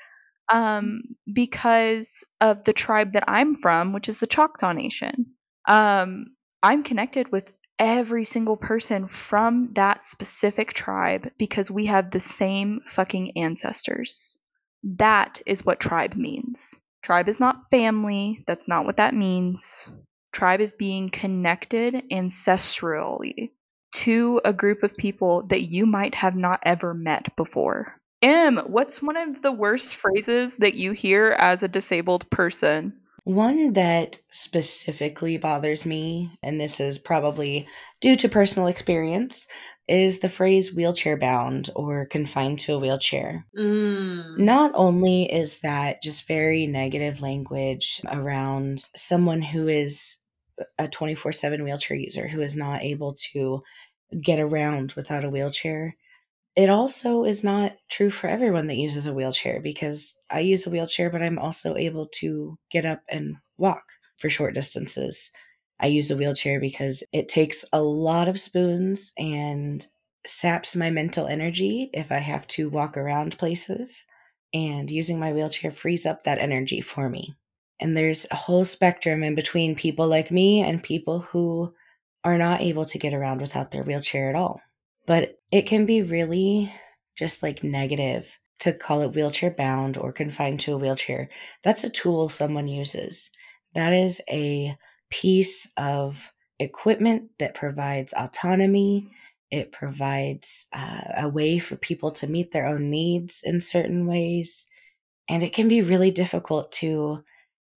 um, 0.51 1.01
because 1.31 2.23
of 2.41 2.63
the 2.63 2.73
tribe 2.73 3.13
that 3.13 3.25
I'm 3.27 3.55
from, 3.55 3.93
which 3.93 4.09
is 4.09 4.19
the 4.19 4.27
Choctaw 4.27 4.71
Nation. 4.71 5.27
Um, 5.67 6.35
I'm 6.63 6.83
connected 6.83 7.31
with 7.31 7.53
every 7.77 8.25
single 8.25 8.57
person 8.57 9.07
from 9.07 9.71
that 9.73 10.01
specific 10.01 10.73
tribe 10.73 11.31
because 11.37 11.71
we 11.71 11.85
have 11.85 12.11
the 12.11 12.19
same 12.19 12.81
fucking 12.87 13.37
ancestors. 13.37 14.39
That 14.83 15.41
is 15.45 15.65
what 15.65 15.79
tribe 15.79 16.15
means. 16.15 16.79
Tribe 17.01 17.29
is 17.29 17.39
not 17.39 17.69
family. 17.69 18.43
That's 18.47 18.67
not 18.67 18.85
what 18.85 18.97
that 18.97 19.13
means. 19.13 19.91
Tribe 20.31 20.61
is 20.61 20.73
being 20.73 21.09
connected 21.09 22.03
ancestrally 22.11 23.51
to 23.91 24.41
a 24.45 24.53
group 24.53 24.83
of 24.83 24.95
people 24.95 25.43
that 25.47 25.63
you 25.63 25.85
might 25.85 26.15
have 26.15 26.35
not 26.35 26.59
ever 26.63 26.93
met 26.93 27.35
before. 27.35 27.95
M, 28.21 28.57
what's 28.67 29.01
one 29.01 29.17
of 29.17 29.41
the 29.41 29.51
worst 29.51 29.95
phrases 29.95 30.57
that 30.57 30.75
you 30.75 30.91
hear 30.91 31.35
as 31.39 31.63
a 31.63 31.67
disabled 31.67 32.29
person? 32.29 32.93
One 33.23 33.73
that 33.73 34.19
specifically 34.29 35.37
bothers 35.37 35.85
me, 35.85 36.31
and 36.41 36.59
this 36.59 36.79
is 36.79 36.97
probably 36.97 37.67
due 38.01 38.15
to 38.17 38.29
personal 38.29 38.67
experience, 38.67 39.47
is 39.87 40.19
the 40.19 40.29
phrase 40.29 40.73
wheelchair 40.73 41.17
bound 41.17 41.69
or 41.75 42.05
confined 42.05 42.59
to 42.59 42.75
a 42.75 42.79
wheelchair. 42.79 43.45
Mm. 43.57 44.37
Not 44.37 44.71
only 44.75 45.31
is 45.31 45.61
that 45.61 46.01
just 46.01 46.27
very 46.27 46.67
negative 46.67 47.21
language 47.21 48.01
around 48.07 48.85
someone 48.95 49.41
who 49.41 49.67
is 49.67 50.18
a 50.77 50.87
24 50.87 51.31
7 51.31 51.63
wheelchair 51.63 51.97
user 51.97 52.27
who 52.27 52.41
is 52.41 52.57
not 52.57 52.83
able 52.83 53.15
to 53.33 53.63
get 54.21 54.39
around 54.39 54.93
without 54.93 55.23
a 55.23 55.29
wheelchair, 55.29 55.95
it 56.55 56.69
also 56.69 57.23
is 57.23 57.43
not 57.43 57.77
true 57.89 58.09
for 58.09 58.27
everyone 58.27 58.67
that 58.67 58.77
uses 58.77 59.07
a 59.07 59.13
wheelchair 59.13 59.61
because 59.61 60.19
I 60.29 60.41
use 60.41 60.65
a 60.65 60.69
wheelchair, 60.69 61.09
but 61.09 61.21
I'm 61.21 61.39
also 61.39 61.75
able 61.75 62.07
to 62.15 62.57
get 62.71 62.85
up 62.85 63.01
and 63.07 63.37
walk 63.57 63.83
for 64.17 64.29
short 64.29 64.55
distances. 64.55 65.31
I 65.79 65.87
use 65.87 66.11
a 66.11 66.17
wheelchair 66.17 66.59
because 66.59 67.03
it 67.13 67.29
takes 67.29 67.63
a 67.71 67.81
lot 67.81 68.27
of 68.27 68.39
spoons 68.39 69.13
and 69.17 69.85
saps 70.25 70.75
my 70.75 70.89
mental 70.89 71.27
energy 71.27 71.89
if 71.93 72.11
I 72.11 72.17
have 72.17 72.45
to 72.49 72.69
walk 72.69 72.97
around 72.97 73.37
places. 73.37 74.05
And 74.53 74.89
using 74.89 75.19
my 75.19 75.31
wheelchair 75.31 75.71
frees 75.71 76.05
up 76.05 76.23
that 76.23 76.39
energy 76.39 76.81
for 76.81 77.07
me. 77.07 77.35
And 77.79 77.95
there's 77.95 78.25
a 78.29 78.35
whole 78.35 78.65
spectrum 78.65 79.23
in 79.23 79.35
between 79.35 79.75
people 79.75 80.07
like 80.07 80.31
me 80.31 80.61
and 80.61 80.83
people 80.83 81.19
who 81.19 81.73
are 82.23 82.37
not 82.37 82.61
able 82.61 82.85
to 82.85 82.99
get 82.99 83.13
around 83.13 83.41
without 83.41 83.71
their 83.71 83.83
wheelchair 83.83 84.29
at 84.29 84.35
all. 84.35 84.61
But 85.05 85.39
it 85.51 85.63
can 85.63 85.85
be 85.85 86.01
really 86.01 86.71
just 87.15 87.41
like 87.41 87.63
negative 87.63 88.39
to 88.59 88.73
call 88.73 89.01
it 89.01 89.15
wheelchair 89.15 89.51
bound 89.51 89.97
or 89.97 90.11
confined 90.11 90.59
to 90.61 90.73
a 90.73 90.77
wheelchair. 90.77 91.29
That's 91.63 91.83
a 91.83 91.89
tool 91.89 92.29
someone 92.29 92.67
uses. 92.67 93.31
That 93.73 93.93
is 93.93 94.21
a 94.29 94.77
piece 95.09 95.71
of 95.77 96.33
equipment 96.59 97.31
that 97.39 97.55
provides 97.55 98.13
autonomy. 98.13 99.11
It 99.49 99.71
provides 99.71 100.67
uh, 100.73 101.01
a 101.17 101.29
way 101.29 101.57
for 101.59 101.77
people 101.77 102.11
to 102.11 102.27
meet 102.27 102.51
their 102.51 102.67
own 102.67 102.89
needs 102.89 103.41
in 103.43 103.61
certain 103.61 104.05
ways. 104.05 104.67
And 105.29 105.41
it 105.41 105.53
can 105.53 105.67
be 105.67 105.81
really 105.81 106.11
difficult 106.11 106.71
to 106.73 107.23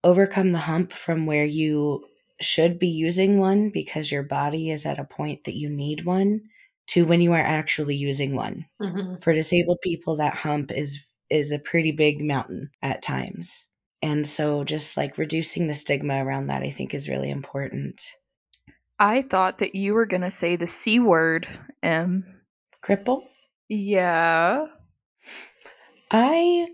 overcome 0.05 0.51
the 0.51 0.59
hump 0.59 0.93
from 0.93 1.27
where 1.27 1.47
you 1.47 2.05
should 2.41 2.79
be 2.79 2.89
using 2.89 3.39
one 3.39 3.71
because 3.71 4.11
your 4.11 4.23
body 4.23 4.71
is 4.71 4.85
at 4.85 4.99
a 4.99 5.05
point 5.05 5.45
that 5.45 5.57
you 5.57 5.71
need 5.71 6.05
one 6.05 6.41
to 6.89 7.05
when 7.05 7.21
you 7.21 7.33
are 7.33 7.39
actually 7.39 7.95
using 7.95 8.35
one. 8.35 8.67
Mm-hmm. 8.81 9.17
For 9.21 9.33
disabled 9.33 9.79
people, 9.83 10.17
that 10.17 10.35
hump 10.35 10.73
is 10.73 11.07
is 11.31 11.51
a 11.51 11.59
pretty 11.59 11.93
big 11.93 12.21
mountain 12.21 12.71
at 12.83 13.01
times. 13.01 13.71
And 14.03 14.27
so 14.27 14.65
just 14.65 14.97
like 14.97 15.17
reducing 15.17 15.67
the 15.67 15.75
stigma 15.75 16.23
around 16.25 16.49
that, 16.49 16.63
I 16.63 16.69
think 16.69 16.93
is 16.93 17.09
really 17.09 17.31
important. 17.31 18.03
I 18.99 19.23
thought 19.23 19.59
that 19.59 19.75
you 19.75 19.95
were 19.95 20.07
going 20.07 20.23
to 20.23 20.31
say 20.31 20.57
the 20.57 20.67
C 20.67 20.99
word, 20.99 21.49
M. 21.83 22.43
Cripple? 22.85 23.23
Yeah. 23.69 24.67
I 26.11 26.69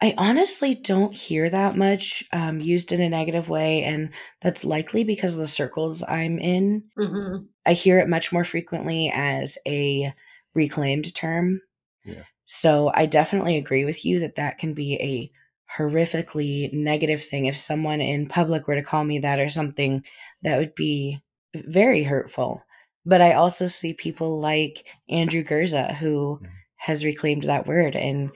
I 0.00 0.14
honestly 0.18 0.74
don't 0.74 1.14
hear 1.14 1.48
that 1.50 1.76
much 1.76 2.24
um, 2.32 2.60
used 2.60 2.92
in 2.92 3.00
a 3.00 3.08
negative 3.08 3.48
way, 3.48 3.82
and 3.84 4.10
that's 4.40 4.64
likely 4.64 5.04
because 5.04 5.34
of 5.34 5.40
the 5.40 5.46
circles 5.46 6.02
I'm 6.06 6.38
in. 6.38 6.84
hmm 6.96 7.36
I 7.66 7.72
hear 7.72 7.98
it 7.98 8.08
much 8.08 8.32
more 8.32 8.44
frequently 8.44 9.10
as 9.14 9.58
a 9.66 10.14
reclaimed 10.54 11.14
term. 11.14 11.60
Yeah. 12.04 12.22
So 12.44 12.92
I 12.94 13.06
definitely 13.06 13.56
agree 13.56 13.84
with 13.84 14.04
you 14.04 14.20
that 14.20 14.36
that 14.36 14.58
can 14.58 14.72
be 14.74 14.94
a 14.96 15.30
horrifically 15.76 16.72
negative 16.72 17.22
thing. 17.22 17.46
If 17.46 17.56
someone 17.56 18.00
in 18.00 18.28
public 18.28 18.66
were 18.68 18.76
to 18.76 18.82
call 18.82 19.04
me 19.04 19.18
that 19.20 19.40
or 19.40 19.48
something, 19.48 20.04
that 20.42 20.58
would 20.58 20.74
be 20.74 21.20
very 21.54 22.02
hurtful. 22.04 22.62
But 23.04 23.20
I 23.20 23.34
also 23.34 23.66
see 23.66 23.94
people 23.94 24.40
like 24.40 24.86
Andrew 25.08 25.42
Gurza 25.42 25.94
who 25.96 26.40
Mhm. 26.42 26.48
has 26.76 27.04
reclaimed 27.04 27.44
that 27.44 27.66
word 27.66 27.96
and 27.96 28.30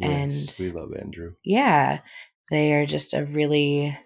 Yes, 0.00 0.58
And- 0.60 0.66
we 0.66 0.72
love 0.72 0.92
Andrew. 0.94 1.34
yeah, 1.44 2.00
they 2.50 2.72
are 2.74 2.86
just 2.86 3.14
a 3.14 3.24
really 3.24 3.96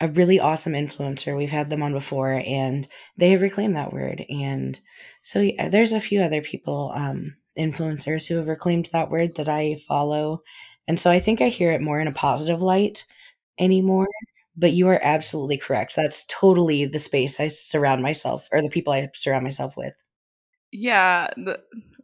a 0.00 0.08
really 0.08 0.40
awesome 0.40 0.72
influencer. 0.72 1.36
We've 1.36 1.50
had 1.50 1.70
them 1.70 1.82
on 1.82 1.92
before 1.92 2.42
and 2.44 2.88
they 3.16 3.30
have 3.30 3.42
reclaimed 3.42 3.76
that 3.76 3.92
word. 3.92 4.24
And 4.28 4.80
so 5.22 5.40
yeah, 5.40 5.68
there's 5.68 5.92
a 5.92 6.00
few 6.00 6.20
other 6.22 6.42
people, 6.42 6.90
um, 6.94 7.36
influencers 7.56 8.26
who 8.26 8.36
have 8.36 8.48
reclaimed 8.48 8.88
that 8.92 9.10
word 9.10 9.36
that 9.36 9.48
I 9.48 9.76
follow. 9.86 10.42
And 10.88 10.98
so 10.98 11.08
I 11.10 11.20
think 11.20 11.40
I 11.40 11.48
hear 11.50 11.70
it 11.70 11.82
more 11.82 12.00
in 12.00 12.08
a 12.08 12.12
positive 12.12 12.60
light 12.60 13.04
anymore. 13.60 14.08
But 14.56 14.72
you 14.72 14.88
are 14.88 14.98
absolutely 15.02 15.56
correct. 15.58 15.94
That's 15.94 16.24
totally 16.26 16.84
the 16.84 16.98
space 16.98 17.38
I 17.38 17.46
surround 17.48 18.02
myself 18.02 18.48
or 18.50 18.60
the 18.60 18.68
people 18.70 18.92
I 18.92 19.08
surround 19.14 19.44
myself 19.44 19.76
with. 19.76 19.96
Yeah, 20.72 21.28
the 21.36 21.60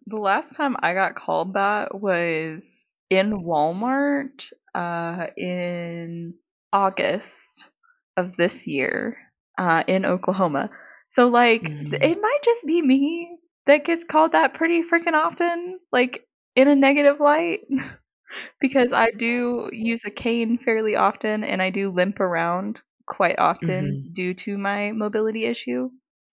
the 0.07 0.17
last 0.21 0.55
time 0.55 0.77
I 0.81 0.95
got 0.95 1.15
called 1.17 1.55
that 1.55 2.01
was 2.01 2.95
in 3.11 3.31
Walmart 3.43 4.53
uh 4.75 5.29
in 5.37 6.35
August 6.73 7.71
of 8.17 8.37
this 8.37 8.67
year 8.67 9.17
uh 9.59 9.85
in 9.87 10.05
Oklahoma. 10.05 10.71
So 11.09 11.29
like 11.29 11.75
Mhm. 11.81 11.99
it 12.03 12.19
might 12.21 12.41
just 12.45 12.67
be 12.67 12.83
me 12.83 13.39
that 13.67 13.85
gets 13.85 14.05
called 14.05 14.33
that 14.33 14.55
pretty 14.55 14.83
freaking 14.83 15.13
often, 15.15 15.79
like 15.93 16.27
in 16.57 16.69
a 16.69 16.75
negative 16.75 17.21
light. 17.21 17.61
because 18.61 18.93
I 18.93 19.11
do 19.11 19.71
use 19.73 20.05
a 20.05 20.11
cane 20.11 20.59
fairly 20.59 20.97
often 20.97 21.45
and 21.45 21.63
I 21.63 21.71
do 21.71 21.91
limp 21.91 22.21
around 22.21 22.83
quite 23.07 23.39
often 23.39 24.01
due 24.13 24.35
to 24.35 24.59
my 24.59 24.93
mobility 24.93 25.45
issue. 25.47 25.91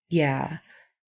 Yeah. 0.10 0.60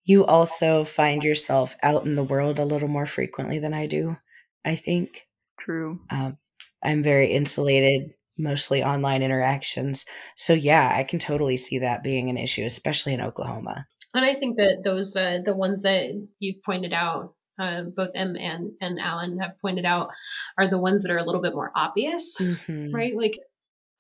You 0.05 0.25
also 0.25 0.83
find 0.83 1.23
yourself 1.23 1.77
out 1.83 2.05
in 2.05 2.15
the 2.15 2.23
world 2.25 2.59
a 2.59 2.65
little 2.65 2.87
more 2.89 3.05
frequently 3.05 3.59
than 3.59 3.73
I 3.73 3.87
do, 3.87 4.17
I 4.65 4.75
think. 4.75 5.26
True. 5.59 5.99
Um, 6.09 6.37
I'm 6.83 7.03
very 7.03 7.27
insulated, 7.27 8.13
mostly 8.37 8.83
online 8.83 9.23
interactions. 9.23 10.05
So, 10.35 10.53
yeah, 10.53 10.93
I 10.95 11.03
can 11.03 11.19
totally 11.19 11.57
see 11.57 11.79
that 11.79 12.03
being 12.03 12.29
an 12.29 12.37
issue, 12.37 12.63
especially 12.65 13.13
in 13.13 13.21
Oklahoma. 13.21 13.87
And 14.13 14.25
I 14.25 14.35
think 14.35 14.57
that 14.57 14.81
those, 14.83 15.15
uh, 15.15 15.39
the 15.43 15.55
ones 15.55 15.81
that 15.81 16.11
you've 16.39 16.63
pointed 16.63 16.93
out, 16.93 17.33
uh, 17.59 17.83
both 17.95 18.11
M 18.15 18.35
and, 18.35 18.71
and 18.79 18.99
Allen 18.99 19.39
have 19.39 19.59
pointed 19.61 19.85
out, 19.85 20.09
are 20.57 20.69
the 20.69 20.77
ones 20.77 21.03
that 21.03 21.11
are 21.11 21.17
a 21.17 21.25
little 21.25 21.41
bit 21.41 21.55
more 21.55 21.71
obvious, 21.75 22.37
Mhm. 22.39 22.93
right? 22.93 23.15
Like, 23.15 23.37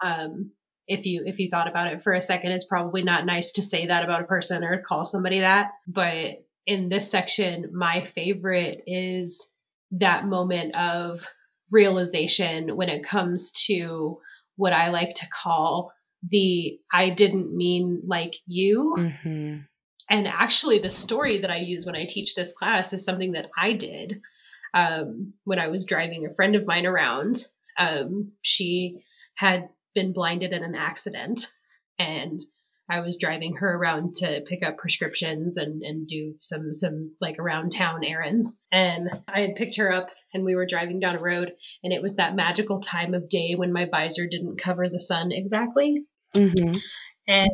um, 0.03 0.51
if 0.87 1.05
you 1.05 1.23
if 1.25 1.39
you 1.39 1.49
thought 1.49 1.67
about 1.67 1.91
it 1.91 2.01
for 2.01 2.13
a 2.13 2.21
second, 2.21 2.53
it's 2.53 2.67
probably 2.67 3.03
not 3.03 3.25
nice 3.25 3.53
to 3.53 3.61
say 3.61 3.87
that 3.87 4.05
about 4.05 4.21
a 4.21 4.25
person 4.27 4.63
or 4.63 4.81
call 4.81 5.03
somebody 5.03 5.41
that. 5.41 5.71
But 5.85 6.45
in 6.65 6.87
this 6.87 7.11
section, 7.11 7.71
my 7.73 8.05
favorite 8.15 8.83
is 8.87 9.53
that 9.91 10.25
moment 10.25 10.75
of 10.75 11.25
realization 11.71 12.75
when 12.75 12.89
it 12.89 13.03
comes 13.03 13.51
to 13.67 14.19
what 14.55 14.73
I 14.73 14.89
like 14.89 15.13
to 15.15 15.27
call 15.29 15.91
the 16.27 16.79
I 16.91 17.11
didn't 17.11 17.55
mean 17.55 18.01
like 18.05 18.35
you. 18.45 18.95
Mhm. 18.97 19.65
And 20.09 20.27
actually, 20.27 20.79
the 20.79 20.89
story 20.89 21.39
that 21.39 21.51
I 21.51 21.57
use 21.57 21.85
when 21.85 21.95
I 21.95 22.05
teach 22.05 22.33
this 22.33 22.53
class 22.53 22.93
is 22.93 23.03
something 23.03 23.33
that 23.33 23.49
I 23.57 23.73
did 23.73 24.21
um, 24.73 25.33
when 25.43 25.59
I 25.59 25.67
was 25.67 25.85
driving 25.85 26.25
a 26.25 26.33
friend 26.33 26.55
of 26.55 26.65
mine 26.65 26.85
around. 26.85 27.43
Um, 27.77 28.31
she 28.41 29.03
had 29.35 29.69
been 29.93 30.13
blinded 30.13 30.53
in 30.53 30.63
an 30.63 30.75
accident, 30.75 31.45
and 31.99 32.39
I 32.89 33.01
was 33.01 33.17
driving 33.17 33.55
her 33.57 33.75
around 33.75 34.15
to 34.15 34.41
pick 34.47 34.63
up 34.63 34.77
prescriptions 34.77 35.57
and, 35.57 35.81
and 35.83 36.07
do 36.07 36.35
some 36.39 36.71
some 36.71 37.15
like 37.19 37.37
around 37.39 37.71
town 37.71 38.03
errands. 38.03 38.63
And 38.71 39.09
I 39.27 39.41
had 39.41 39.55
picked 39.55 39.77
her 39.77 39.91
up, 39.91 40.09
and 40.33 40.45
we 40.45 40.55
were 40.55 40.65
driving 40.65 40.99
down 40.99 41.15
a 41.15 41.21
road, 41.21 41.51
and 41.83 41.91
it 41.93 42.01
was 42.01 42.15
that 42.15 42.35
magical 42.35 42.79
time 42.79 43.13
of 43.13 43.29
day 43.29 43.55
when 43.55 43.73
my 43.73 43.85
visor 43.85 44.27
didn't 44.27 44.61
cover 44.61 44.87
the 44.89 44.99
sun 44.99 45.31
exactly. 45.31 46.05
Mhm. 46.33 46.79
And 47.27 47.49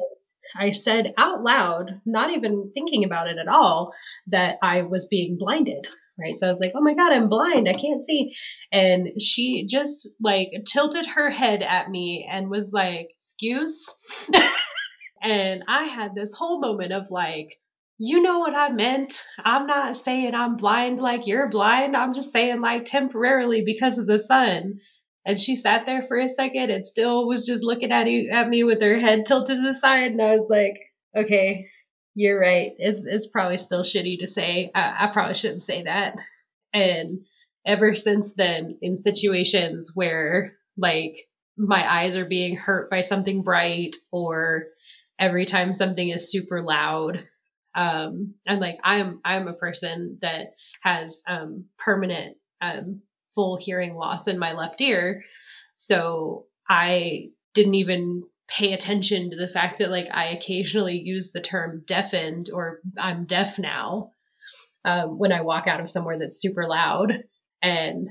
I 0.55 0.71
said 0.71 1.13
out 1.17 1.41
loud, 1.43 2.01
not 2.05 2.31
even 2.31 2.71
thinking 2.73 3.03
about 3.03 3.27
it 3.27 3.37
at 3.37 3.47
all, 3.47 3.93
that 4.27 4.57
I 4.61 4.83
was 4.83 5.07
being 5.07 5.37
blinded. 5.37 5.87
Right. 6.19 6.37
So 6.37 6.45
I 6.45 6.49
was 6.51 6.59
like, 6.61 6.73
oh 6.75 6.81
my 6.81 6.93
God, 6.93 7.11
I'm 7.11 7.27
blind. 7.27 7.67
I 7.67 7.73
can't 7.73 8.03
see. 8.03 8.35
And 8.71 9.19
she 9.19 9.65
just 9.65 10.15
like 10.21 10.49
tilted 10.67 11.07
her 11.07 11.31
head 11.31 11.63
at 11.63 11.89
me 11.89 12.27
and 12.29 12.51
was 12.51 12.71
like, 12.71 13.09
excuse. 13.15 14.29
and 15.23 15.63
I 15.67 15.85
had 15.85 16.13
this 16.13 16.33
whole 16.33 16.59
moment 16.59 16.91
of 16.91 17.09
like, 17.09 17.57
you 17.97 18.21
know 18.21 18.39
what 18.39 18.55
I 18.55 18.69
meant. 18.69 19.23
I'm 19.39 19.65
not 19.65 19.95
saying 19.95 20.35
I'm 20.35 20.57
blind 20.57 20.99
like 20.99 21.25
you're 21.25 21.49
blind. 21.49 21.95
I'm 21.95 22.13
just 22.13 22.33
saying 22.33 22.59
like 22.59 22.85
temporarily 22.85 23.63
because 23.63 23.97
of 23.97 24.05
the 24.05 24.19
sun. 24.19 24.79
And 25.25 25.39
she 25.39 25.55
sat 25.55 25.85
there 25.85 26.03
for 26.03 26.17
a 26.17 26.27
second 26.27 26.69
and 26.69 26.85
still 26.85 27.25
was 27.25 27.45
just 27.45 27.63
looking 27.63 27.93
at 27.93 28.09
you 28.09 28.29
at 28.31 28.49
me 28.49 28.65
with 28.65 28.81
her 28.81 28.99
head 28.99 29.25
tilted 29.25 29.57
to 29.57 29.63
the 29.63 29.73
side. 29.73 30.11
And 30.11 30.21
I 30.21 30.31
was 30.31 30.47
like, 30.49 30.77
okay, 31.15 31.67
you're 32.13 32.39
right. 32.39 32.73
It's, 32.77 33.05
it's 33.05 33.27
probably 33.27 33.55
still 33.55 33.83
shitty 33.83 34.19
to 34.19 34.27
say. 34.27 34.71
I, 34.75 35.05
I 35.05 35.07
probably 35.07 35.35
shouldn't 35.35 35.61
say 35.61 35.83
that. 35.83 36.15
And 36.73 37.19
ever 37.65 37.95
since 37.95 38.35
then, 38.35 38.77
in 38.81 38.97
situations 38.97 39.93
where 39.95 40.53
like 40.77 41.15
my 41.55 41.89
eyes 41.89 42.17
are 42.17 42.25
being 42.25 42.57
hurt 42.57 42.89
by 42.89 43.01
something 43.01 43.43
bright 43.43 43.95
or 44.11 44.65
every 45.19 45.45
time 45.45 45.73
something 45.73 46.09
is 46.09 46.31
super 46.31 46.61
loud, 46.61 47.23
um, 47.75 48.35
and 48.47 48.59
like 48.59 48.79
I'm 48.83 49.19
I'm 49.23 49.47
a 49.47 49.53
person 49.53 50.17
that 50.21 50.53
has 50.81 51.23
um, 51.27 51.65
permanent 51.77 52.37
um, 52.61 53.01
full 53.35 53.57
hearing 53.57 53.95
loss 53.95 54.27
in 54.27 54.39
my 54.39 54.53
left 54.53 54.79
ear. 54.81 55.23
So 55.77 56.45
I 56.69 57.29
didn't 57.53 57.75
even 57.75 58.23
pay 58.47 58.73
attention 58.73 59.31
to 59.31 59.35
the 59.35 59.47
fact 59.47 59.79
that 59.79 59.89
like 59.89 60.07
I 60.11 60.27
occasionally 60.29 60.99
use 60.99 61.31
the 61.31 61.41
term 61.41 61.83
deafened 61.85 62.49
or 62.53 62.79
I'm 62.97 63.25
deaf 63.25 63.57
now 63.57 64.11
um, 64.85 65.17
when 65.17 65.31
I 65.31 65.41
walk 65.41 65.67
out 65.67 65.79
of 65.79 65.89
somewhere 65.89 66.19
that's 66.19 66.41
super 66.41 66.67
loud. 66.67 67.23
And 67.61 68.09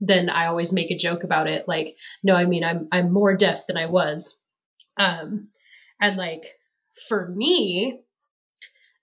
then 0.00 0.30
I 0.30 0.46
always 0.46 0.72
make 0.72 0.90
a 0.90 0.96
joke 0.96 1.24
about 1.24 1.48
it. 1.48 1.68
Like, 1.68 1.94
no, 2.22 2.34
I 2.34 2.46
mean, 2.46 2.64
I'm, 2.64 2.88
I'm 2.90 3.12
more 3.12 3.36
deaf 3.36 3.66
than 3.66 3.76
I 3.76 3.86
was. 3.86 4.44
Um, 4.98 5.48
and 6.00 6.16
like, 6.16 6.44
for 7.08 7.28
me, 7.28 8.00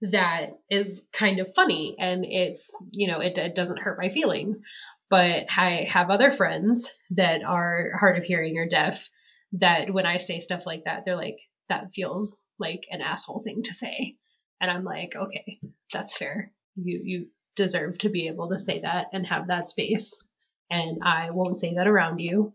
that 0.02 0.52
is 0.70 1.10
kind 1.14 1.40
of 1.40 1.54
funny 1.54 1.96
and 2.00 2.26
it's, 2.26 2.76
you 2.94 3.08
know, 3.08 3.20
it, 3.20 3.38
it 3.38 3.56
doesn't 3.56 3.82
hurt 3.82 4.00
my 4.00 4.10
feelings 4.10 4.64
but 5.12 5.48
I 5.58 5.88
have 5.90 6.10
other 6.10 6.32
friends 6.32 6.98
that 7.12 7.44
are 7.44 7.92
hard 8.00 8.18
of 8.18 8.24
hearing 8.24 8.58
or 8.58 8.66
deaf 8.66 9.10
that 9.52 9.94
when 9.94 10.06
I 10.06 10.18
say 10.18 10.40
stuff 10.40 10.66
like 10.66 10.86
that, 10.86 11.04
they're 11.04 11.18
like, 11.18 11.38
that 11.68 11.94
feels 11.94 12.48
like 12.58 12.88
an 12.90 13.02
asshole 13.02 13.42
thing 13.44 13.62
to 13.64 13.74
say. 13.74 14.16
And 14.62 14.72
I'm 14.72 14.86
like, 14.86 15.14
okay, 15.14 15.60
that's 15.92 16.16
fair. 16.16 16.54
You 16.76 17.02
you 17.04 17.28
deserve 17.58 17.98
to 18.00 18.10
be 18.10 18.30
able 18.30 18.50
to 18.52 18.60
say 18.60 18.80
that 18.80 19.08
and 19.12 19.28
have 19.28 19.48
that 19.48 19.68
space. 19.68 20.24
And 20.70 21.00
I 21.04 21.32
won't 21.32 21.58
say 21.58 21.74
that 21.74 21.90
around 21.90 22.20
you. 22.20 22.54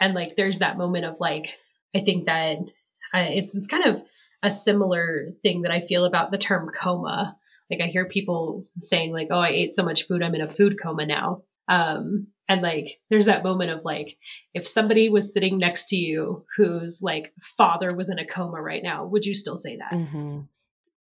And 0.00 0.14
like 0.14 0.36
there's 0.36 0.60
that 0.60 0.78
moment 0.78 1.06
of 1.06 1.18
like, 1.18 1.58
I 1.92 2.00
think 2.02 2.26
that 2.26 2.58
I, 3.12 3.22
it's 3.22 3.56
it's 3.56 3.66
kind 3.66 3.84
of 3.84 4.02
a 4.42 4.50
similar 4.50 5.32
thing 5.42 5.62
that 5.62 5.72
I 5.72 5.80
feel 5.80 6.04
about 6.04 6.30
the 6.30 6.38
term 6.38 6.70
coma. 6.70 7.36
Like 7.70 7.80
I 7.80 7.86
hear 7.86 8.06
people 8.06 8.64
saying 8.78 9.12
like, 9.12 9.28
oh, 9.30 9.40
I 9.40 9.48
ate 9.48 9.74
so 9.74 9.84
much 9.84 10.06
food, 10.06 10.22
I'm 10.22 10.34
in 10.34 10.40
a 10.40 10.48
food 10.48 10.76
coma 10.80 11.06
now. 11.06 11.42
Um, 11.68 12.28
and 12.48 12.62
like, 12.62 13.00
there's 13.10 13.26
that 13.26 13.42
moment 13.42 13.70
of 13.70 13.84
like, 13.84 14.16
if 14.54 14.66
somebody 14.66 15.08
was 15.08 15.32
sitting 15.32 15.58
next 15.58 15.88
to 15.88 15.96
you 15.96 16.44
whose 16.56 17.00
like 17.02 17.34
father 17.56 17.94
was 17.94 18.08
in 18.08 18.20
a 18.20 18.26
coma 18.26 18.60
right 18.60 18.82
now, 18.82 19.06
would 19.06 19.24
you 19.24 19.34
still 19.34 19.58
say 19.58 19.78
that? 19.78 19.90
Mhm. 19.90 20.46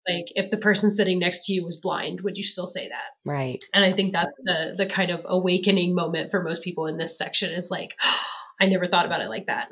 Like 0.08 0.26
if 0.36 0.52
the 0.52 0.58
person 0.58 0.92
sitting 0.92 1.18
next 1.18 1.46
to 1.46 1.54
you 1.54 1.66
was 1.66 1.80
blind, 1.80 2.22
would 2.22 2.38
you 2.38 2.44
still 2.44 2.68
say 2.68 2.90
that? 2.90 3.12
Right. 3.26 3.64
And 3.74 3.84
I 3.84 3.94
think 3.94 4.12
that's 4.12 4.36
the 4.44 4.76
the 4.78 4.86
kind 4.86 5.12
of 5.12 5.26
awakening 5.28 5.96
moment 5.96 6.30
for 6.30 6.44
most 6.44 6.64
people 6.64 6.88
in 6.88 6.98
this 6.98 7.18
section 7.18 7.54
is 7.54 7.72
like, 7.72 7.96
I 8.60 8.68
never 8.68 8.86
thought 8.86 9.06
about 9.06 9.22
it 9.22 9.30
like 9.30 9.48
that. 9.48 9.70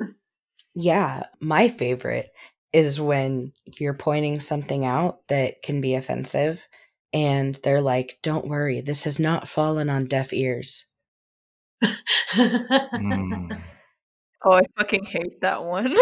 Yeah. 0.74 1.24
My 1.40 1.68
favorite 1.68 2.30
is 2.72 3.00
when 3.00 3.52
you're 3.78 3.94
pointing 3.94 4.40
something 4.40 4.84
out 4.84 5.26
that 5.28 5.62
can 5.62 5.80
be 5.80 5.94
offensive 5.94 6.66
and 7.12 7.54
they're 7.62 7.82
like, 7.82 8.18
don't 8.22 8.48
worry, 8.48 8.80
this 8.80 9.04
has 9.04 9.20
not 9.20 9.48
fallen 9.48 9.90
on 9.90 10.06
deaf 10.06 10.32
ears. 10.32 10.86
Mm. 12.34 13.60
Oh, 14.44 14.50
I 14.50 14.62
fucking 14.76 15.04
hate 15.04 15.40
that 15.42 15.62
one. 15.62 15.94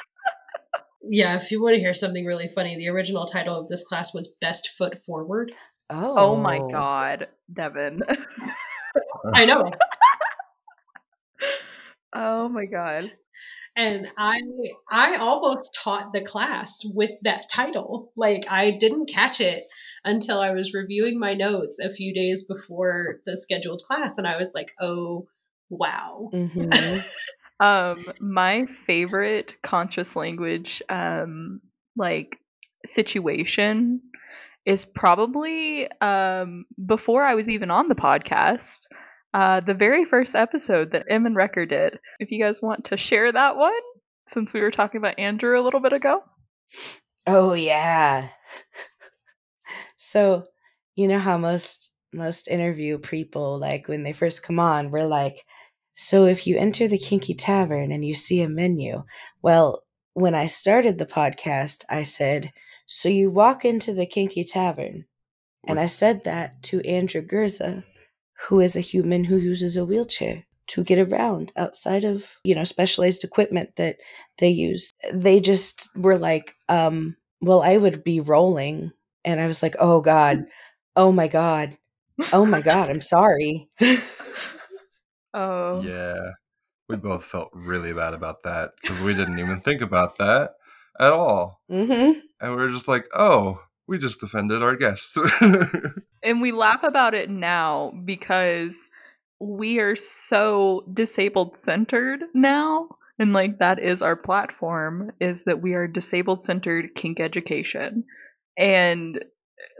yeah, 1.10 1.36
if 1.36 1.50
you 1.50 1.62
want 1.62 1.74
to 1.74 1.80
hear 1.80 1.92
something 1.92 2.24
really 2.24 2.48
funny, 2.48 2.76
the 2.76 2.88
original 2.88 3.26
title 3.26 3.60
of 3.60 3.68
this 3.68 3.86
class 3.86 4.14
was 4.14 4.36
Best 4.40 4.70
Foot 4.78 5.04
Forward. 5.04 5.52
Oh. 5.90 6.14
oh 6.16 6.36
my 6.36 6.58
god, 6.70 7.28
Devyn. 7.52 8.00
I 9.34 9.44
know. 9.44 9.70
oh 12.14 12.48
my 12.48 12.64
god. 12.64 13.12
And 13.78 14.08
I 14.18 14.40
I 14.90 15.16
almost 15.16 15.78
taught 15.82 16.12
the 16.12 16.20
class 16.20 16.82
with 16.94 17.12
that 17.22 17.48
title. 17.48 18.12
Like 18.16 18.50
I 18.50 18.72
didn't 18.72 19.08
catch 19.08 19.40
it 19.40 19.62
until 20.04 20.40
I 20.40 20.50
was 20.50 20.74
reviewing 20.74 21.18
my 21.18 21.34
notes 21.34 21.78
a 21.78 21.92
few 21.92 22.12
days 22.12 22.46
before 22.46 23.20
the 23.24 23.38
scheduled 23.38 23.82
class 23.82 24.18
and 24.18 24.26
I 24.26 24.36
was 24.36 24.52
like, 24.54 24.72
"Oh, 24.80 25.28
wow." 25.70 26.30
Mhm. 26.34 27.14
Um, 27.60 28.04
my 28.20 28.66
favorite 28.66 29.56
conscious 29.64 30.14
language, 30.14 30.80
um, 30.88 31.60
like 31.96 32.38
situation 32.86 34.00
is 34.64 34.84
probably 34.84 35.90
um 36.00 36.66
before 36.86 37.24
I 37.24 37.34
was 37.34 37.48
even 37.48 37.72
on 37.72 37.86
the 37.86 37.96
podcast. 37.96 38.86
Uh, 39.34 39.60
the 39.60 39.74
very 39.74 40.04
first 40.04 40.34
episode 40.34 40.92
that 40.92 41.06
Em 41.08 41.26
and 41.26 41.36
Rekkr 41.36 41.68
did. 41.68 41.98
If 42.18 42.30
you 42.30 42.42
guys 42.42 42.62
want 42.62 42.86
to 42.86 42.96
share 42.96 43.30
that 43.30 43.56
one, 43.56 43.72
since 44.26 44.52
we 44.52 44.60
were 44.60 44.70
talking 44.70 44.98
about 44.98 45.18
Andrew 45.18 45.58
a 45.58 45.62
little 45.62 45.80
bit 45.80 45.92
ago. 45.92 46.22
Oh 47.26 47.52
yeah. 47.54 48.28
so, 49.96 50.44
you 50.96 51.08
know 51.08 51.18
how 51.18 51.38
most 51.38 51.92
most 52.12 52.48
interview 52.48 52.96
people 52.98 53.58
like 53.58 53.86
when 53.86 54.02
they 54.02 54.12
first 54.12 54.42
come 54.42 54.58
on, 54.58 54.90
we're 54.90 55.06
like, 55.06 55.44
so 55.92 56.24
if 56.24 56.46
you 56.46 56.56
enter 56.56 56.88
the 56.88 56.96
Kinky 56.96 57.34
Tavern 57.34 57.92
and 57.92 58.04
you 58.04 58.14
see 58.14 58.40
a 58.40 58.48
menu, 58.48 59.04
well, 59.42 59.82
when 60.14 60.34
I 60.34 60.46
started 60.46 60.98
the 60.98 61.06
podcast, 61.06 61.84
I 61.90 62.02
said, 62.02 62.52
so 62.86 63.08
you 63.08 63.30
walk 63.30 63.64
into 63.64 63.92
the 63.92 64.06
Kinky 64.06 64.44
Tavern. 64.44 65.04
And 65.66 65.78
I 65.78 65.86
said 65.86 66.24
that 66.24 66.62
to 66.64 66.80
Andrew 66.80 67.20
Gurza, 67.20 67.84
who 68.46 68.60
is 68.60 68.76
a 68.76 68.80
human 68.80 69.24
who 69.24 69.36
uses 69.36 69.76
a 69.76 69.84
wheelchair 69.84 70.44
to 70.68 70.84
get 70.84 70.98
around 70.98 71.52
outside 71.56 72.04
of, 72.04 72.38
you 72.44 72.54
know, 72.54 72.64
specialized 72.64 73.24
equipment 73.24 73.76
that 73.76 73.96
they 74.38 74.48
use. 74.48 74.92
They 75.12 75.40
just 75.40 75.96
were 75.96 76.18
like, 76.18 76.54
um, 76.68 77.16
well, 77.40 77.62
I 77.62 77.78
would 77.78 78.04
be 78.04 78.20
rolling. 78.20 78.92
And 79.24 79.40
I 79.40 79.46
was 79.46 79.62
like, 79.62 79.76
oh 79.80 80.00
God, 80.00 80.44
oh 80.94 81.10
my 81.10 81.28
God, 81.28 81.76
oh 82.32 82.44
my 82.44 82.60
God, 82.60 82.90
I'm 82.90 83.00
sorry. 83.00 83.68
Oh. 85.34 85.82
Yeah. 85.82 86.32
We 86.88 86.96
both 86.96 87.24
felt 87.24 87.50
really 87.52 87.92
bad 87.92 88.14
about 88.14 88.42
that 88.44 88.72
because 88.80 89.00
we 89.00 89.14
didn't 89.14 89.38
even 89.38 89.60
think 89.60 89.82
about 89.82 90.18
that 90.18 90.52
at 90.98 91.12
all. 91.12 91.60
mm-hmm. 91.70 92.20
And 92.40 92.50
we 92.50 92.56
were 92.56 92.70
just 92.70 92.88
like, 92.88 93.06
oh, 93.14 93.60
we 93.88 93.98
just 93.98 94.22
offended 94.22 94.62
our 94.62 94.76
guests. 94.76 95.18
And 96.22 96.40
we 96.40 96.52
laugh 96.52 96.82
about 96.82 97.14
it 97.14 97.30
now 97.30 97.92
because 98.04 98.90
we 99.40 99.78
are 99.78 99.94
so 99.94 100.84
disabled 100.92 101.56
centered 101.56 102.20
now. 102.34 102.88
And 103.18 103.32
like 103.32 103.58
that 103.58 103.78
is 103.78 104.02
our 104.02 104.16
platform 104.16 105.12
is 105.20 105.44
that 105.44 105.62
we 105.62 105.74
are 105.74 105.86
disabled 105.86 106.42
centered 106.42 106.94
kink 106.94 107.20
education. 107.20 108.04
And 108.56 109.24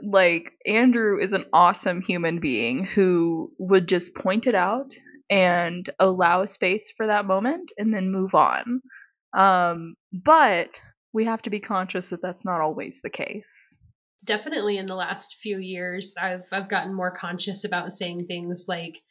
like 0.01 0.53
Andrew 0.65 1.21
is 1.21 1.33
an 1.33 1.45
awesome 1.53 2.01
human 2.01 2.39
being 2.39 2.85
who 2.85 3.51
would 3.59 3.87
just 3.87 4.15
point 4.15 4.47
it 4.47 4.55
out 4.55 4.93
and 5.29 5.89
allow 5.99 6.45
space 6.45 6.91
for 6.91 7.07
that 7.07 7.25
moment 7.25 7.71
and 7.77 7.93
then 7.93 8.11
move 8.11 8.33
on. 8.33 8.81
Um, 9.33 9.95
but 10.11 10.81
we 11.13 11.25
have 11.25 11.41
to 11.43 11.49
be 11.49 11.59
conscious 11.59 12.09
that 12.09 12.21
that's 12.21 12.45
not 12.45 12.61
always 12.61 13.01
the 13.01 13.09
case. 13.09 13.81
Definitely 14.23 14.77
in 14.77 14.85
the 14.85 14.95
last 14.95 15.37
few 15.41 15.57
years 15.57 16.15
i've 16.21 16.45
i've 16.51 16.69
gotten 16.69 16.93
more 16.93 17.11
conscious 17.11 17.63
about 17.63 17.91
saying 17.91 18.25
things 18.25 18.65
like 18.67 19.01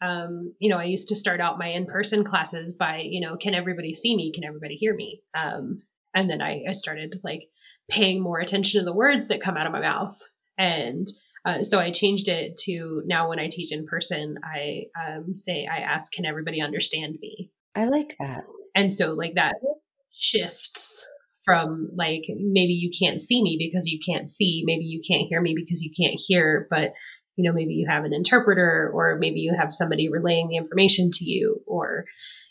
um, 0.00 0.54
you 0.58 0.68
know 0.68 0.78
i 0.78 0.84
used 0.84 1.08
to 1.08 1.16
start 1.16 1.40
out 1.40 1.58
my 1.58 1.68
in-person 1.68 2.24
classes 2.24 2.72
by 2.72 2.98
you 3.04 3.20
know 3.20 3.36
can 3.36 3.54
everybody 3.54 3.94
see 3.94 4.16
me? 4.16 4.32
Can 4.32 4.44
everybody 4.44 4.74
hear 4.74 4.94
me? 4.94 5.22
Um, 5.34 5.82
and 6.14 6.28
then 6.28 6.42
I, 6.42 6.64
I 6.68 6.72
started 6.72 7.20
like 7.22 7.48
paying 7.88 8.20
more 8.20 8.38
attention 8.38 8.80
to 8.80 8.84
the 8.84 8.94
words 8.94 9.28
that 9.28 9.40
come 9.40 9.56
out 9.56 9.66
of 9.66 9.72
my 9.72 9.80
mouth. 9.80 10.20
And 10.58 11.06
uh, 11.44 11.62
so 11.62 11.78
i 11.78 11.90
changed 11.90 12.28
it 12.28 12.56
to 12.56 13.02
now 13.04 13.28
when 13.28 13.40
i 13.40 13.48
teach 13.48 13.72
in 13.72 13.84
person 13.86 14.38
i 14.44 14.84
um, 14.96 15.36
say 15.36 15.66
i 15.66 15.78
ask 15.78 16.12
can 16.12 16.24
everybody 16.26 16.60
understand 16.60 17.18
me? 17.20 17.50
I 17.74 17.86
like 17.86 18.14
that. 18.20 18.44
and 18.74 18.92
so 18.92 19.14
like 19.14 19.34
that 19.34 19.56
shifts 20.10 21.08
from 21.44 21.88
like 21.94 22.24
maybe 22.28 22.74
you 22.74 22.90
can't 22.96 23.20
see 23.20 23.42
me 23.42 23.56
because 23.58 23.86
you 23.86 23.98
can't 24.04 24.30
see 24.30 24.62
maybe 24.64 24.84
you 24.84 25.00
can't 25.06 25.28
hear 25.28 25.40
me 25.40 25.54
because 25.54 25.82
you 25.82 25.90
can't 25.96 26.20
hear 26.26 26.66
but 26.70 26.94
you 27.36 27.44
know 27.44 27.52
maybe 27.52 27.74
you 27.74 27.86
have 27.88 28.04
an 28.04 28.14
interpreter 28.14 28.90
or 28.92 29.18
maybe 29.18 29.40
you 29.40 29.54
have 29.54 29.74
somebody 29.74 30.08
relaying 30.08 30.48
the 30.48 30.56
information 30.56 31.10
to 31.12 31.24
you 31.24 31.62
or 31.66 32.04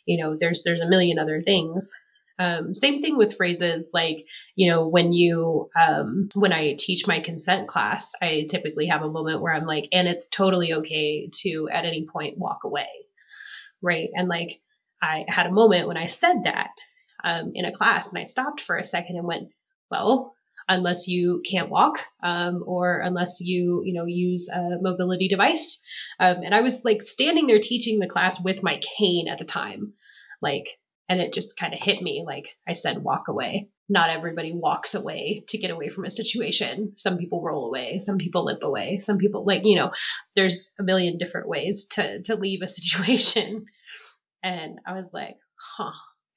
you 0.05 0.21
know 0.21 0.35
there's 0.39 0.63
there's 0.63 0.81
a 0.81 0.89
million 0.89 1.19
other 1.19 1.39
things. 1.39 2.07
Um, 2.39 2.73
same 2.73 2.99
thing 3.01 3.17
with 3.17 3.37
phrases 3.37 3.91
like 3.93 4.25
you 4.55 4.71
know 4.71 4.87
when 4.87 5.11
you 5.13 5.69
um, 5.79 6.27
when 6.33 6.51
i 6.51 6.75
teach 6.79 7.05
my 7.05 7.19
consent 7.19 7.67
class 7.67 8.13
i 8.19 8.47
typically 8.49 8.87
have 8.87 9.03
a 9.03 9.11
moment 9.11 9.41
where 9.41 9.53
i'm 9.53 9.67
like 9.67 9.87
and 9.91 10.07
it's 10.07 10.27
totally 10.27 10.73
okay 10.73 11.29
to 11.43 11.69
at 11.71 11.85
any 11.85 12.07
point 12.11 12.39
walk 12.39 12.63
away. 12.63 12.87
Right? 13.81 14.09
And 14.15 14.27
like 14.27 14.59
i 15.03 15.25
had 15.27 15.45
a 15.45 15.51
moment 15.51 15.87
when 15.87 15.97
i 15.97 16.07
said 16.07 16.45
that 16.45 16.71
um, 17.23 17.51
in 17.53 17.65
a 17.65 17.71
class 17.71 18.11
and 18.11 18.21
I 18.21 18.25
stopped 18.25 18.61
for 18.61 18.77
a 18.77 18.85
second 18.85 19.17
and 19.17 19.27
went, 19.27 19.49
well, 19.89 20.33
unless 20.67 21.07
you 21.07 21.41
can't 21.49 21.69
walk 21.69 21.99
um, 22.23 22.63
or 22.65 22.99
unless 22.99 23.41
you, 23.41 23.81
you 23.85 23.93
know, 23.93 24.05
use 24.05 24.49
a 24.49 24.77
mobility 24.81 25.27
device. 25.27 25.85
Um, 26.19 26.37
and 26.43 26.55
I 26.55 26.61
was 26.61 26.85
like 26.85 27.01
standing 27.01 27.47
there 27.47 27.59
teaching 27.59 27.99
the 27.99 28.07
class 28.07 28.43
with 28.43 28.63
my 28.63 28.79
cane 28.97 29.27
at 29.27 29.37
the 29.37 29.45
time, 29.45 29.93
like, 30.41 30.67
and 31.09 31.19
it 31.19 31.33
just 31.33 31.57
kind 31.57 31.73
of 31.73 31.79
hit 31.81 32.01
me. 32.01 32.23
Like 32.25 32.55
I 32.67 32.73
said, 32.73 33.03
walk 33.03 33.27
away. 33.27 33.69
Not 33.89 34.09
everybody 34.09 34.53
walks 34.53 34.95
away 34.95 35.43
to 35.49 35.57
get 35.57 35.71
away 35.71 35.89
from 35.89 36.05
a 36.05 36.09
situation. 36.09 36.93
Some 36.95 37.17
people 37.17 37.43
roll 37.43 37.67
away. 37.67 37.97
Some 37.97 38.17
people 38.17 38.45
limp 38.45 38.63
away. 38.63 38.99
Some 38.99 39.17
people 39.17 39.43
like, 39.45 39.65
you 39.65 39.75
know, 39.75 39.91
there's 40.35 40.73
a 40.79 40.83
million 40.83 41.17
different 41.17 41.49
ways 41.49 41.87
to, 41.93 42.21
to 42.23 42.35
leave 42.35 42.61
a 42.61 42.67
situation. 42.69 43.65
And 44.41 44.79
I 44.87 44.93
was 44.93 45.11
like, 45.13 45.35
huh, 45.59 45.91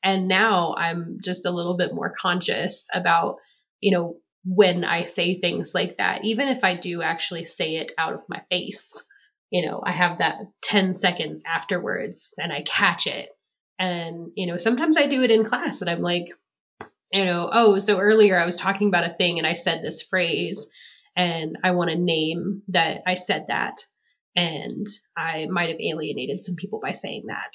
and 0.05 0.29
now 0.29 0.75
i'm 0.77 1.19
just 1.25 1.47
a 1.47 1.51
little 1.51 1.77
bit 1.77 1.95
more 1.95 2.13
conscious 2.17 2.89
about 2.95 3.39
you 3.81 3.91
know 3.91 4.17
when 4.45 4.85
i 4.85 5.05
say 5.05 5.41
things 5.41 5.75
like 5.75 5.97
that 5.97 6.25
even 6.25 6.47
if 6.49 6.63
i 6.63 6.77
do 6.77 7.03
actually 7.03 7.45
say 7.45 7.77
it 7.77 7.91
out 7.99 8.13
of 8.13 8.21
my 8.29 8.43
face. 8.51 9.09
You 9.51 9.67
know 9.67 9.83
i 9.85 9.93
have 9.93 10.19
that 10.19 10.37
10 10.63 10.95
seconds 10.95 11.45
afterwards 11.49 12.35
and 12.39 12.53
i 12.53 12.63
catch 12.63 13.07
it. 13.07 13.29
And 13.79 14.31
you 14.35 14.47
know 14.47 14.59
sometimes 14.59 14.97
i 14.97 15.07
do 15.07 15.23
it 15.23 15.31
in 15.31 15.45
class 15.45 15.81
and 15.81 15.89
i'm 15.91 16.03
like 16.03 16.27
you 17.13 17.25
know 17.25 17.49
oh 17.53 17.79
so 17.79 17.99
earlier 17.99 18.39
i 18.39 18.45
was 18.45 18.57
talking 18.57 18.89
about 18.89 19.07
a 19.07 19.15
thing 19.15 19.39
and 19.39 19.47
i 19.47 19.55
said 19.55 19.81
this 19.81 20.03
phrase 20.03 20.73
and 21.17 21.57
i 21.63 21.71
want 21.71 21.91
to 21.91 21.97
name 21.97 22.63
that 22.69 23.03
i 23.07 23.15
said 23.15 23.47
that. 23.49 23.81
And 24.37 24.87
i 25.17 25.47
might 25.47 25.71
have 25.71 25.81
alienated 25.81 26.37
some 26.37 26.57
people 26.57 26.81
by 26.83 26.93
saying 26.93 27.27
that. 27.29 27.53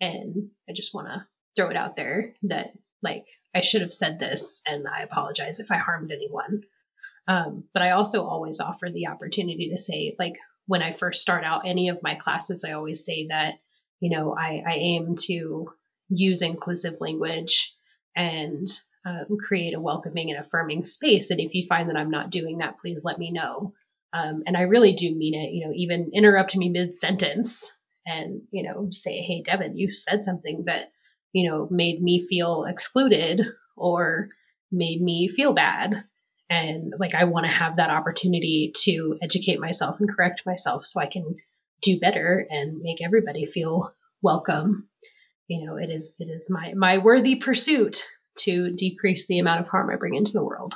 And 0.00 0.50
i 0.68 0.72
just 0.74 0.94
want 0.94 1.08
to 1.08 1.26
throw 1.58 1.70
it 1.70 1.76
out 1.76 1.96
there 1.96 2.34
that 2.44 2.72
like 3.02 3.26
I 3.52 3.62
should 3.62 3.82
have 3.82 3.92
said 3.92 4.18
this 4.18 4.62
and 4.68 4.86
I 4.86 5.02
apologize 5.02 5.58
if 5.58 5.72
I 5.72 5.76
harmed 5.76 6.12
anyone. 6.12 6.62
Um, 7.26 7.64
but 7.74 7.82
I 7.82 7.90
also 7.90 8.24
always 8.24 8.60
offer 8.60 8.88
the 8.88 9.08
opportunity 9.08 9.70
to 9.70 9.78
say 9.78 10.14
like 10.18 10.38
when 10.66 10.82
I 10.82 10.92
first 10.92 11.20
start 11.20 11.42
out 11.44 11.66
any 11.66 11.88
of 11.88 12.02
my 12.02 12.14
classes, 12.14 12.64
I 12.64 12.72
always 12.72 13.04
say 13.04 13.26
that 13.26 13.56
you 13.98 14.10
know 14.10 14.36
I, 14.36 14.62
I 14.64 14.74
aim 14.74 15.16
to 15.26 15.72
use 16.08 16.42
inclusive 16.42 17.00
language 17.00 17.74
and 18.14 18.66
um, 19.04 19.36
create 19.46 19.74
a 19.74 19.80
welcoming 19.80 20.30
and 20.30 20.38
affirming 20.38 20.84
space. 20.84 21.30
And 21.30 21.40
if 21.40 21.54
you 21.54 21.66
find 21.66 21.88
that 21.88 21.96
I'm 21.96 22.10
not 22.10 22.30
doing 22.30 22.58
that, 22.58 22.78
please 22.78 23.04
let 23.04 23.18
me 23.18 23.32
know. 23.32 23.74
Um, 24.12 24.42
and 24.46 24.56
I 24.56 24.62
really 24.62 24.92
do 24.92 25.14
mean 25.14 25.34
it. 25.34 25.52
You 25.52 25.66
know, 25.66 25.72
even 25.74 26.10
interrupt 26.12 26.56
me 26.56 26.68
mid 26.68 26.94
sentence 26.94 27.76
and 28.06 28.42
you 28.52 28.62
know 28.62 28.88
say, 28.92 29.22
"Hey, 29.22 29.42
Devyn, 29.42 29.72
you 29.76 29.92
said 29.92 30.22
something 30.22 30.64
that." 30.66 30.92
You 31.32 31.50
know, 31.50 31.68
made 31.70 32.02
me 32.02 32.26
feel 32.26 32.64
excluded 32.64 33.42
or 33.76 34.28
made 34.70 35.00
me 35.00 35.28
feel 35.28 35.52
bad. 35.52 35.94
and 36.50 36.94
like 36.98 37.14
I 37.14 37.24
want 37.24 37.44
to 37.46 37.52
have 37.52 37.76
that 37.76 37.90
opportunity 37.90 38.72
to 38.84 39.18
educate 39.22 39.60
myself 39.60 40.00
and 40.00 40.08
correct 40.08 40.46
myself 40.46 40.86
so 40.86 41.00
I 41.00 41.06
can 41.06 41.36
do 41.82 42.00
better 42.00 42.46
and 42.48 42.80
make 42.80 43.02
everybody 43.02 43.46
feel 43.46 43.92
welcome. 44.22 44.88
You 45.46 45.66
know, 45.66 45.76
it 45.76 45.90
is 45.90 46.16
it 46.18 46.28
is 46.28 46.48
my 46.50 46.72
my 46.74 46.98
worthy 46.98 47.36
pursuit 47.36 48.06
to 48.40 48.72
decrease 48.74 49.26
the 49.26 49.38
amount 49.38 49.60
of 49.60 49.68
harm 49.68 49.90
I 49.90 49.96
bring 49.96 50.14
into 50.14 50.32
the 50.32 50.44
world. 50.44 50.74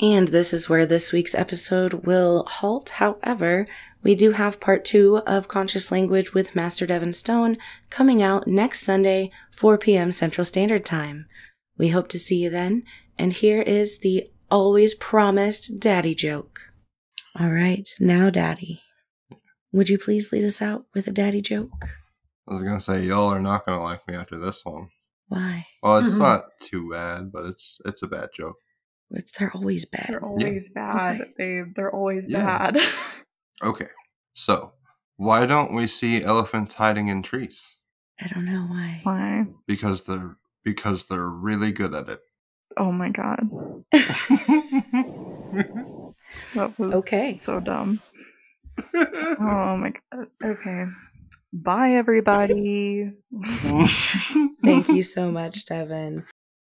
And 0.00 0.28
this 0.28 0.52
is 0.52 0.68
where 0.68 0.86
this 0.86 1.12
week's 1.12 1.34
episode 1.34 2.06
will 2.06 2.44
halt. 2.44 2.90
However, 2.90 3.66
we 4.02 4.14
do 4.14 4.32
have 4.32 4.60
part 4.60 4.84
two 4.84 5.18
of 5.26 5.48
Conscious 5.48 5.92
Language 5.92 6.34
with 6.34 6.56
Master 6.56 6.86
Devyn 6.86 7.14
Stone 7.14 7.56
coming 7.90 8.22
out 8.22 8.46
next 8.46 8.80
Sunday, 8.80 9.30
4 9.50 9.78
p.m. 9.78 10.12
Central 10.12 10.44
Standard 10.44 10.84
Time. 10.84 11.26
We 11.78 11.88
hope 11.88 12.08
to 12.08 12.18
see 12.18 12.36
you 12.36 12.50
then. 12.50 12.82
And 13.18 13.32
here 13.32 13.62
is 13.62 13.98
the 13.98 14.26
always 14.50 14.94
promised 14.94 15.78
daddy 15.80 16.14
joke. 16.14 16.72
All 17.38 17.50
right, 17.50 17.88
now, 18.00 18.28
daddy, 18.30 18.82
would 19.72 19.88
you 19.88 19.98
please 19.98 20.32
lead 20.32 20.44
us 20.44 20.60
out 20.60 20.84
with 20.94 21.06
a 21.06 21.12
daddy 21.12 21.40
joke? 21.40 21.88
I 22.48 22.54
was 22.54 22.62
gonna 22.62 22.80
say 22.80 23.02
y'all 23.04 23.32
are 23.32 23.40
not 23.40 23.64
gonna 23.64 23.82
like 23.82 24.06
me 24.08 24.14
after 24.14 24.38
this 24.38 24.60
one. 24.64 24.88
Why? 25.28 25.66
Well, 25.82 25.98
it's 25.98 26.14
Mhm. 26.16 26.18
not 26.18 26.44
too 26.60 26.90
bad, 26.90 27.32
but 27.32 27.46
it's 27.46 27.80
it's 27.86 28.02
a 28.02 28.06
bad 28.08 28.30
joke. 28.34 28.56
It's, 29.12 29.30
they're 29.38 29.52
always 29.54 29.84
bad. 29.86 30.06
They're 30.08 30.24
always 30.24 30.68
bad, 30.70 31.20
Okay. 31.20 31.30
babe. 31.38 31.74
They're 31.76 31.94
always 31.94 32.28
Yeah. 32.28 32.70
bad. 32.72 32.78
Okay, 33.62 33.88
so 34.34 34.72
why 35.16 35.46
don't 35.46 35.74
we 35.74 35.86
see 35.86 36.22
elephants 36.22 36.74
hiding 36.74 37.08
in 37.08 37.22
trees? 37.22 37.76
I 38.20 38.26
don't 38.28 38.44
know 38.44 38.66
why. 38.68 39.00
Why? 39.02 39.46
Because 39.66 40.06
they're 40.06 40.36
because 40.64 41.06
they're 41.06 41.28
really 41.28 41.72
good 41.72 41.94
at 41.94 42.08
it. 42.08 42.20
Oh 42.76 42.92
my 42.92 43.10
god. 43.10 43.50
That 46.54 46.78
was 46.78 46.92
Okay. 46.92 47.34
so 47.34 47.60
dumb. 47.60 48.00
Oh 48.94 49.76
my 49.76 49.92
god. 50.12 50.26
Okay. 50.44 50.84
Bye 51.52 51.92
everybody. 51.94 53.10
Thank 54.62 54.92
you 54.92 55.02
so 55.02 55.30
much, 55.30 55.64
Devyn. 55.66 56.24